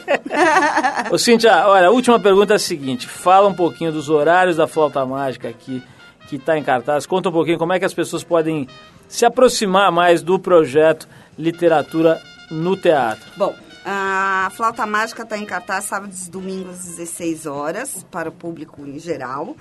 Ô, 1.11 1.17
Cíntia, 1.17 1.67
olha, 1.67 1.87
a 1.87 1.91
última 1.91 2.19
pergunta 2.19 2.53
é 2.53 2.55
a 2.55 2.59
seguinte: 2.59 3.07
fala 3.07 3.49
um 3.49 3.53
pouquinho 3.53 3.91
dos 3.91 4.09
horários 4.09 4.55
da 4.57 4.67
flauta 4.67 5.05
mágica 5.05 5.49
aqui, 5.49 5.83
que 6.29 6.37
está 6.37 6.57
em 6.57 6.63
cartaz. 6.63 7.05
Conta 7.05 7.29
um 7.29 7.31
pouquinho 7.33 7.57
como 7.57 7.73
é 7.73 7.79
que 7.79 7.85
as 7.85 7.93
pessoas 7.93 8.23
podem 8.23 8.67
se 9.11 9.25
aproximar 9.25 9.91
mais 9.91 10.23
do 10.23 10.39
projeto 10.39 11.07
Literatura 11.37 12.21
no 12.49 12.77
Teatro. 12.77 13.29
Bom, 13.35 13.53
a 13.85 14.49
Flauta 14.55 14.85
Mágica 14.85 15.23
está 15.23 15.37
em 15.37 15.45
cartaz 15.45 15.83
sábados 15.83 16.27
e 16.27 16.31
domingos 16.31 16.79
às 16.79 16.85
16 16.85 17.45
horas, 17.45 18.05
para 18.09 18.29
o 18.29 18.31
público 18.31 18.81
em 18.87 18.97
geral. 18.97 19.55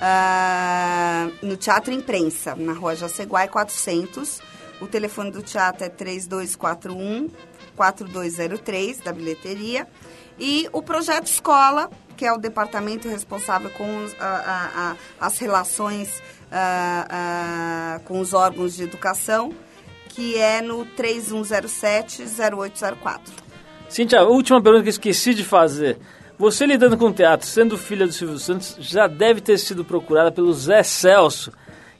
Ah, 0.00 1.28
no 1.42 1.56
Teatro 1.56 1.92
Imprensa, 1.92 2.56
na 2.56 2.72
rua 2.72 2.96
Jaceguai 2.96 3.46
400. 3.46 4.40
O 4.80 4.86
telefone 4.86 5.30
do 5.30 5.42
teatro 5.42 5.84
é 5.84 5.88
3241 5.88 7.28
4203, 7.76 9.00
da 9.00 9.12
bilheteria. 9.12 9.86
E 10.38 10.68
o 10.72 10.82
Projeto 10.82 11.26
Escola, 11.26 11.90
que 12.16 12.24
é 12.24 12.32
o 12.32 12.38
departamento 12.38 13.08
responsável 13.08 13.68
com 13.70 14.04
os- 14.04 14.14
a- 14.20 14.24
a- 14.24 14.90
a- 14.90 14.96
as 15.26 15.36
relações 15.38 16.22
ah, 16.56 17.98
com 18.04 18.20
os 18.20 18.32
órgãos 18.32 18.76
de 18.76 18.84
educação, 18.84 19.52
que 20.08 20.38
é 20.38 20.62
no 20.62 20.86
3107-0804. 20.86 23.32
Cíntia, 23.88 24.20
a 24.20 24.24
última 24.24 24.60
pergunta 24.62 24.84
que 24.84 24.90
esqueci 24.90 25.34
de 25.34 25.44
fazer. 25.44 25.98
Você 26.38 26.66
lidando 26.66 26.96
com 26.96 27.12
teatro, 27.12 27.46
sendo 27.46 27.78
filha 27.78 28.06
do 28.06 28.12
Silvio 28.12 28.38
Santos, 28.38 28.76
já 28.80 29.06
deve 29.06 29.40
ter 29.40 29.58
sido 29.58 29.84
procurada 29.84 30.32
pelo 30.32 30.52
Zé 30.52 30.82
Celso, 30.82 31.52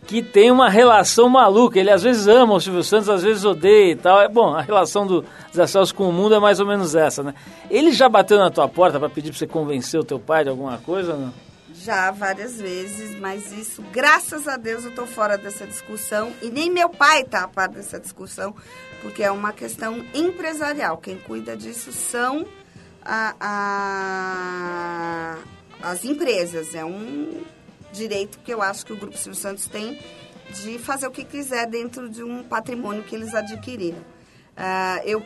que 0.07 0.23
tem 0.23 0.51
uma 0.51 0.69
relação 0.69 1.29
maluca. 1.29 1.79
Ele 1.79 1.91
às 1.91 2.03
vezes 2.03 2.27
ama 2.29 2.55
o 2.55 2.61
Silvio 2.61 2.83
Santos, 2.85 3.09
às 3.09 3.23
vezes 3.23 3.45
odeia 3.45 3.93
e 3.93 3.97
tal. 3.97 4.21
É 4.21 4.29
bom, 4.29 4.55
a 4.55 4.61
relação 4.63 5.07
do 5.07 5.25
Zé 5.55 5.67
Celso 5.67 5.95
com 5.95 6.09
o 6.09 6.13
mundo 6.13 6.35
é 6.35 6.39
mais 6.41 6.61
ou 6.61 6.67
menos 6.67 6.95
essa, 6.95 7.23
né? 7.23 7.35
Ele 7.71 7.93
já 7.93 8.09
bateu 8.09 8.39
na 8.39 8.51
tua 8.51 8.69
porta 8.69 8.99
para 8.99 9.09
pedir 9.09 9.31
para 9.31 9.39
você 9.39 9.47
convencer 9.47 9.99
o 9.99 10.05
teu 10.05 10.19
pai 10.21 10.45
de 10.45 10.51
alguma 10.51 10.79
coisa, 10.79 11.15
não? 11.17 11.33
Já 11.77 12.11
várias 12.13 12.61
vezes, 12.61 13.19
mas 13.19 13.53
isso, 13.53 13.83
graças 13.93 14.47
a 14.49 14.57
Deus, 14.57 14.85
eu 14.85 14.91
estou 14.91 15.07
fora 15.07 15.37
dessa 15.37 15.67
discussão 15.67 16.33
e 16.41 16.49
nem 16.49 16.71
meu 16.71 16.89
pai 16.89 17.23
está 17.23 17.43
a 17.45 17.49
par 17.49 17.69
dessa 17.69 17.99
discussão, 18.01 18.55
porque 19.03 19.23
é 19.23 19.31
uma 19.31 19.53
questão 19.53 20.03
empresarial. 20.15 20.97
Quem 20.99 21.19
cuida 21.19 21.55
disso 21.57 21.93
são 21.93 22.47
a- 23.05 23.35
a- 23.41 25.39
as 25.83 26.05
empresas. 26.05 26.75
É 26.75 26.85
um 26.85 27.43
direito 27.95 28.39
que 28.41 28.53
eu 28.53 28.61
acho 28.61 28.85
que 28.85 28.93
o 28.93 28.97
Grupo 28.97 29.17
Silvio 29.17 29.41
Santos 29.41 29.67
tem 29.67 29.99
de 30.51 30.79
fazer 30.79 31.07
o 31.07 31.11
que 31.11 31.25
quiser 31.25 31.67
dentro 31.67 32.09
de 32.09 32.23
um 32.23 32.43
patrimônio 32.43 33.03
que 33.03 33.15
eles 33.15 33.35
adquiriram. 33.35 34.05
Ah, 34.57 35.01
eu 35.05 35.23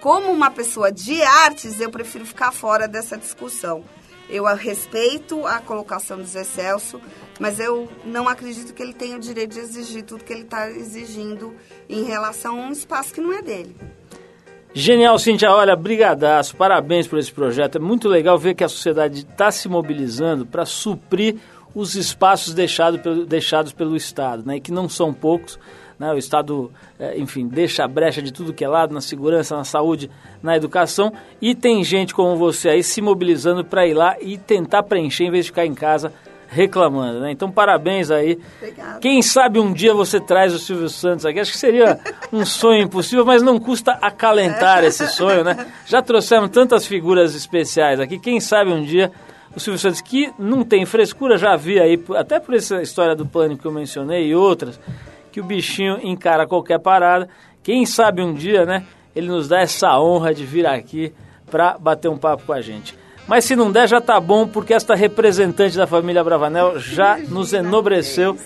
como 0.00 0.32
uma 0.32 0.50
pessoa 0.50 0.90
de 0.90 1.22
artes, 1.22 1.80
eu 1.80 1.88
prefiro 1.88 2.26
ficar 2.26 2.50
fora 2.50 2.88
dessa 2.88 3.16
discussão. 3.16 3.84
Eu 4.28 4.44
respeito 4.56 5.46
a 5.46 5.60
colocação 5.60 6.16
do 6.18 6.24
Zé 6.24 6.42
Celso, 6.42 7.00
mas 7.38 7.60
eu 7.60 7.88
não 8.04 8.28
acredito 8.28 8.74
que 8.74 8.82
ele 8.82 8.92
tenha 8.92 9.16
o 9.16 9.20
direito 9.20 9.52
de 9.52 9.60
exigir 9.60 10.02
tudo 10.02 10.24
que 10.24 10.32
ele 10.32 10.42
está 10.42 10.68
exigindo 10.68 11.54
em 11.88 12.02
relação 12.02 12.58
a 12.58 12.66
um 12.66 12.72
espaço 12.72 13.14
que 13.14 13.20
não 13.20 13.32
é 13.32 13.42
dele. 13.42 13.76
Genial, 14.74 15.18
Cintia. 15.18 15.52
Olha, 15.52 15.76
brigadaço. 15.76 16.56
Parabéns 16.56 17.06
por 17.06 17.18
esse 17.18 17.30
projeto. 17.30 17.76
É 17.76 17.80
muito 17.80 18.08
legal 18.08 18.38
ver 18.38 18.54
que 18.54 18.64
a 18.64 18.68
sociedade 18.68 19.20
está 19.20 19.52
se 19.52 19.68
mobilizando 19.68 20.46
para 20.46 20.64
suprir 20.64 21.36
os 21.74 21.94
espaços 21.94 22.54
deixado 22.54 22.98
pelo- 22.98 23.24
deixados 23.26 23.72
pelo 23.72 23.96
Estado, 23.96 24.42
né? 24.46 24.56
E 24.56 24.60
que 24.60 24.70
não 24.72 24.88
são 24.88 25.12
poucos. 25.12 25.58
Né? 25.98 26.12
O 26.12 26.18
Estado, 26.18 26.70
eh, 26.98 27.14
enfim, 27.18 27.46
deixa 27.46 27.84
a 27.84 27.88
brecha 27.88 28.20
de 28.20 28.32
tudo 28.32 28.52
que 28.52 28.64
é 28.64 28.68
lado, 28.68 28.92
na 28.92 29.00
segurança, 29.00 29.56
na 29.56 29.62
saúde, 29.64 30.10
na 30.42 30.56
educação. 30.56 31.12
E 31.40 31.54
tem 31.54 31.84
gente 31.84 32.12
como 32.12 32.36
você 32.36 32.70
aí 32.70 32.82
se 32.82 33.00
mobilizando 33.00 33.64
para 33.64 33.86
ir 33.86 33.94
lá 33.94 34.16
e 34.20 34.36
tentar 34.36 34.82
preencher 34.82 35.24
em 35.24 35.30
vez 35.30 35.44
de 35.44 35.50
ficar 35.52 35.64
em 35.64 35.74
casa 35.74 36.12
reclamando, 36.48 37.20
né? 37.20 37.30
Então, 37.30 37.50
parabéns 37.50 38.10
aí. 38.10 38.38
Obrigada. 38.60 38.98
Quem 39.00 39.22
sabe 39.22 39.58
um 39.58 39.72
dia 39.72 39.94
você 39.94 40.20
traz 40.20 40.52
o 40.52 40.58
Silvio 40.58 40.88
Santos 40.88 41.24
aqui. 41.24 41.40
Acho 41.40 41.52
que 41.52 41.56
seria 41.58 41.98
um 42.32 42.44
sonho 42.44 42.82
impossível, 42.82 43.24
mas 43.24 43.40
não 43.42 43.58
custa 43.58 43.92
acalentar 43.92 44.84
esse 44.84 45.06
sonho, 45.08 45.42
né? 45.44 45.66
Já 45.86 46.02
trouxemos 46.02 46.50
tantas 46.50 46.86
figuras 46.86 47.34
especiais 47.34 48.00
aqui. 48.00 48.18
Quem 48.18 48.38
sabe 48.40 48.70
um 48.70 48.82
dia 48.82 49.10
o 49.54 49.60
Silvio 49.60 49.78
Santos, 49.78 50.00
que 50.00 50.32
não 50.38 50.64
tem 50.64 50.84
frescura, 50.86 51.36
já 51.36 51.56
vi 51.56 51.78
aí, 51.78 52.02
até 52.16 52.40
por 52.40 52.54
essa 52.54 52.80
história 52.82 53.14
do 53.14 53.26
pânico 53.26 53.62
que 53.62 53.68
eu 53.68 53.72
mencionei 53.72 54.28
e 54.28 54.34
outras, 54.34 54.80
que 55.30 55.40
o 55.40 55.44
bichinho 55.44 55.98
encara 56.02 56.46
qualquer 56.46 56.78
parada. 56.78 57.28
Quem 57.62 57.86
sabe 57.86 58.22
um 58.22 58.32
dia, 58.32 58.64
né? 58.64 58.84
Ele 59.14 59.28
nos 59.28 59.48
dá 59.48 59.60
essa 59.60 59.98
honra 59.98 60.34
de 60.34 60.44
vir 60.44 60.66
aqui 60.66 61.12
para 61.50 61.76
bater 61.78 62.08
um 62.08 62.16
papo 62.16 62.44
com 62.44 62.52
a 62.52 62.60
gente. 62.60 62.96
Mas 63.26 63.44
se 63.44 63.54
não 63.54 63.70
der, 63.70 63.88
já 63.88 64.00
tá 64.00 64.18
bom, 64.18 64.48
porque 64.48 64.74
esta 64.74 64.94
representante 64.94 65.76
da 65.76 65.86
família 65.86 66.24
Bravanel 66.24 66.78
já 66.78 67.18
nos 67.18 67.52
enobreceu, 67.52 68.36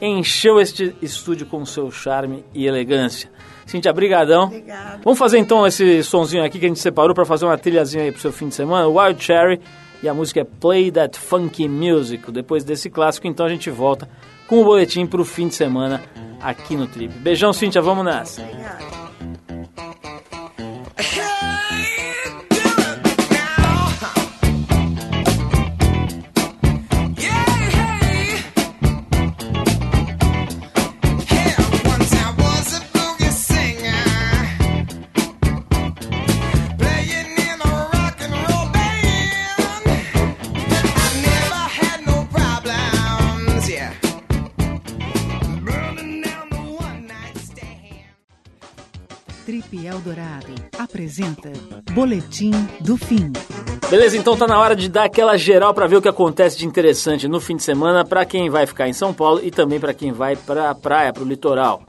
encheu 0.00 0.60
este 0.60 0.94
estúdio 1.02 1.46
com 1.46 1.64
seu 1.66 1.90
charme 1.90 2.44
e 2.54 2.66
elegância. 2.66 3.30
Cintia, 3.66 3.92
brigadão. 3.92 4.44
Obrigada. 4.44 5.00
Vamos 5.04 5.18
fazer 5.18 5.38
então 5.38 5.66
esse 5.66 6.02
sonzinho 6.02 6.44
aqui 6.44 6.58
que 6.58 6.64
a 6.64 6.68
gente 6.68 6.80
separou 6.80 7.14
para 7.14 7.24
fazer 7.24 7.44
uma 7.44 7.58
trilhazinha 7.58 8.04
aí 8.04 8.12
pro 8.12 8.20
seu 8.20 8.32
fim 8.32 8.48
de 8.48 8.54
semana, 8.54 8.88
Wild 8.88 9.22
Cherry, 9.22 9.60
e 10.02 10.08
a 10.08 10.14
música 10.14 10.40
é 10.40 10.44
Play 10.44 10.90
That 10.90 11.18
Funky 11.18 11.68
Music. 11.68 12.30
Depois 12.30 12.64
desse 12.64 12.90
clássico, 12.90 13.26
então 13.26 13.46
a 13.46 13.48
gente 13.48 13.70
volta 13.70 14.08
com 14.46 14.60
o 14.60 14.64
boletim 14.64 15.06
pro 15.06 15.24
fim 15.24 15.48
de 15.48 15.54
semana 15.54 16.02
aqui 16.40 16.76
no 16.76 16.86
Trip. 16.86 17.12
Beijão, 17.18 17.52
Cintia, 17.52 17.80
vamos 17.80 18.04
nessa. 18.04 18.42
Obrigada. 18.42 19.11
Eldorado 49.92 50.54
apresenta 50.78 51.52
Boletim 51.92 52.50
do 52.80 52.96
Fim. 52.96 53.30
Beleza, 53.90 54.16
então 54.16 54.34
tá 54.34 54.46
na 54.46 54.58
hora 54.58 54.74
de 54.74 54.88
dar 54.88 55.04
aquela 55.04 55.36
geral 55.36 55.74
para 55.74 55.86
ver 55.86 55.96
o 55.96 56.02
que 56.02 56.08
acontece 56.08 56.56
de 56.56 56.66
interessante 56.66 57.28
no 57.28 57.38
fim 57.38 57.56
de 57.56 57.62
semana 57.62 58.02
para 58.02 58.24
quem 58.24 58.48
vai 58.48 58.66
ficar 58.66 58.88
em 58.88 58.94
São 58.94 59.12
Paulo 59.12 59.40
e 59.42 59.50
também 59.50 59.78
para 59.78 59.92
quem 59.92 60.10
vai 60.10 60.34
para 60.34 60.70
a 60.70 60.74
praia, 60.74 61.12
para 61.12 61.22
o 61.22 61.26
litoral. 61.26 61.82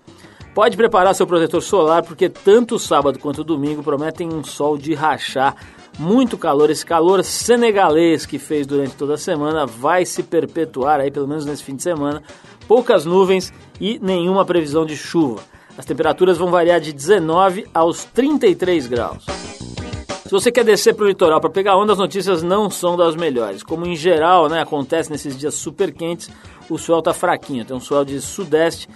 Pode 0.53 0.75
preparar 0.75 1.15
seu 1.15 1.25
protetor 1.25 1.61
solar 1.61 2.03
porque 2.03 2.27
tanto 2.27 2.77
sábado 2.77 3.17
quanto 3.19 3.41
domingo 3.41 3.81
prometem 3.81 4.33
um 4.33 4.43
sol 4.43 4.77
de 4.77 4.93
rachar, 4.93 5.55
muito 5.97 6.37
calor. 6.37 6.69
Esse 6.69 6.85
calor 6.85 7.23
senegalês 7.23 8.25
que 8.25 8.37
fez 8.37 8.67
durante 8.67 8.95
toda 8.95 9.13
a 9.13 9.17
semana 9.17 9.65
vai 9.65 10.05
se 10.05 10.23
perpetuar 10.23 10.99
aí 10.99 11.09
pelo 11.09 11.27
menos 11.27 11.45
nesse 11.45 11.63
fim 11.63 11.77
de 11.77 11.83
semana. 11.83 12.21
Poucas 12.67 13.05
nuvens 13.05 13.53
e 13.79 13.97
nenhuma 13.99 14.43
previsão 14.43 14.85
de 14.85 14.97
chuva. 14.97 15.52
As 15.77 15.85
temperaturas 15.85 16.37
vão 16.37 16.51
variar 16.51 16.79
de 16.79 16.93
19 16.93 17.67
aos 17.73 18.03
33 18.05 18.87
graus. 18.87 19.25
Se 19.25 20.31
você 20.31 20.51
quer 20.51 20.63
descer 20.63 20.95
para 20.95 21.05
o 21.05 21.07
litoral 21.07 21.39
para 21.39 21.49
pegar 21.49 21.77
onda, 21.77 21.93
as 21.93 21.99
notícias 21.99 22.41
não 22.41 22.69
são 22.69 22.97
das 22.97 23.15
melhores. 23.15 23.61
Como 23.61 23.85
em 23.85 23.95
geral 23.95 24.49
né, 24.49 24.61
acontece 24.61 25.11
nesses 25.11 25.37
dias 25.37 25.53
super 25.53 25.91
quentes, 25.91 26.29
o 26.69 26.77
sol 26.77 26.99
está 26.99 27.13
fraquinho. 27.13 27.65
Tem 27.65 27.75
um 27.75 27.79
sol 27.79 28.03
de 28.05 28.19
sudeste 28.21 28.87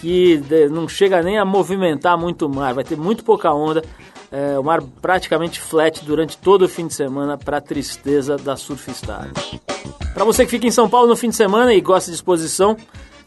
que 0.00 0.40
não 0.70 0.88
chega 0.88 1.22
nem 1.22 1.38
a 1.38 1.44
movimentar 1.44 2.16
muito 2.16 2.46
o 2.46 2.48
mar, 2.48 2.72
vai 2.72 2.84
ter 2.84 2.96
muito 2.96 3.24
pouca 3.24 3.52
onda. 3.52 3.82
É, 4.30 4.58
o 4.58 4.62
mar 4.62 4.82
praticamente 5.00 5.58
flat 5.58 6.04
durante 6.04 6.36
todo 6.36 6.62
o 6.62 6.68
fim 6.68 6.86
de 6.86 6.94
semana, 6.94 7.38
para 7.38 7.60
tristeza 7.60 8.36
da 8.36 8.56
surfistada. 8.56 9.30
Para 10.12 10.24
você 10.24 10.44
que 10.44 10.50
fica 10.50 10.66
em 10.66 10.70
São 10.70 10.88
Paulo 10.88 11.08
no 11.08 11.16
fim 11.16 11.30
de 11.30 11.36
semana 11.36 11.72
e 11.72 11.80
gosta 11.80 12.10
de 12.10 12.14
exposição, 12.14 12.76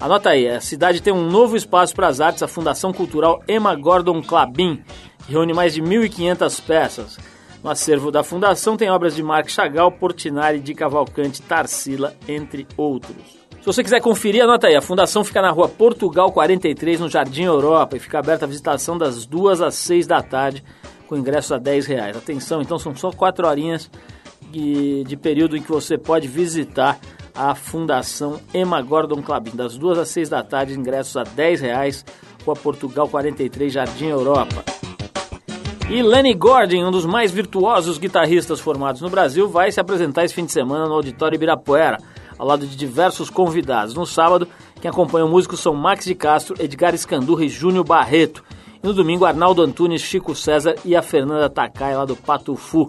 anota 0.02 0.32
aí: 0.32 0.50
a 0.50 0.60
cidade 0.60 1.02
tem 1.02 1.14
um 1.14 1.30
novo 1.30 1.56
espaço 1.56 1.96
para 1.96 2.08
as 2.08 2.20
artes, 2.20 2.44
a 2.44 2.48
Fundação 2.48 2.92
Cultural 2.92 3.42
Emma 3.48 3.76
Gordon 3.76 4.22
Clabin, 4.22 4.84
que 5.26 5.32
reúne 5.32 5.54
mais 5.54 5.74
de 5.74 5.82
1.500 5.82 6.62
peças. 6.62 7.18
No 7.64 7.70
acervo 7.70 8.12
da 8.12 8.24
Fundação 8.24 8.76
tem 8.76 8.90
obras 8.90 9.16
de 9.16 9.22
Marc 9.22 9.50
Chagall, 9.50 9.92
Portinari, 9.92 10.60
de 10.60 10.74
Cavalcante, 10.74 11.42
Tarsila, 11.42 12.16
entre 12.28 12.68
outros. 12.76 13.42
Se 13.62 13.68
você 13.68 13.84
quiser 13.84 14.02
conferir, 14.02 14.44
anota 14.44 14.66
aí. 14.66 14.76
A 14.76 14.82
fundação 14.82 15.24
fica 15.24 15.40
na 15.40 15.52
rua 15.52 15.70
Portugal 15.70 16.32
43, 16.32 17.00
no 17.00 17.08
Jardim 17.08 17.44
Europa, 17.44 17.96
e 17.96 18.00
fica 18.00 18.18
aberta 18.18 18.46
a 18.46 18.48
visitação 18.48 18.98
das 18.98 19.28
2 19.28 19.62
às 19.62 19.76
6 19.76 20.08
da 20.08 20.20
tarde, 20.20 20.64
com 21.08 21.16
ingressos 21.16 21.52
a 21.52 21.60
10 21.60 21.86
reais. 21.86 22.18
Atenção, 22.18 22.64
então 22.64 22.80
são 22.80 22.96
só 22.96 23.12
4 23.12 23.48
horinhas 23.48 23.88
de, 24.52 25.04
de 25.04 25.16
período 25.16 25.56
em 25.56 25.62
que 25.62 25.70
você 25.70 25.96
pode 25.96 26.28
visitar 26.28 27.00
a 27.36 27.56
Fundação 27.56 28.40
Emma 28.54 28.82
Gordon 28.82 29.22
Clabin. 29.22 29.52
Das 29.56 29.78
2 29.78 30.00
às 30.00 30.10
6 30.10 30.30
da 30.30 30.44
tarde, 30.44 30.78
ingressos 30.78 31.18
a 31.18 31.24
10 31.24 31.62
reais, 31.62 32.06
rua 32.46 32.56
Portugal 32.56 33.08
43, 33.08 33.72
Jardim 33.72 34.08
Europa. 34.08 34.64
E 35.90 36.02
Lenny 36.02 36.34
Gordon, 36.34 36.88
um 36.88 36.92
dos 36.92 37.06
mais 37.06 37.32
virtuosos 37.32 37.98
guitarristas 37.98 38.60
formados 38.60 39.02
no 39.02 39.10
Brasil, 39.10 39.50
vai 39.50 39.72
se 39.72 39.80
apresentar 39.80 40.24
esse 40.24 40.34
fim 40.34 40.46
de 40.46 40.52
semana 40.52 40.88
no 40.88 40.94
Auditório 40.94 41.36
Ibirapuera 41.36 41.98
ao 42.40 42.48
lado 42.48 42.66
de 42.66 42.76
diversos 42.76 43.30
convidados. 43.30 43.94
No 43.94 44.06
sábado, 44.06 44.48
quem 44.80 44.90
acompanha 44.90 45.26
o 45.26 45.30
músico 45.30 45.58
são 45.58 45.76
Max 45.76 46.06
de 46.06 46.16
Castro, 46.16 46.56
Edgar 46.60 46.96
Escandurra 46.96 47.46
e 47.46 47.50
Júnior 47.50 47.84
Barreto. 47.84 48.44
E 48.82 48.88
no 48.88 48.94
domingo, 48.94 49.26
Arnaldo 49.26 49.62
Antunes, 49.62 50.02
Chico 50.02 50.34
César 50.34 50.76
e 50.84 50.96
a 50.96 51.02
Fernanda 51.02 51.50
Takai, 51.50 51.96
lá 51.96 52.06
do 52.06 52.16
Patufu. 52.16 52.88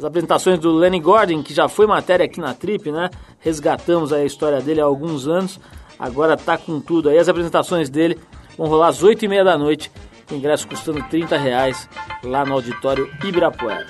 As 0.00 0.04
apresentações 0.06 0.58
do 0.58 0.72
Lenny 0.72 0.98
Gordon, 0.98 1.42
que 1.42 1.52
já 1.52 1.68
foi 1.68 1.86
matéria 1.86 2.24
aqui 2.24 2.40
na 2.40 2.54
Trip, 2.54 2.90
né? 2.90 3.10
Resgatamos 3.38 4.14
a 4.14 4.24
história 4.24 4.58
dele 4.58 4.80
há 4.80 4.84
alguns 4.84 5.28
anos. 5.28 5.60
Agora 5.98 6.38
tá 6.38 6.56
com 6.56 6.80
tudo 6.80 7.10
aí. 7.10 7.18
As 7.18 7.28
apresentações 7.28 7.90
dele 7.90 8.18
vão 8.56 8.66
rolar 8.66 8.88
às 8.88 9.04
8h30 9.04 9.44
da 9.44 9.58
noite. 9.58 9.92
ingresso 10.32 10.66
custando 10.66 11.02
30 11.10 11.36
reais 11.36 11.86
lá 12.24 12.46
no 12.46 12.54
auditório 12.54 13.10
Ibirapuera. 13.22 13.86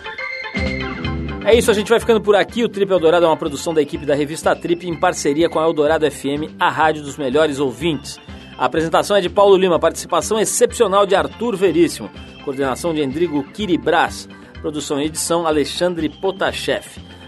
É 1.44 1.54
isso, 1.54 1.70
a 1.70 1.74
gente 1.74 1.88
vai 1.88 2.00
ficando 2.00 2.20
por 2.20 2.34
aqui. 2.34 2.64
O 2.64 2.68
Trip 2.68 2.90
Eldorado 2.90 3.26
é 3.26 3.28
uma 3.28 3.36
produção 3.36 3.72
da 3.72 3.80
equipe 3.80 4.04
da 4.04 4.16
revista 4.16 4.56
Trip 4.56 4.88
em 4.88 4.98
parceria 4.98 5.48
com 5.48 5.61
a 5.61 5.64
Eldorado 5.64 6.11
FM, 6.11 6.56
a 6.58 6.68
rádio 6.68 7.04
dos 7.04 7.16
melhores 7.16 7.61
ouvintes. 7.61 8.18
A 8.58 8.64
apresentação 8.64 9.16
é 9.16 9.20
de 9.20 9.30
Paulo 9.30 9.56
Lima, 9.56 9.78
participação 9.78 10.40
excepcional 10.40 11.06
de 11.06 11.14
Arthur 11.14 11.54
Veríssimo, 11.56 12.11
coordenação 12.44 12.92
de 12.92 13.00
Endrigo 13.00 13.44
Kiribras, 13.52 14.28
produção 14.61 15.00
e 15.00 15.06
edição 15.06 15.46
Alexandre 15.46 16.08
Potashev. 16.08 16.86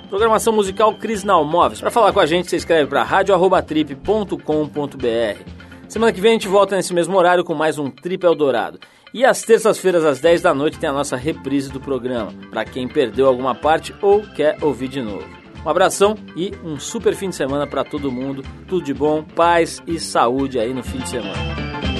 Programação 0.08 0.52
musical 0.52 0.94
Cris 0.94 1.24
Nalmoves. 1.24 1.80
Para 1.80 1.90
falar 1.90 2.12
com 2.12 2.20
a 2.20 2.26
gente, 2.26 2.48
você 2.48 2.56
escreve 2.56 2.86
para 2.86 3.02
radioarrobatrip.com.br. 3.02 5.42
Semana 5.88 6.12
que 6.12 6.20
vem 6.20 6.30
a 6.30 6.34
gente 6.34 6.48
volta 6.48 6.76
nesse 6.76 6.94
mesmo 6.94 7.16
horário 7.16 7.44
com 7.44 7.54
mais 7.54 7.78
um 7.78 7.90
Trip 7.90 8.24
Eldorado. 8.24 8.78
E 9.14 9.24
às 9.24 9.42
terças-feiras, 9.42 10.04
às 10.04 10.20
10 10.20 10.42
da 10.42 10.54
noite, 10.54 10.78
tem 10.78 10.88
a 10.88 10.92
nossa 10.92 11.16
reprise 11.16 11.70
do 11.70 11.80
programa, 11.80 12.32
para 12.50 12.64
quem 12.64 12.88
perdeu 12.88 13.26
alguma 13.26 13.54
parte 13.54 13.94
ou 14.00 14.22
quer 14.22 14.56
ouvir 14.62 14.88
de 14.88 15.02
novo. 15.02 15.26
Um 15.64 15.68
abração 15.68 16.16
e 16.34 16.52
um 16.64 16.78
super 16.78 17.14
fim 17.14 17.28
de 17.28 17.36
semana 17.36 17.66
para 17.66 17.84
todo 17.84 18.10
mundo. 18.10 18.42
Tudo 18.66 18.84
de 18.84 18.94
bom, 18.94 19.22
paz 19.22 19.82
e 19.86 20.00
saúde 20.00 20.58
aí 20.58 20.74
no 20.74 20.82
fim 20.82 20.98
de 20.98 21.08
semana. 21.08 21.91